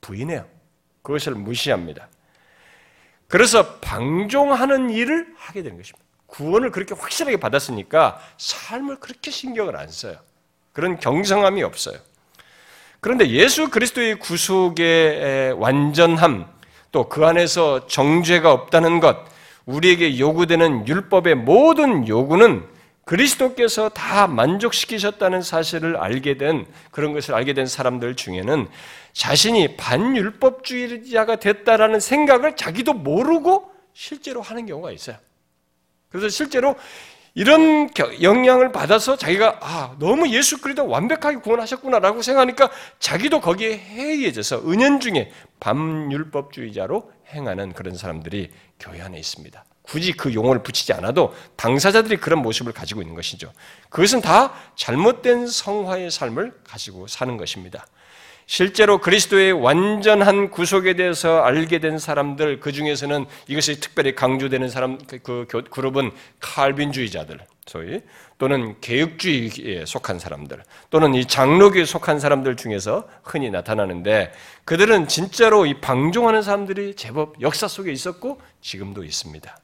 부인해요. 0.00 0.44
그것을 1.02 1.36
무시합니다. 1.36 2.08
그래서 3.28 3.76
방종하는 3.76 4.90
일을 4.90 5.28
하게 5.36 5.62
되는 5.62 5.76
것입니다. 5.76 6.04
구원을 6.26 6.72
그렇게 6.72 6.96
확실하게 6.96 7.36
받았으니까 7.36 8.20
삶을 8.36 8.96
그렇게 8.96 9.30
신경을 9.30 9.76
안 9.76 9.88
써요. 9.88 10.16
그런 10.72 10.98
경성함이 10.98 11.62
없어요. 11.62 11.96
그런데 12.98 13.28
예수 13.30 13.70
그리스도의 13.70 14.18
구속의 14.18 15.52
완전함, 15.52 16.46
또 16.90 17.08
그 17.08 17.24
안에서 17.24 17.86
정죄가 17.86 18.50
없다는 18.50 18.98
것, 18.98 19.18
우리에게 19.66 20.18
요구되는 20.18 20.88
율법의 20.88 21.36
모든 21.36 22.08
요구는 22.08 22.79
그리스도께서 23.10 23.88
다 23.88 24.28
만족시키셨다는 24.28 25.42
사실을 25.42 25.96
알게 25.96 26.36
된 26.36 26.64
그런 26.92 27.12
것을 27.12 27.34
알게 27.34 27.54
된 27.54 27.66
사람들 27.66 28.14
중에는 28.14 28.68
자신이 29.12 29.76
반율법주의자가 29.76 31.40
됐다라는 31.40 31.98
생각을 31.98 32.54
자기도 32.54 32.92
모르고 32.92 33.68
실제로 33.94 34.40
하는 34.40 34.64
경우가 34.64 34.92
있어요. 34.92 35.16
그래서 36.08 36.28
실제로 36.28 36.76
이런 37.34 37.90
영향을 38.22 38.70
받아서 38.70 39.16
자기가 39.16 39.58
아 39.60 39.96
너무 39.98 40.28
예수 40.28 40.60
그리스도 40.60 40.86
완벽하게 40.86 41.38
구원하셨구나라고 41.38 42.22
생각하니까 42.22 42.70
자기도 43.00 43.40
거기에 43.40 43.76
해이해져서 43.76 44.70
은연중에 44.70 45.32
반율법주의자로 45.58 47.10
행하는 47.34 47.72
그런 47.72 47.96
사람들이 47.96 48.52
교회 48.78 49.00
안에 49.02 49.18
있습니다. 49.18 49.64
굳이 49.90 50.12
그 50.12 50.32
용어를 50.32 50.62
붙이지 50.62 50.92
않아도 50.92 51.34
당사자들이 51.56 52.18
그런 52.18 52.42
모습을 52.42 52.72
가지고 52.72 53.02
있는 53.02 53.16
것이죠. 53.16 53.52
그것은 53.88 54.20
다 54.20 54.52
잘못된 54.76 55.48
성화의 55.48 56.12
삶을 56.12 56.52
가지고 56.62 57.08
사는 57.08 57.36
것입니다. 57.36 57.84
실제로 58.46 58.98
그리스도의 58.98 59.52
완전한 59.52 60.50
구속에 60.50 60.94
대해서 60.94 61.42
알게 61.42 61.80
된 61.80 61.98
사람들 61.98 62.60
그 62.60 62.70
중에서는 62.70 63.26
이것이 63.48 63.80
특별히 63.80 64.14
강조되는 64.14 64.68
사람 64.68 64.98
그, 65.06 65.18
그 65.18 65.46
그룹은 65.46 66.12
칼빈주의자들 66.38 67.38
소위 67.66 68.00
또는 68.38 68.80
개혁주의에 68.80 69.86
속한 69.86 70.20
사람들 70.20 70.62
또는 70.90 71.14
이 71.14 71.24
장로교에 71.24 71.84
속한 71.84 72.20
사람들 72.20 72.56
중에서 72.56 73.08
흔히 73.24 73.50
나타나는데 73.50 74.32
그들은 74.64 75.08
진짜로 75.08 75.66
이 75.66 75.80
방종하는 75.80 76.42
사람들이 76.42 76.94
제법 76.94 77.40
역사 77.40 77.66
속에 77.66 77.90
있었고 77.92 78.40
지금도 78.60 79.04
있습니다. 79.04 79.56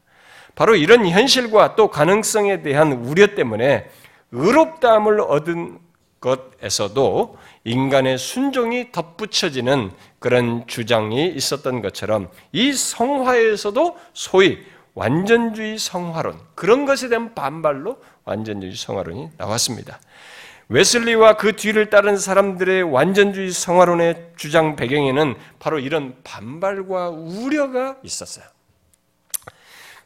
바로 0.57 0.75
이런 0.75 1.07
현실과 1.07 1.77
또 1.77 1.89
가능성에 1.89 2.63
대한 2.63 2.93
우려 2.93 3.35
때문에 3.35 3.89
의롭다함을 4.33 5.21
얻은 5.21 5.79
것에서도 6.21 7.37
인간의 7.65 8.17
순종이 8.19 8.91
덧붙여지는 8.91 9.93
그런 10.19 10.67
주장이 10.67 11.29
있었던 11.29 11.83
것처럼 11.83 12.29
이 12.53 12.73
성화에서도 12.73 13.97
소위 14.15 14.59
완전주의 14.95 15.79
성화론 15.79 16.41
그런 16.55 16.87
것에 16.87 17.11
대한 17.11 17.35
반발로 17.35 17.99
완전주의 18.25 18.75
성화론이 18.75 19.33
나왔습니다. 19.37 20.01
웨슬리와 20.71 21.37
그 21.37 21.55
뒤를 21.55 21.91
따른 21.91 22.17
사람들의 22.17 22.83
완전주의 22.83 23.51
성화론의 23.51 24.33
주장 24.37 24.75
배경에는 24.75 25.35
바로 25.59 25.79
이런 25.79 26.17
반발과 26.25 27.11
우려가 27.11 27.97
있었어요. 28.03 28.56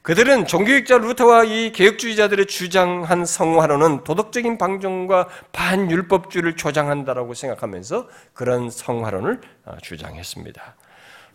그들은 0.02 0.46
종교학자 0.46 0.96
루터와 0.96 1.44
이 1.44 1.72
개혁주의자들의 1.72 2.46
주장한 2.46 3.26
성화론은 3.26 4.04
도덕적인 4.04 4.56
방종과 4.56 5.28
반율법주의를 5.52 6.56
조장한다라고 6.56 7.34
생각하면서 7.34 8.08
그런 8.32 8.70
성화론을 8.70 9.40
어, 9.66 9.76
주장했습니다. 9.82 10.76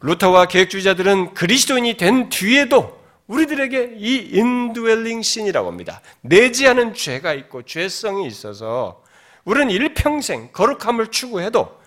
루터와 0.01 0.47
개혁주의자들은 0.47 1.35
그리스도인이 1.35 1.95
된 1.97 2.29
뒤에도 2.29 2.99
우리들에게 3.27 3.95
이 3.97 4.15
인드웰링 4.33 5.21
신이라고 5.21 5.67
합니다. 5.67 6.01
내지 6.21 6.67
않은 6.67 6.95
죄가 6.95 7.33
있고 7.33 7.63
죄성이 7.63 8.25
있어서 8.27 9.03
우리는 9.45 9.69
일평생 9.69 10.49
거룩함을 10.51 11.11
추구해도 11.11 11.79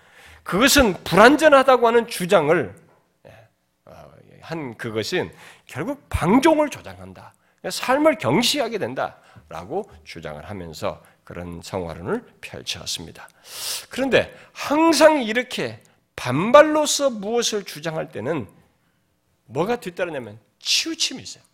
그것은 0.45 0.95
불완전하다고 1.03 1.87
하는 1.89 2.07
주장을 2.07 2.75
예, 3.27 3.31
어, 3.85 4.11
한 4.41 4.77
그것은 4.77 5.33
결국 5.69 6.05
방종을 6.09 6.71
조장한다. 6.71 7.33
삶을 7.71 8.19
경시하게 8.19 8.79
된다라고 8.79 9.89
주장을 10.03 10.45
하면서 10.45 11.01
그런 11.23 11.61
성화론을 11.63 12.25
펼쳤습니다. 12.41 13.29
그런데 13.91 14.35
항상 14.53 15.23
이렇게 15.23 15.81
반발로서 16.17 17.11
무엇을 17.11 17.65
주장할 17.65 18.11
때는 18.11 18.49
뭐가 19.45 19.77
뒤따르냐면 19.77 20.41
치우침이 20.59 21.23
있어요. 21.23 21.45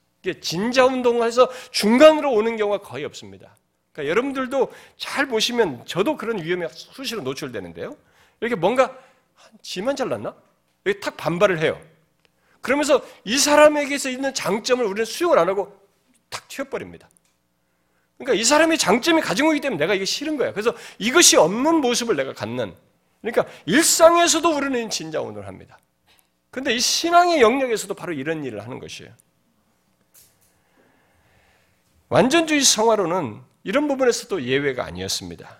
진자 0.40 0.86
운동을 0.86 1.26
해서 1.26 1.50
중간으로 1.70 2.32
오는 2.32 2.56
경우가 2.56 2.78
거의 2.78 3.04
없습니다. 3.04 3.54
그러니까 3.92 4.10
여러분들도 4.10 4.72
잘 4.96 5.26
보시면 5.26 5.84
저도 5.86 6.16
그런 6.16 6.42
위험에 6.42 6.68
수시로 6.68 7.22
노출되는데요. 7.22 7.96
이렇게 8.40 8.54
뭔가 8.54 8.96
지만 9.60 9.96
잘났나? 9.96 10.34
이렇게 10.84 11.00
탁 11.00 11.16
반발을 11.16 11.58
해요. 11.58 11.80
그러면서 12.64 13.02
이 13.24 13.36
사람에게서 13.36 14.08
있는 14.08 14.32
장점을 14.32 14.82
우리는 14.82 15.04
수용을 15.04 15.38
안 15.38 15.50
하고 15.50 15.78
탁 16.30 16.48
튀어버립니다. 16.48 17.10
그러니까 18.16 18.40
이 18.40 18.42
사람의 18.42 18.78
장점이 18.78 19.20
가지고 19.20 19.52
있기 19.52 19.60
때문에 19.60 19.78
내가 19.78 19.92
이게 19.92 20.06
싫은 20.06 20.38
거야. 20.38 20.50
그래서 20.52 20.72
이것이 20.98 21.36
없는 21.36 21.82
모습을 21.82 22.16
내가 22.16 22.32
갖는 22.32 22.74
그러니까 23.20 23.44
일상에서도 23.66 24.48
우리는 24.56 24.88
진자 24.88 25.20
오늘 25.20 25.46
합니다. 25.46 25.78
근데 26.50 26.74
이 26.74 26.80
신앙의 26.80 27.42
영역에서도 27.42 27.92
바로 27.92 28.14
이런 28.14 28.42
일을 28.44 28.62
하는 28.62 28.78
것이에요. 28.78 29.12
완전주의 32.08 32.62
성화로는 32.62 33.42
이런 33.62 33.88
부분에서도 33.88 34.42
예외가 34.42 34.86
아니었습니다. 34.86 35.58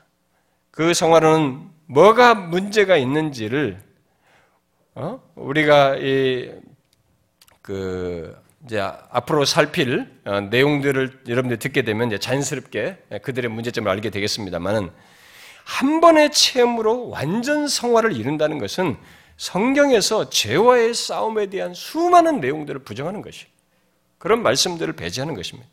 그 0.70 0.94
성화로는 0.94 1.68
뭐가 1.84 2.34
문제가 2.34 2.96
있는지를 2.96 3.82
어? 4.94 5.22
우리가 5.34 5.96
이 5.96 6.50
그 7.64 8.36
이제 8.66 8.78
앞으로 8.78 9.46
살필 9.46 10.20
어, 10.26 10.40
내용들을 10.42 11.22
여러분들 11.26 11.58
듣게 11.58 11.80
되면 11.80 12.08
이제 12.08 12.18
자연스럽게 12.18 12.98
그들의 13.22 13.50
문제점을 13.50 13.90
알게 13.90 14.10
되겠습니다만은 14.10 14.90
한 15.64 16.00
번의 16.02 16.30
체험으로 16.30 17.08
완전 17.08 17.66
성화를 17.66 18.14
이룬다는 18.14 18.58
것은 18.58 18.98
성경에서 19.38 20.28
죄와의 20.28 20.92
싸움에 20.92 21.46
대한 21.46 21.72
수많은 21.72 22.40
내용들을 22.40 22.80
부정하는 22.80 23.22
것이 23.22 23.46
그런 24.18 24.42
말씀들을 24.42 24.92
배제하는 24.92 25.34
것입니다. 25.34 25.66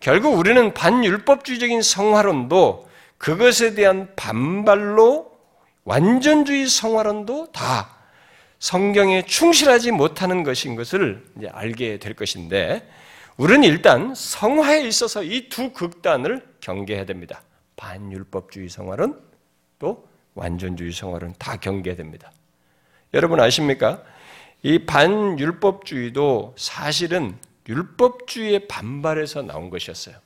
결국 0.00 0.36
우리는 0.36 0.74
반율법주의적인 0.74 1.80
성화론도 1.80 2.88
그것에 3.18 3.74
대한 3.76 4.12
반발로 4.16 5.30
완전주의 5.84 6.66
성화론도 6.66 7.52
다 7.52 7.95
성경에 8.58 9.24
충실하지 9.24 9.92
못하는 9.92 10.42
것인 10.42 10.76
것을 10.76 11.24
이제 11.36 11.48
알게 11.48 11.98
될 11.98 12.14
것인데 12.14 12.88
우리는 13.36 13.64
일단 13.64 14.14
성화에 14.14 14.82
있어서 14.86 15.22
이 15.22 15.48
두 15.48 15.72
극단을 15.72 16.46
경계해야 16.60 17.04
됩니다. 17.04 17.42
반율법주의 17.76 18.68
성화론 18.68 19.20
또 19.78 20.08
완전주의 20.34 20.92
성화론 20.92 21.34
다 21.38 21.56
경계해야 21.56 21.96
됩니다. 21.96 22.32
여러분 23.14 23.40
아십니까? 23.40 24.02
이 24.62 24.78
반율법주의도 24.80 26.54
사실은 26.56 27.36
율법주의의 27.68 28.68
반발에서 28.68 29.42
나온 29.42 29.70
것이었어요. 29.70 30.16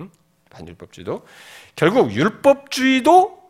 응? 0.00 0.10
반율법주의도 0.50 1.24
결국 1.76 2.12
율법주의도 2.12 3.41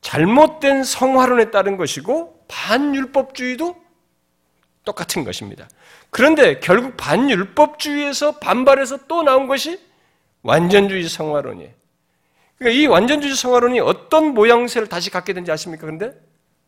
잘못된 0.00 0.84
성화론에 0.84 1.50
따른 1.50 1.76
것이고 1.76 2.44
반율법주의도 2.48 3.76
똑같은 4.84 5.24
것입니다. 5.24 5.68
그런데 6.10 6.58
결국 6.60 6.96
반율법주의에서 6.96 8.38
반발해서 8.38 9.06
또 9.06 9.22
나온 9.22 9.46
것이 9.46 9.80
완전주의 10.42 11.08
성화론이에요. 11.08 11.70
그러니까 12.58 12.80
이 12.80 12.86
완전주의 12.86 13.34
성화론이 13.34 13.80
어떤 13.80 14.34
모양새를 14.34 14.88
다시 14.88 15.10
갖게 15.10 15.32
된지 15.32 15.50
아십니까? 15.50 15.82
그런데 15.82 16.12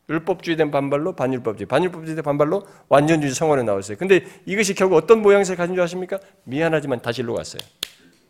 율법주의 0.09 0.57
된 0.57 0.71
반발로 0.71 1.15
반율법주의, 1.15 1.67
반율법주의 1.67 2.17
된 2.17 2.23
반발로 2.25 2.67
완전주의 2.89 3.33
성화론이 3.33 3.67
나왔어요. 3.67 3.97
근데 3.97 4.25
이것이 4.47 4.75
결국 4.75 4.97
어떤 4.97 5.23
모양새를 5.23 5.57
가진 5.57 5.75
줄 5.75 5.83
아십니까? 5.83 6.19
미안하지만 6.45 7.01
다시 7.01 7.23
일로 7.23 7.35
갔어요. 7.35 7.61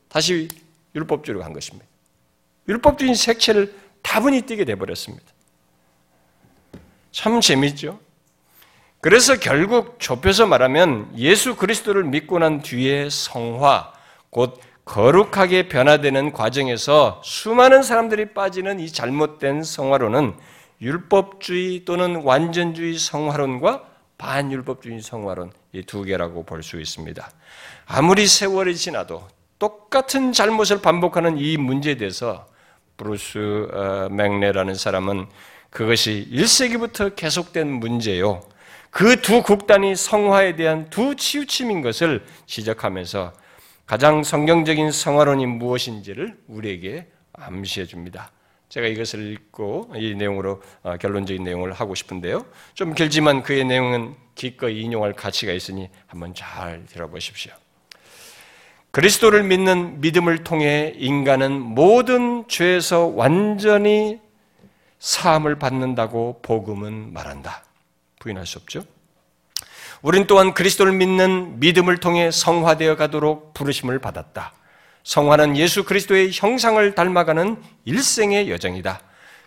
다시 0.09 0.49
율법주의로 0.95 1.41
간 1.41 1.53
것입니다. 1.53 1.87
율법주의 2.69 3.15
색채를 3.15 3.75
다분히 4.03 4.43
띄게 4.43 4.65
돼버렸습니다. 4.65 5.25
참 7.11 7.41
재밌죠? 7.41 8.01
그래서 9.01 9.37
결국 9.39 9.99
좁혀서 9.99 10.47
말하면 10.47 11.13
예수 11.17 11.57
그리스도를 11.57 12.05
믿고 12.05 12.39
난 12.39 12.63
뒤에 12.63 13.09
성화, 13.11 13.93
곧 14.31 14.61
거룩하게 14.85 15.69
변화되는 15.69 16.33
과정에서 16.33 17.21
수많은 17.25 17.83
사람들이 17.83 18.33
빠지는 18.33 18.81
이 18.81 18.91
잘못된 18.93 19.63
성화론은 19.63 20.35
율법주의 20.81 21.85
또는 21.85 22.17
완전주의 22.23 22.99
성화론과 22.99 23.85
반율법주의 24.19 25.01
성화론 25.01 25.53
이 25.73 25.83
두 25.83 26.03
개라고 26.03 26.45
볼 26.45 26.63
수 26.63 26.81
있습니다. 26.81 27.31
아무리 27.87 28.27
세월이 28.27 28.77
지나도 28.77 29.27
똑같은 29.59 30.33
잘못을 30.33 30.81
반복하는 30.83 31.39
이 31.39 31.57
문제에 31.57 31.97
대해서 31.97 32.47
브루스 33.03 33.69
어, 33.73 34.09
맥레라는 34.11 34.75
사람은 34.77 35.27
그것이 35.71 36.29
1세기부터 36.31 37.17
계속된 37.17 37.67
문제요. 37.69 38.43
그 38.91 39.21
두 39.21 39.43
극단이 39.43 39.97
성화에 39.97 40.55
대한 40.55 40.89
두 40.91 41.17
치우침인 41.17 41.83
것을 41.83 42.25
지적하면서 42.47 43.33
가장 43.87 44.23
성경적인 44.23 44.93
성화론이 44.93 45.47
무엇인지를 45.47 46.37
우리에게 46.47 47.09
암시해 47.33 47.87
줍니다. 47.87 48.31
제가 48.69 48.87
이것을 48.87 49.33
읽고 49.33 49.93
이 49.97 50.15
내용으로 50.15 50.63
어, 50.83 50.97
결론적인 50.97 51.43
내용을 51.43 51.73
하고 51.73 51.95
싶은데요. 51.95 52.47
좀 52.75 52.95
길지만 52.95 53.43
그의 53.43 53.65
내용은 53.65 54.15
기꺼이 54.35 54.81
인용할 54.81 55.13
가치가 55.13 55.53
있으니 55.53 55.91
한번 56.07 56.35
잘 56.35 56.85
들어보십시오. 56.87 57.53
그리스도를 58.93 59.43
믿는 59.43 60.03
믿음을 60.03 60.45
통해 60.45 60.93
인간은 60.97 61.61
모든 61.61 62.47
죄에서 62.47 63.07
완전히 63.07 64.21
사함을 64.99 65.59
받는다고 65.59 66.41
복음은 66.43 67.15
말한다. 67.15 67.65
부인할 68.21 68.47
수 68.47 68.59
없죠. 68.59 68.85
우린 70.03 70.27
또한 70.27 70.53
그리스도를 70.53 70.93
믿는 70.93 71.59
믿음을 71.59 71.99
통해 71.99 72.31
성화되어 72.31 72.97
가도록 72.97 73.55
부르심을 73.55 73.99
받았다. 73.99 74.53
성화는 75.05 75.57
예수 75.57 75.85
그리스도의 75.85 76.31
형상을 76.31 76.95
닮아가는 76.95 77.63
일생의 77.87 78.51
여정이다. 78.51 79.01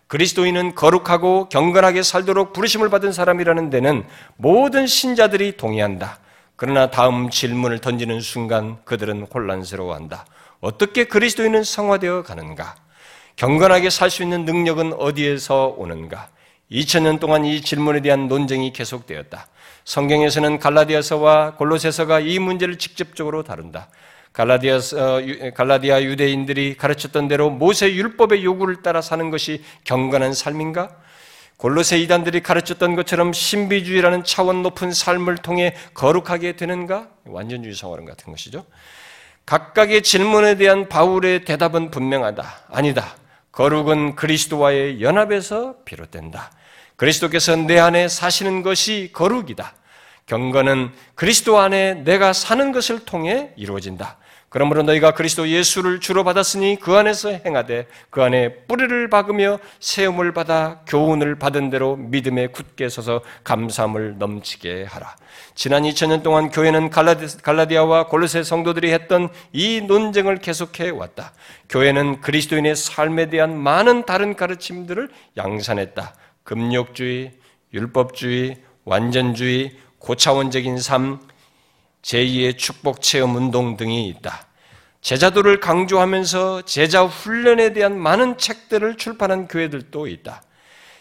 그리스도인은 0.08 0.74
거룩하고 0.74 1.50
경건하게 1.50 2.02
살도록 2.02 2.52
부르심을 2.52 2.89
받은 2.89 3.12
사람이라는 3.12 3.70
데는 3.70 4.06
모든 4.38 4.88
신자들이 4.88 5.56
동의한다. 5.56 6.18
그러나 6.56 6.89
다음 6.89 7.30
질문을 7.30 7.80
던지는 7.80 8.22
순간 8.22 8.78
그들은 8.86 9.28
혼란스러워한다. 9.34 10.26
어떻게 10.62 11.03
그리스도인은 11.03 11.64
성화되어 11.64 12.24
가는가? 12.24 12.76
경건하게 13.36 13.89
살 13.89 14.10
수 14.10 14.24
있는 14.24 14.45
능력은 14.45 14.93
어디에서 14.93 15.76
오는가? 15.78 16.30
2000년 16.72 17.20
동안 17.20 17.45
이 17.45 17.62
질문에 17.62 18.01
대한 18.01 18.28
논쟁이 18.28 18.72
계속되었다. 18.74 19.47
성경에서는 19.84 20.60
갈라디아서와 20.60 21.56
골로새서가 21.56 22.22
이 22.22 22.39
문제를 22.39 22.78
직접적으로 22.78 23.43
다룬다. 23.43 23.89
갈라디아, 24.34 24.80
갈라디아 25.53 26.01
유대인들이 26.03 26.76
가르쳤던 26.78 27.28
대로 27.28 27.49
모세 27.49 27.93
율법의 27.93 28.43
요구를 28.43 28.82
따라 28.82 29.01
사는 29.01 29.30
것이 29.30 29.64
경건한 29.84 30.34
삶인가? 30.34 30.89
골로새 31.58 31.97
이단들이 31.99 32.41
가르쳤던 32.41 32.95
것처럼 32.95 33.32
신비주의라는 33.32 34.24
차원 34.24 34.62
높은 34.62 34.91
삶을 34.91 35.38
통해 35.38 35.74
거룩하게 35.93 36.58
되는가? 36.58 37.08
완전주의 37.26 37.74
성화론 37.74 38.06
같은 38.06 38.32
것이죠. 38.32 38.66
각각의 39.45 40.03
질문에 40.03 40.56
대한 40.56 40.89
바울의 40.89 41.45
대답은 41.45 41.91
분명하다. 41.91 42.66
아니다. 42.70 43.16
거룩은 43.51 44.16
그리스도와의 44.16 45.01
연합에서 45.01 45.76
비롯된다. 45.86 46.51
그리스도께서 46.97 47.56
내 47.56 47.80
안에 47.80 48.10
사시는 48.10 48.64
것이 48.64 49.12
거룩이다. 49.14 49.74
경건은 50.26 50.91
그리스도 51.14 51.60
안에 51.60 51.95
내가 52.03 52.34
사는 52.34 52.72
것을 52.72 53.06
통해 53.06 53.51
이루어진다. 53.56 54.18
그러므로 54.50 54.84
너희가 54.84 55.12
그리스도 55.12 55.50
예수를 55.50 56.00
주로 56.00 56.24
받았으니 56.24 56.78
그 56.80 56.96
안에서 56.96 57.30
행하되 57.30 57.88
그 58.10 58.24
안에 58.24 58.54
뿌리를 58.68 59.10
박으며 59.10 59.60
세움을 59.80 60.34
받아 60.34 60.82
교훈을 60.88 61.36
받은 61.36 61.70
대로 61.70 61.96
믿음에 61.98 62.48
굳게 62.48 62.88
서서 62.88 63.22
감사함을 63.43 64.18
넘치게 64.18 64.86
하라. 64.86 65.16
지난 65.56 65.84
2000년 65.84 66.24
동안 66.24 66.50
교회는 66.50 66.89
갈라디, 66.89 67.78
아와 67.78 68.08
골로새 68.08 68.43
성도들이 68.43 68.93
했던 68.93 69.30
이 69.52 69.82
논쟁을 69.82 70.38
계속해 70.38 70.89
왔다. 70.89 71.34
교회는 71.68 72.22
그리스도인의 72.22 72.76
삶에 72.76 73.30
대한 73.30 73.58
많은 73.58 74.06
다른 74.06 74.36
가르침들을 74.36 75.10
양산했다. 75.36 76.14
금욕주의, 76.43 77.32
율법주의, 77.74 78.58
완전주의, 78.86 79.76
고차원적인 80.00 80.78
삶, 80.80 81.20
제2의 82.06 82.58
축복 82.58 83.01
체험 83.01 83.36
운동 83.36 83.78
등이 83.78 84.08
있다. 84.10 84.45
제자도를 85.01 85.60
강조하면서 85.60 86.62
제자 86.64 87.03
훈련에 87.03 87.74
대한 87.74 87.97
많은 87.97 88.38
책들을 88.38 88.97
출판한 88.97 89.47
교회들도 89.47 90.06
있다. 90.08 90.43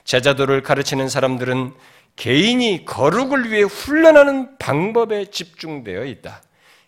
제자도를 0.05 0.63
가르치는 0.63 1.11
사람들은 1.11 1.73
개인이 2.17 2.85
거룩을 2.87 3.51
위해 3.51 3.63
훈련하는 3.63 4.57
방법에 4.59 5.27
집중되어 5.27 6.07
있다. 6.07 6.43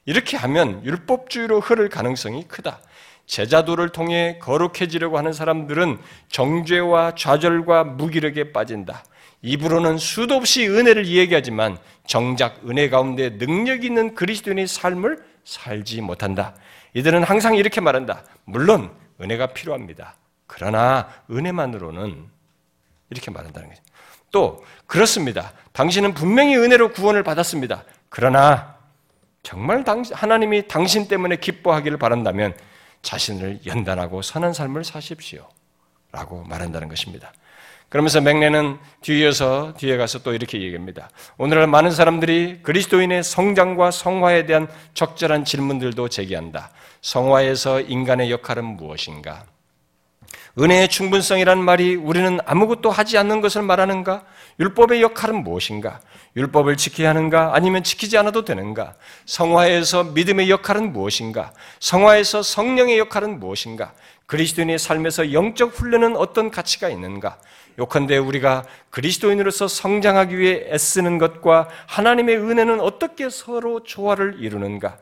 이렇게 0.07 0.37
하면 0.39 0.83
율법주의로 0.85 1.61
흐를 1.61 1.91
가능성이 1.91 2.49
크다. 2.49 2.81
제자도를 3.27 3.91
통해 3.91 4.39
거룩해지려고 4.41 5.19
하는 5.19 5.33
사람들은 5.35 5.99
정죄와 6.29 7.17
좌절과 7.17 7.85
무기력에 7.85 8.53
빠진다. 8.53 9.05
입으로는 9.43 9.99
수도 9.99 10.35
없이 10.35 10.67
은혜를 10.67 11.07
얘기하지만 11.07 11.79
정작 12.07 12.69
은혜 12.69 12.89
가운데 12.89 13.39
능력 13.39 13.85
있는 13.85 14.15
그리스도인의 14.15 14.67
삶을 14.67 15.25
살지 15.45 16.01
못한다. 16.01 16.55
이들은 16.95 17.23
항상 17.23 17.57
이렇게 17.57 17.81
말한다. 17.81 18.25
물론 18.45 18.91
은혜가 19.21 19.49
필요합니다. 19.49 20.17
그러나 20.47 21.09
은혜만으로는 21.31 22.27
이렇게 23.11 23.31
말한다는 23.31 23.69
거죠. 23.69 23.83
또 24.31 24.65
그렇습니다. 24.87 25.53
당신은 25.73 26.15
분명히 26.15 26.57
은혜로 26.57 26.93
구원을 26.93 27.23
받았습니다. 27.23 27.85
그러나 28.09 28.77
정말 29.43 29.85
하나님이 30.13 30.67
당신 30.67 31.07
때문에 31.07 31.37
기뻐하기를 31.37 31.99
바란다면 31.99 32.57
자신을 33.03 33.61
연단하고 33.67 34.23
선한 34.23 34.53
삶을 34.53 34.85
사십시오. 34.85 35.49
라고 36.11 36.43
말한다는 36.45 36.89
것입니다. 36.89 37.33
그러면서 37.89 38.21
맥레는 38.21 38.79
뒤에서 39.01 39.75
뒤에 39.79 39.97
가서 39.97 40.23
또 40.23 40.35
이렇게 40.35 40.61
얘기합니다. 40.61 41.09
오늘날 41.39 41.67
많은 41.69 41.93
사람들이 41.93 42.61
그리스도인의 42.63 43.23
성장과 43.23 43.93
성화에 43.93 44.47
대한 44.47 44.69
적절한 44.95 45.45
질문들도 45.45 46.09
제기한다. 46.09 46.71
성화에서 47.01 47.83
인간의 47.83 48.31
역할은 48.31 48.65
무엇인가? 48.65 49.45
은혜의 50.59 50.89
충분성이란 50.89 51.63
말이 51.63 51.95
우리는 51.95 52.39
아무것도 52.47 52.91
하지 52.91 53.19
않는 53.19 53.43
것을 53.43 53.63
말하는가? 53.63 54.25
율법의 54.59 55.03
역할은 55.03 55.45
무엇인가? 55.45 56.01
율법을 56.35 56.79
지켜야 56.79 57.11
하는가? 57.11 57.55
아니면 57.55 57.83
지키지 57.83 58.17
않아도 58.19 58.45
되는가? 58.45 58.95
성화에서 59.27 60.05
믿음의 60.05 60.51
역할은 60.51 60.93
무엇인가? 60.93 61.53
성화에서 61.81 62.43
성령의 62.43 62.99
역할은 62.99 63.39
무엇인가? 63.39 63.93
그리스도인의 64.27 64.79
삶에서 64.79 65.33
영적 65.33 65.79
훈련은 65.79 66.17
어떤 66.17 66.51
가치가 66.51 66.89
있는가? 66.89 67.39
요컨대 67.79 68.17
우리가 68.17 68.65
그리스도인으로서 68.91 69.69
성장하기 69.69 70.39
위해 70.39 70.67
애쓰는 70.71 71.19
것과 71.19 71.69
하나님의 71.87 72.37
은혜는 72.37 72.81
어떻게 72.81 73.29
서로 73.29 73.83
조화를 73.83 74.37
이루는가? 74.41 74.99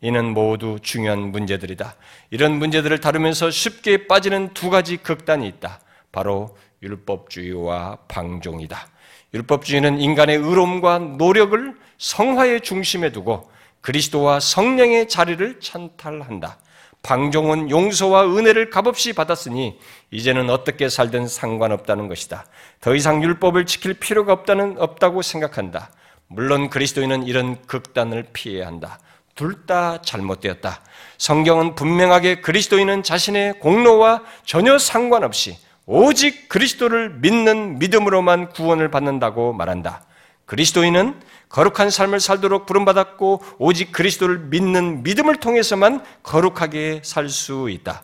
이는 0.00 0.34
모두 0.34 0.78
중요한 0.82 1.30
문제들이다. 1.30 1.94
이런 2.30 2.58
문제들을 2.58 3.00
다루면서 3.00 3.50
쉽게 3.50 4.06
빠지는 4.06 4.52
두 4.54 4.70
가지 4.70 4.96
극단이 4.96 5.46
있다. 5.48 5.80
바로 6.12 6.56
율법주의와 6.82 7.98
방종이다. 8.08 8.88
율법주의는 9.34 10.00
인간의 10.00 10.36
의로움과 10.36 10.98
노력을 10.98 11.74
성화의 11.98 12.60
중심에 12.60 13.10
두고 13.12 13.50
그리스도와 13.80 14.40
성령의 14.40 15.08
자리를 15.08 15.60
찬탈한다. 15.60 16.58
방종은 17.06 17.70
용서와 17.70 18.26
은혜를 18.26 18.68
값없이 18.68 19.12
받았으니 19.12 19.78
이제는 20.10 20.50
어떻게 20.50 20.88
살든 20.88 21.28
상관없다는 21.28 22.08
것이다. 22.08 22.46
더 22.80 22.96
이상 22.96 23.22
율법을 23.22 23.64
지킬 23.64 23.94
필요가 23.94 24.32
없다는 24.32 24.74
없다고 24.78 25.22
생각한다. 25.22 25.92
물론 26.26 26.68
그리스도인은 26.68 27.22
이런 27.22 27.62
극단을 27.66 28.26
피해야 28.32 28.66
한다. 28.66 28.98
둘 29.36 29.66
다 29.66 30.00
잘못되었다. 30.02 30.80
성경은 31.18 31.74
분명하게 31.76 32.40
그리스도인은 32.40 33.04
자신의 33.04 33.60
공로와 33.60 34.22
전혀 34.44 34.78
상관없이 34.78 35.58
오직 35.84 36.48
그리스도를 36.48 37.10
믿는 37.20 37.78
믿음으로만 37.78 38.50
구원을 38.50 38.90
받는다고 38.90 39.52
말한다. 39.52 40.04
그리스도인은 40.46 41.20
거룩한 41.48 41.90
삶을 41.90 42.20
살도록 42.20 42.66
부름받았고 42.66 43.42
오직 43.58 43.92
그리스도를 43.92 44.38
믿는 44.38 45.02
믿음을 45.02 45.36
통해서만 45.36 46.04
거룩하게 46.22 47.02
살 47.04 47.28
수 47.28 47.68
있다. 47.70 48.02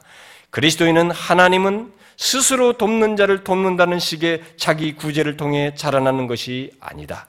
그리스도인은 0.50 1.10
하나님은 1.10 1.92
스스로 2.16 2.74
돕는 2.74 3.16
자를 3.16 3.42
돕는다는 3.42 3.98
식의 3.98 4.42
자기 4.56 4.94
구제를 4.94 5.36
통해 5.36 5.74
자라나는 5.74 6.26
것이 6.26 6.70
아니다. 6.78 7.26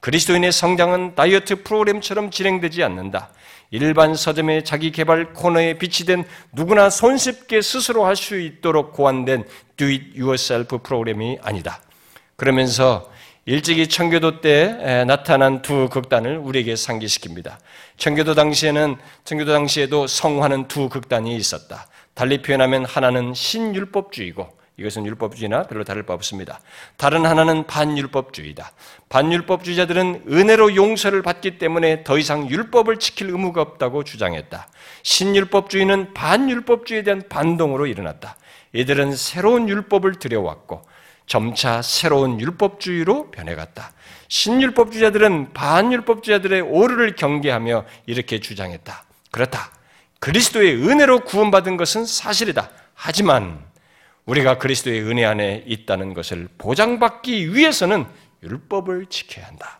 그리스도인의 0.00 0.52
성장은 0.52 1.14
다이어트 1.14 1.62
프로그램처럼 1.62 2.30
진행되지 2.30 2.82
않는다. 2.84 3.30
일반 3.70 4.14
서점의 4.14 4.64
자기 4.64 4.92
개발 4.92 5.32
코너에 5.32 5.78
비치된 5.78 6.24
누구나 6.52 6.90
손쉽게 6.90 7.60
스스로 7.62 8.04
할 8.04 8.14
수 8.14 8.38
있도록 8.38 8.92
고안된 8.92 9.44
Do 9.76 9.88
It 9.88 10.20
Yourself 10.20 10.78
프로그램이 10.78 11.38
아니다. 11.42 11.80
그러면서 12.36 13.10
일찍이 13.48 13.86
청교도 13.86 14.40
때 14.40 15.04
나타난 15.06 15.62
두 15.62 15.88
극단을 15.88 16.36
우리에게 16.36 16.74
상기시킵니다. 16.74 17.58
청교도 17.96 18.34
당시에는 18.34 18.96
청교도 19.22 19.52
당시에도 19.52 20.08
성화는 20.08 20.66
두 20.66 20.88
극단이 20.88 21.36
있었다. 21.36 21.86
달리 22.14 22.42
표현하면 22.42 22.84
하나는 22.84 23.34
신율법주의고 23.34 24.48
이것은 24.78 25.06
율법주의나 25.06 25.68
별로 25.68 25.84
다를 25.84 26.02
바 26.02 26.12
없습니다. 26.14 26.58
다른 26.96 27.24
하나는 27.24 27.68
반율법주의다. 27.68 28.72
반율법주의자들은 29.10 30.24
은혜로 30.28 30.74
용서를 30.74 31.22
받기 31.22 31.58
때문에 31.58 32.02
더 32.02 32.18
이상 32.18 32.50
율법을 32.50 32.98
지킬 32.98 33.30
의무가 33.30 33.62
없다고 33.62 34.02
주장했다. 34.02 34.66
신율법주의는 35.04 36.14
반율법주의에 36.14 37.04
대한 37.04 37.22
반동으로 37.28 37.86
일어났다. 37.86 38.36
이들은 38.72 39.14
새로운 39.14 39.68
율법을 39.68 40.16
들여왔고 40.16 40.82
점차 41.26 41.82
새로운 41.82 42.40
율법주의로 42.40 43.30
변해갔다. 43.30 43.92
신율법주의자들은 44.28 45.52
반율법주의자들의 45.52 46.60
오류를 46.62 47.16
경계하며 47.16 47.84
이렇게 48.06 48.40
주장했다. 48.40 49.04
그렇다. 49.30 49.70
그리스도의 50.20 50.76
은혜로 50.76 51.20
구원받은 51.20 51.76
것은 51.76 52.06
사실이다. 52.06 52.70
하지만 52.94 53.60
우리가 54.24 54.58
그리스도의 54.58 55.02
은혜 55.02 55.24
안에 55.24 55.64
있다는 55.66 56.14
것을 56.14 56.48
보장받기 56.58 57.54
위해서는 57.54 58.06
율법을 58.42 59.06
지켜야 59.06 59.46
한다. 59.46 59.78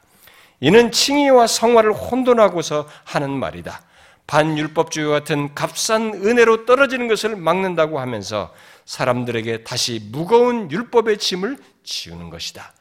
이는 0.60 0.90
칭의와 0.90 1.46
성화를 1.46 1.92
혼돈하고서 1.92 2.88
하는 3.04 3.30
말이다. 3.30 3.82
반율법주의 4.26 5.08
같은 5.08 5.54
값싼 5.54 6.14
은혜로 6.14 6.66
떨어지는 6.66 7.08
것을 7.08 7.36
막는다고 7.36 8.00
하면서 8.00 8.52
사람들에게 8.86 9.64
다시 9.64 10.00
무거운 10.10 10.70
율법의 10.70 11.18
짐을 11.18 11.58
지우는 11.84 12.30
것이다. 12.30 12.72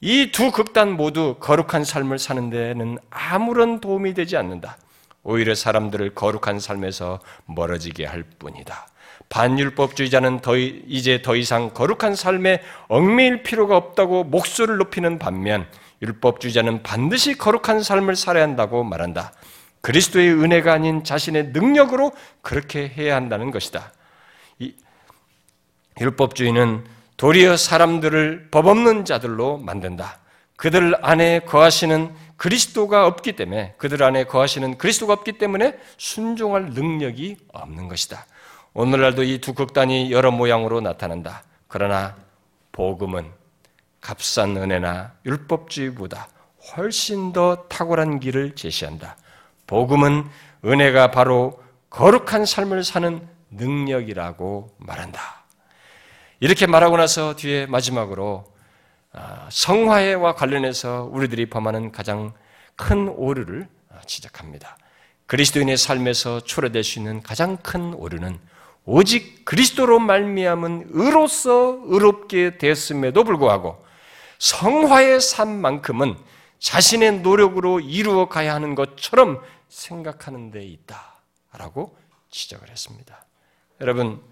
이 0.00 0.30
두 0.30 0.52
극단 0.52 0.92
모두 0.92 1.36
거룩한 1.40 1.84
삶을 1.84 2.18
사는 2.18 2.50
데는 2.50 2.98
아무런 3.10 3.80
도움이 3.80 4.14
되지 4.14 4.36
않는다. 4.36 4.76
오히려 5.24 5.54
사람들을 5.54 6.14
거룩한 6.14 6.60
삶에서 6.60 7.20
멀어지게 7.46 8.06
할 8.06 8.22
뿐이다. 8.22 8.88
반율법주의자는 9.28 10.40
더, 10.40 10.56
이제 10.56 11.20
더 11.20 11.36
이상 11.36 11.70
거룩한 11.70 12.14
삶에 12.14 12.62
얽매일 12.88 13.42
필요가 13.42 13.76
없다고 13.76 14.24
목소리를 14.24 14.76
높이는 14.78 15.18
반면 15.18 15.66
율법주의자는 16.00 16.82
반드시 16.82 17.36
거룩한 17.36 17.82
삶을 17.82 18.16
살아야 18.16 18.44
한다고 18.44 18.84
말한다. 18.84 19.32
그리스도의 19.80 20.30
은혜가 20.32 20.72
아닌 20.72 21.04
자신의 21.04 21.48
능력으로 21.48 22.12
그렇게 22.40 22.88
해야 22.88 23.16
한다는 23.16 23.50
것이다. 23.50 23.92
율법주의는 26.00 26.84
도리어 27.16 27.56
사람들을 27.56 28.48
법 28.50 28.66
없는 28.66 29.04
자들로 29.04 29.58
만든다. 29.58 30.18
그들 30.56 30.94
안에 31.04 31.40
거하시는 31.40 32.14
그리스도가 32.36 33.06
없기 33.06 33.32
때문에 33.34 33.74
그들 33.78 34.02
안에 34.02 34.24
거하시는 34.24 34.78
그리스도가 34.78 35.12
없기 35.12 35.32
때문에 35.38 35.78
순종할 35.96 36.70
능력이 36.70 37.36
없는 37.52 37.88
것이다. 37.88 38.26
오늘날도 38.74 39.24
이 39.24 39.40
두 39.40 39.54
극단이 39.54 40.12
여러 40.12 40.30
모양으로 40.30 40.80
나타난다. 40.80 41.42
그러나 41.66 42.16
복음은 42.72 43.30
값싼 44.00 44.56
은혜나 44.56 45.14
율법주의보다 45.26 46.28
훨씬 46.76 47.32
더 47.32 47.66
탁월한 47.68 48.20
길을 48.20 48.54
제시한다. 48.54 49.16
복음은 49.66 50.24
은혜가 50.64 51.10
바로 51.10 51.62
거룩한 51.90 52.46
삶을 52.46 52.84
사는 52.84 53.26
능력이라고 53.50 54.76
말한다. 54.78 55.37
이렇게 56.40 56.66
말하고 56.66 56.96
나서 56.96 57.34
뒤에 57.34 57.66
마지막으로 57.66 58.44
아, 59.12 59.48
성화와 59.50 60.34
관련해서 60.34 61.08
우리들이 61.12 61.50
범하는 61.50 61.90
가장 61.90 62.32
큰 62.76 63.08
오류를 63.08 63.68
지적합니다. 64.06 64.78
그리스도인의 65.26 65.76
삶에서 65.76 66.40
초래될 66.40 66.84
수 66.84 67.00
있는 67.00 67.22
가장 67.22 67.56
큰 67.56 67.92
오류는 67.92 68.38
오직 68.84 69.44
그리스도로 69.44 69.98
말미암은 69.98 70.90
의로서 70.90 71.80
의롭게 71.84 72.56
됐음에도 72.58 73.24
불구하고 73.24 73.84
성화의 74.38 75.20
삶만큼은 75.20 76.16
자신의 76.60 77.20
노력으로 77.20 77.80
이루어 77.80 78.28
가야 78.28 78.54
하는 78.54 78.74
것처럼 78.74 79.42
생각하는 79.68 80.50
데 80.50 80.62
있다라고 80.62 81.98
지적을 82.30 82.70
했습니다. 82.70 83.26
여러분 83.80 84.22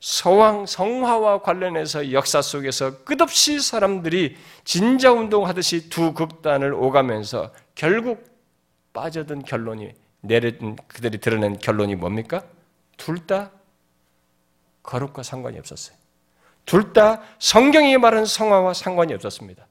서왕 0.00 0.66
성화와 0.66 1.42
관련해서 1.42 2.12
역사 2.12 2.40
속에서 2.40 3.02
끝없이 3.04 3.58
사람들이 3.60 4.36
진자 4.64 5.12
운동하듯이 5.12 5.88
두 5.88 6.12
극단을 6.14 6.72
오가면서 6.72 7.52
결국 7.74 8.24
빠져든 8.92 9.42
결론이 9.42 9.92
내린 10.20 10.76
그들이 10.88 11.18
드러낸 11.18 11.58
결론이 11.58 11.94
뭡니까? 11.96 12.44
둘 12.96 13.26
다 13.26 13.50
거룩과 14.82 15.22
상관이 15.22 15.58
없었어요. 15.58 15.96
둘 16.64 16.92
다 16.92 17.22
성경이 17.38 17.96
말하는 17.98 18.24
성화와 18.26 18.74
상관이 18.74 19.14
없었습니다. 19.14 19.66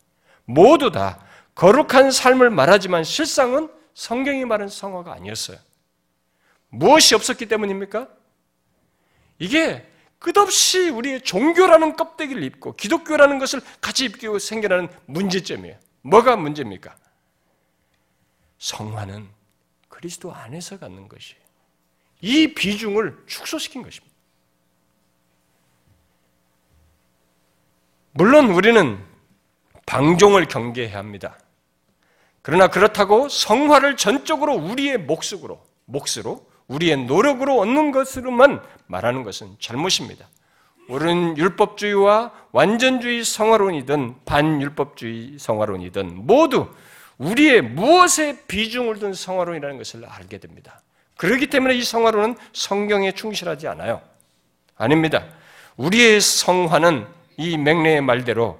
모두 0.45 0.91
다 0.91 1.19
거룩한 1.55 2.11
삶을 2.11 2.49
말하지만 2.49 3.03
실상은 3.03 3.69
성경이 3.93 4.45
말하는 4.45 4.69
성화가 4.69 5.13
아니었어요. 5.13 5.57
무엇이 6.69 7.15
없었기 7.15 7.47
때문입니까? 7.47 8.07
이게 9.39 9.85
끝없이 10.19 10.89
우리의 10.89 11.21
종교라는 11.21 11.95
껍데기를 11.95 12.43
입고 12.43 12.75
기독교라는 12.75 13.39
것을 13.39 13.61
같이 13.81 14.05
입고 14.05 14.39
생겨나는 14.39 14.89
문제점이에요. 15.05 15.77
뭐가 16.01 16.35
문제입니까? 16.35 16.95
성화는 18.57 19.29
그리스도 19.89 20.33
안에서 20.33 20.79
갖는 20.79 21.07
것이에요. 21.07 21.41
이 22.21 22.53
비중을 22.53 23.25
축소시킨 23.27 23.83
것입니다. 23.83 24.15
물론 28.11 28.49
우리는 28.49 29.03
방종을 29.85 30.47
경계해야 30.47 30.97
합니다. 30.97 31.37
그러나 32.41 32.67
그렇다고 32.67 33.29
성화를 33.29 33.97
전적으로 33.97 34.55
우리의 34.55 34.97
몫으로, 34.99 35.63
몫으로, 35.85 36.49
우리의 36.67 37.05
노력으로 37.05 37.59
얻는 37.59 37.91
것으로만 37.91 38.61
말하는 38.87 39.23
것은 39.23 39.55
잘못입니다. 39.59 40.27
우리는 40.89 41.37
율법주의와 41.37 42.31
완전주의 42.51 43.23
성화론이든 43.23 44.15
반율법주의 44.25 45.37
성화론이든 45.37 46.25
모두 46.25 46.67
우리의 47.17 47.61
무엇에 47.61 48.43
비중을 48.47 48.99
둔 48.99 49.13
성화론이라는 49.13 49.77
것을 49.77 50.05
알게 50.05 50.37
됩니다. 50.37 50.81
그렇기 51.17 51.47
때문에 51.47 51.73
이 51.75 51.83
성화론은 51.83 52.35
성경에 52.53 53.11
충실하지 53.11 53.67
않아요. 53.69 54.01
아닙니다. 54.75 55.25
우리의 55.75 56.21
성화는 56.21 57.07
이 57.37 57.57
맹례의 57.57 58.01
말대로 58.01 58.59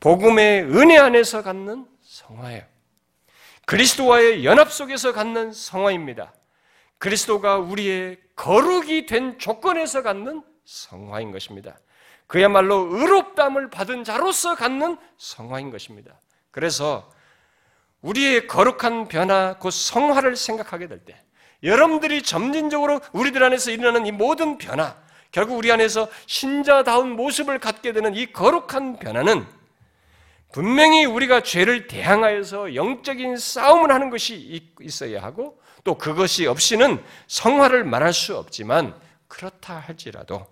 복음의 0.00 0.62
은혜 0.64 0.98
안에서 0.98 1.42
갖는 1.42 1.86
성화예요. 2.02 2.62
그리스도와의 3.66 4.44
연합 4.44 4.72
속에서 4.72 5.12
갖는 5.12 5.52
성화입니다. 5.52 6.32
그리스도가 6.98 7.58
우리의 7.58 8.18
거룩이 8.36 9.06
된 9.06 9.38
조건에서 9.38 10.02
갖는 10.02 10.42
성화인 10.64 11.32
것입니다. 11.32 11.78
그야말로 12.26 12.88
의롭담을 12.90 13.70
받은 13.70 14.04
자로서 14.04 14.54
갖는 14.54 14.98
성화인 15.16 15.70
것입니다. 15.70 16.20
그래서 16.50 17.10
우리의 18.02 18.46
거룩한 18.46 19.08
변화, 19.08 19.56
곧 19.58 19.70
성화를 19.70 20.36
생각하게 20.36 20.88
될 20.88 21.04
때, 21.04 21.20
여러분들이 21.62 22.22
점진적으로 22.22 23.00
우리들 23.12 23.42
안에서 23.42 23.70
일어나는 23.70 24.06
이 24.06 24.12
모든 24.12 24.58
변화, 24.58 24.96
결국 25.32 25.56
우리 25.56 25.72
안에서 25.72 26.08
신자다운 26.26 27.10
모습을 27.12 27.58
갖게 27.58 27.92
되는 27.92 28.14
이 28.14 28.32
거룩한 28.32 28.98
변화는 28.98 29.46
분명히 30.52 31.04
우리가 31.04 31.42
죄를 31.42 31.86
대항하여서 31.86 32.74
영적인 32.74 33.36
싸움을 33.36 33.92
하는 33.92 34.10
것이 34.10 34.70
있어야 34.80 35.22
하고 35.22 35.60
또 35.84 35.96
그것이 35.96 36.46
없이는 36.46 37.02
성화를 37.26 37.84
말할 37.84 38.12
수 38.12 38.36
없지만 38.36 38.94
그렇다 39.28 39.78
할지라도 39.78 40.46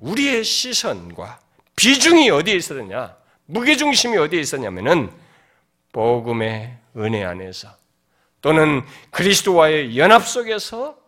우리의 0.00 0.44
시선과 0.44 1.40
비중이 1.76 2.30
어디에 2.30 2.54
있었느냐, 2.54 3.16
무게중심이 3.46 4.16
어디에 4.16 4.40
있었냐면은 4.40 5.10
복음의 5.92 6.76
은혜 6.96 7.24
안에서 7.24 7.76
또는 8.40 8.82
그리스도와의 9.10 9.98
연합 9.98 10.26
속에서 10.26 10.98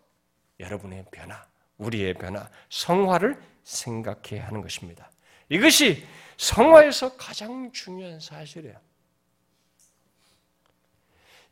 여러분의 0.59 1.05
변화, 1.11 1.45
우리의 1.79 2.15
변화, 2.15 2.49
성화를 2.69 3.41
생각해야 3.65 4.47
하는 4.47 4.63
것입니다. 4.63 5.11
이것이 5.49 6.07
성화에서 6.37 7.17
가장 7.17 7.71
중요한 7.73 8.21
사실이에요. 8.21 8.77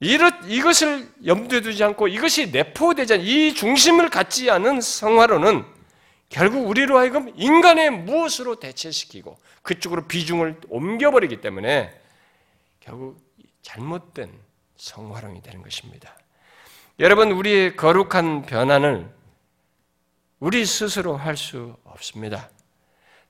이것을 0.00 1.08
염두에 1.26 1.60
두지 1.60 1.82
않고 1.82 2.08
이것이 2.08 2.50
내포되지 2.50 3.14
않은 3.14 3.24
이 3.24 3.54
중심을 3.54 4.10
갖지 4.10 4.50
않은 4.50 4.80
성화로는 4.80 5.64
결국 6.28 6.68
우리로 6.68 6.98
하여금 6.98 7.32
인간의 7.36 7.90
무엇으로 7.90 8.56
대체시키고 8.56 9.38
그쪽으로 9.62 10.06
비중을 10.06 10.60
옮겨버리기 10.68 11.40
때문에 11.40 11.92
결국 12.80 13.18
잘못된 13.62 14.30
성화론이 14.76 15.42
되는 15.42 15.62
것입니다. 15.62 16.14
여러분, 17.00 17.32
우리의 17.32 17.76
거룩한 17.76 18.42
변화를 18.42 19.08
우리 20.40 20.64
스스로 20.64 21.16
할 21.16 21.36
수 21.36 21.76
없습니다. 21.84 22.48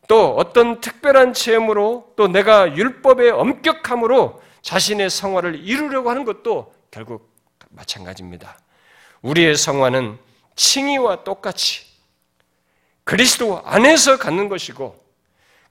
또 0.08 0.34
어떤 0.36 0.80
특별한 0.80 1.32
체험으로 1.34 2.12
또 2.16 2.28
내가 2.28 2.74
율법의 2.76 3.30
엄격함으로 3.30 4.42
자신의 4.62 5.10
성화를 5.10 5.64
이루려고 5.64 6.10
하는 6.10 6.24
것도 6.24 6.74
결국 6.90 7.32
마찬가지입니다. 7.70 8.58
우리의 9.22 9.56
성화는 9.56 10.18
칭의와 10.56 11.24
똑같이 11.24 11.86
그리스도 13.04 13.62
안에서 13.64 14.18
갖는 14.18 14.48
것이고 14.48 15.02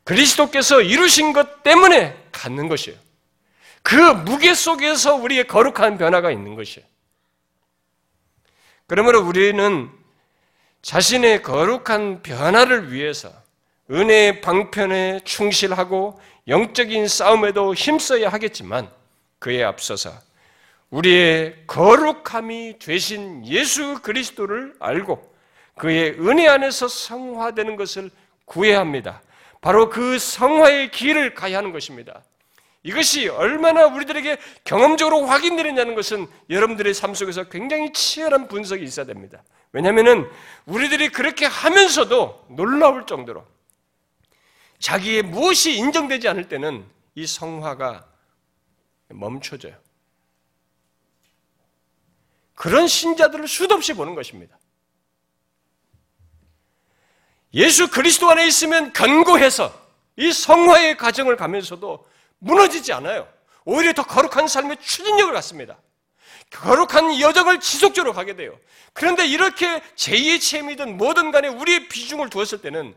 그리스도께서 0.04 0.82
이루신 0.82 1.34
것 1.34 1.64
때문에 1.64 2.18
갖는 2.32 2.68
것이에요. 2.68 2.98
그 3.84 3.96
무게 3.96 4.54
속에서 4.54 5.16
우리의 5.16 5.48
거룩한 5.48 5.98
변화가 5.98 6.32
있는 6.32 6.56
것이에요. 6.56 6.86
그러므로 8.88 9.22
우리는 9.22 9.92
자신의 10.82 11.44
거룩한 11.44 12.24
변화를 12.24 12.92
위해서 12.92 13.32
은혜의 13.90 14.42
방편에 14.42 15.22
충실하고 15.24 16.20
영적인 16.48 17.08
싸움에도 17.08 17.74
힘써야 17.74 18.30
하겠지만 18.30 18.90
그에 19.40 19.64
앞서서 19.64 20.12
우리의 20.90 21.64
거룩함이 21.68 22.80
되신 22.80 23.46
예수 23.46 24.02
그리스도를 24.02 24.74
알고 24.80 25.36
그의 25.76 26.16
은혜 26.20 26.48
안에서 26.48 26.88
성화되는 26.88 27.76
것을 27.76 28.10
구해야 28.46 28.80
합니다. 28.80 29.22
바로 29.62 29.90
그 29.90 30.18
성화의 30.18 30.92
길을 30.92 31.34
가야 31.34 31.58
하는 31.58 31.72
것입니다. 31.72 32.24
이것이 32.84 33.28
얼마나 33.28 33.86
우리들에게 33.86 34.38
경험적으로 34.64 35.26
확인되느냐는 35.26 35.94
것은 35.96 36.28
여러분들의 36.50 36.94
삶 36.94 37.14
속에서 37.14 37.44
굉장히 37.46 37.92
치열한 37.92 38.48
분석이 38.48 38.84
있어야 38.84 39.06
됩니다. 39.06 39.44
왜냐하면 39.74 40.30
우리들이 40.66 41.10
그렇게 41.10 41.46
하면서도 41.46 42.46
놀라울 42.52 43.06
정도로 43.06 43.44
자기의 44.80 45.24
무엇이 45.24 45.76
인정되지 45.76 46.28
않을 46.28 46.48
때는 46.48 46.86
이 47.16 47.26
성화가 47.26 48.08
멈춰져요. 49.10 49.76
그런 52.56 52.88
신자들을 52.88 53.48
수도 53.48 53.76
없이 53.76 53.94
보는 53.94 54.16
것입니다. 54.16 54.58
예수 57.54 57.90
그리스도 57.90 58.30
안에 58.30 58.46
있으면 58.48 58.94
견고해서 58.94 59.74
이 60.16 60.32
성화의 60.32 60.98
과정을 60.98 61.38
가면서도 61.38 62.08
무너지지 62.40 62.94
않아요. 62.94 63.28
오히려 63.66 63.94
더 63.94 64.04
거룩한 64.04 64.48
삶의 64.48 64.78
추진력을 64.82 65.34
갖습니다. 65.34 65.78
거룩한 66.52 67.20
여정을 67.20 67.60
지속적으로 67.60 68.14
가게 68.14 68.36
돼요. 68.36 68.58
그런데 68.94 69.28
이렇게 69.28 69.82
제2의 69.96 70.42
체험이든 70.42 70.98
뭐든 70.98 71.32
간에 71.32 71.48
우리의 71.48 71.88
비중을 71.90 72.30
두었을 72.30 72.62
때는 72.62 72.96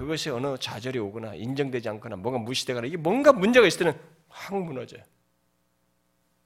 그것이 0.00 0.30
어느 0.30 0.56
좌절이 0.58 0.98
오거나 0.98 1.34
인정되지 1.34 1.86
않거나 1.90 2.16
뭔가 2.16 2.38
무시되거나 2.38 2.86
이게 2.86 2.96
뭔가 2.96 3.34
문제가 3.34 3.66
있을 3.66 3.80
때는 3.80 4.00
확 4.30 4.56
무너져요. 4.56 5.02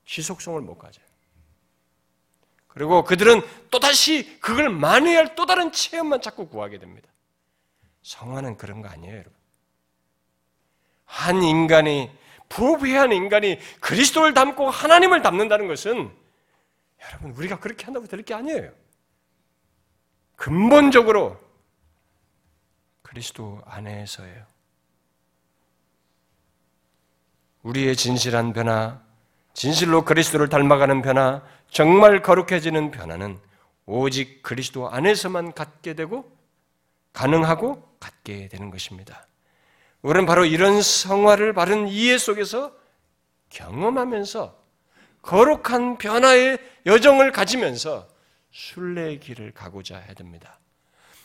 지속성을 0.06 0.60
못 0.60 0.76
가져요. 0.76 1.04
그리고 2.66 3.04
그들은 3.04 3.42
또다시 3.70 4.40
그걸 4.40 4.70
만회할 4.70 5.36
또 5.36 5.46
다른 5.46 5.70
체험만 5.70 6.20
자꾸 6.20 6.48
구하게 6.48 6.80
됩니다. 6.80 7.08
성화는 8.02 8.56
그런 8.56 8.82
거 8.82 8.88
아니에요, 8.88 9.14
여러분. 9.14 9.32
한 11.04 11.40
인간이 11.44 12.10
부패한 12.48 13.12
인간이 13.12 13.60
그리스도를 13.78 14.34
닮고 14.34 14.68
하나님을 14.68 15.22
닮는다는 15.22 15.68
것은 15.68 16.10
여러분 17.06 17.30
우리가 17.30 17.60
그렇게 17.60 17.84
한다고 17.84 18.08
될 18.08 18.24
게 18.24 18.34
아니에요. 18.34 18.72
근본적으로 20.34 21.43
그리스도 23.14 23.62
안에서예요. 23.64 24.44
우리의 27.62 27.94
진실한 27.94 28.52
변화, 28.52 29.00
진실로 29.52 30.04
그리스도를 30.04 30.48
닮아가는 30.48 31.00
변화, 31.00 31.40
정말 31.70 32.22
거룩해지는 32.22 32.90
변화는 32.90 33.38
오직 33.86 34.42
그리스도 34.42 34.90
안에서만 34.90 35.52
갖게 35.52 35.94
되고 35.94 36.36
가능하고 37.12 37.96
갖게 38.00 38.48
되는 38.48 38.70
것입니다. 38.70 39.28
우리는 40.02 40.26
바로 40.26 40.44
이런 40.44 40.82
성화를 40.82 41.52
바른 41.52 41.86
이해 41.86 42.18
속에서 42.18 42.74
경험하면서 43.50 44.58
거룩한 45.22 45.98
변화의 45.98 46.58
여정을 46.84 47.30
가지면서 47.30 48.08
순례의 48.50 49.20
길을 49.20 49.52
가고자 49.52 49.98
해야 49.98 50.14
됩니다. 50.14 50.58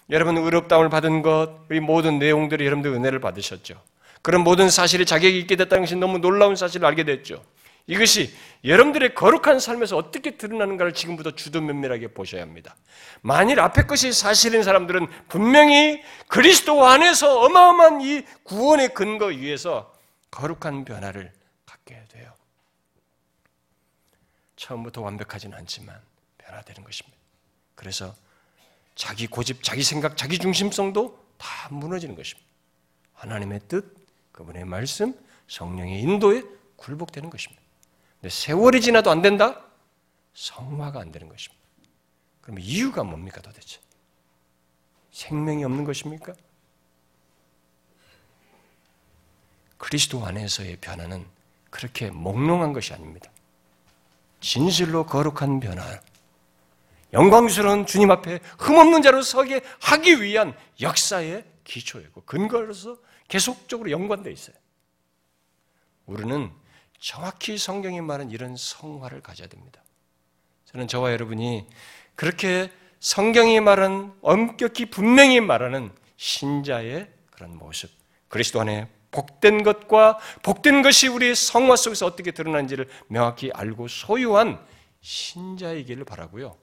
여러분 0.10 0.38
의롭다움을 0.38 0.90
받은 0.90 1.22
것, 1.22 1.68
이 1.72 1.80
모든 1.80 2.20
내용들이 2.20 2.66
여러분들 2.66 2.92
은혜를 2.92 3.20
받으셨죠. 3.20 3.82
그런 4.22 4.44
모든 4.44 4.70
사실이 4.70 5.06
자격이 5.06 5.38
있게 5.40 5.56
됐다는 5.56 5.84
것이 5.84 5.96
너무 5.96 6.20
놀라운 6.20 6.56
사실을 6.56 6.86
알게 6.88 7.04
됐죠. 7.04 7.44
이것이 7.88 8.32
여러분들의 8.64 9.16
거룩한 9.16 9.60
삶에서 9.60 9.98
어떻게 9.98 10.38
드러나는가를 10.38 10.94
지금부터 10.94 11.32
주도 11.32 11.60
면밀하게 11.60 12.10
보셔야 12.10 12.42
합니다. 12.44 12.76
만일 13.22 13.60
앞에 13.60 13.84
것이 13.84 14.14
사실인 14.14 14.62
사람들은 14.62 15.08
분명히 15.28 16.04
그리스도 16.28 16.86
안에서 16.86 17.42
어마어마한 17.42 18.02
이 18.02 18.24
구원의 18.44 18.94
근거 18.94 19.28
위에서 19.28 19.92
거룩한 20.30 20.86
변화를 20.86 21.32
갖게 21.66 22.04
돼요. 22.10 22.32
처음부터 24.56 25.02
완벽하지는 25.02 25.58
않지만 25.58 26.00
변화되는 26.38 26.84
것입니다. 26.84 27.18
그래서 27.74 28.14
자기 29.00 29.28
고집, 29.28 29.64
자기 29.64 29.82
생각, 29.82 30.18
자기 30.18 30.38
중심성도 30.38 31.26
다 31.38 31.70
무너지는 31.72 32.16
것입니다. 32.16 32.46
하나님의 33.14 33.62
뜻, 33.70 33.96
그분의 34.34 34.66
말씀, 34.66 35.18
성령의 35.48 36.02
인도에 36.02 36.44
굴복되는 36.76 37.30
것입니다. 37.30 37.64
근데 38.20 38.30
세월이 38.30 38.82
지나도 38.82 39.10
안 39.10 39.22
된다? 39.22 39.64
성화가 40.34 41.00
안 41.00 41.14
되는 41.14 41.30
것입니다. 41.30 41.64
그러면 42.42 42.62
이유가 42.62 43.06
뭡니까 43.06 43.40
도대체? 43.40 43.80
생명이 45.14 45.64
없는 45.64 45.86
것입니까? 45.86 46.34
그리스도 49.78 50.26
안에서의 50.26 50.76
변화는 50.82 51.26
그렇게 51.70 52.12
몽롱한 52.12 52.74
것이 52.74 52.94
아닙니다. 52.94 53.32
진실로 54.42 55.06
거룩한 55.06 55.62
변화, 55.62 56.02
영광스러운 57.14 57.86
주님 57.86 58.12
앞에 58.12 58.40
흠없는 58.60 59.02
자로 59.02 59.22
서게 59.22 59.62
하기 59.82 60.22
위한 60.22 60.56
역사의 60.82 61.44
기초이고 61.64 62.22
근거로서 62.26 62.98
계속적으로 63.28 63.92
연관되어 63.92 64.32
있어요. 64.32 64.56
우리는 66.06 66.52
정확히 67.00 67.58
성경이 67.58 68.02
말하는 68.02 68.32
이런 68.32 68.56
성화를 68.58 69.22
가져야 69.22 69.48
됩니다. 69.48 69.82
저는 70.66 70.88
저와 70.88 71.12
여러분이 71.12 71.66
그렇게 72.16 72.72
성경이 73.00 73.60
말하는 73.62 74.12
엄격히 74.22 74.88
분명히 74.88 75.40
말하는 75.40 75.92
신자의 76.18 77.10
그런 77.32 77.58
모습, 77.58 77.90
그리스도 78.28 78.60
안에 78.60 78.90
복된 79.12 79.64
것과 79.64 80.20
복된 80.44 80.82
것이 80.82 81.08
우리의 81.08 81.36
성화 81.36 81.76
속에서 81.78 82.06
어떻게 82.06 82.32
드러나는지를 82.32 82.88
명확히 83.08 83.52
알고 83.54 83.88
소유한 83.88 84.64
신자이기를 85.02 86.04
바라고요. 86.06 86.58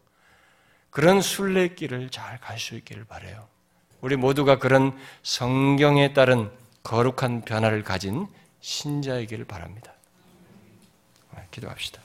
그런 0.97 1.21
순례길을 1.21 2.09
잘 2.09 2.41
갈 2.41 2.59
수 2.59 2.75
있기를 2.75 3.05
바래요. 3.05 3.47
우리 4.01 4.17
모두가 4.17 4.59
그런 4.59 4.99
성경에 5.23 6.15
따른 6.15 6.51
거룩한 6.85 7.43
변화를 7.43 7.83
가진 7.83 8.27
신자이기를 8.63 9.45
바랍니다. 9.45 9.93
기도합시다. 11.51 12.01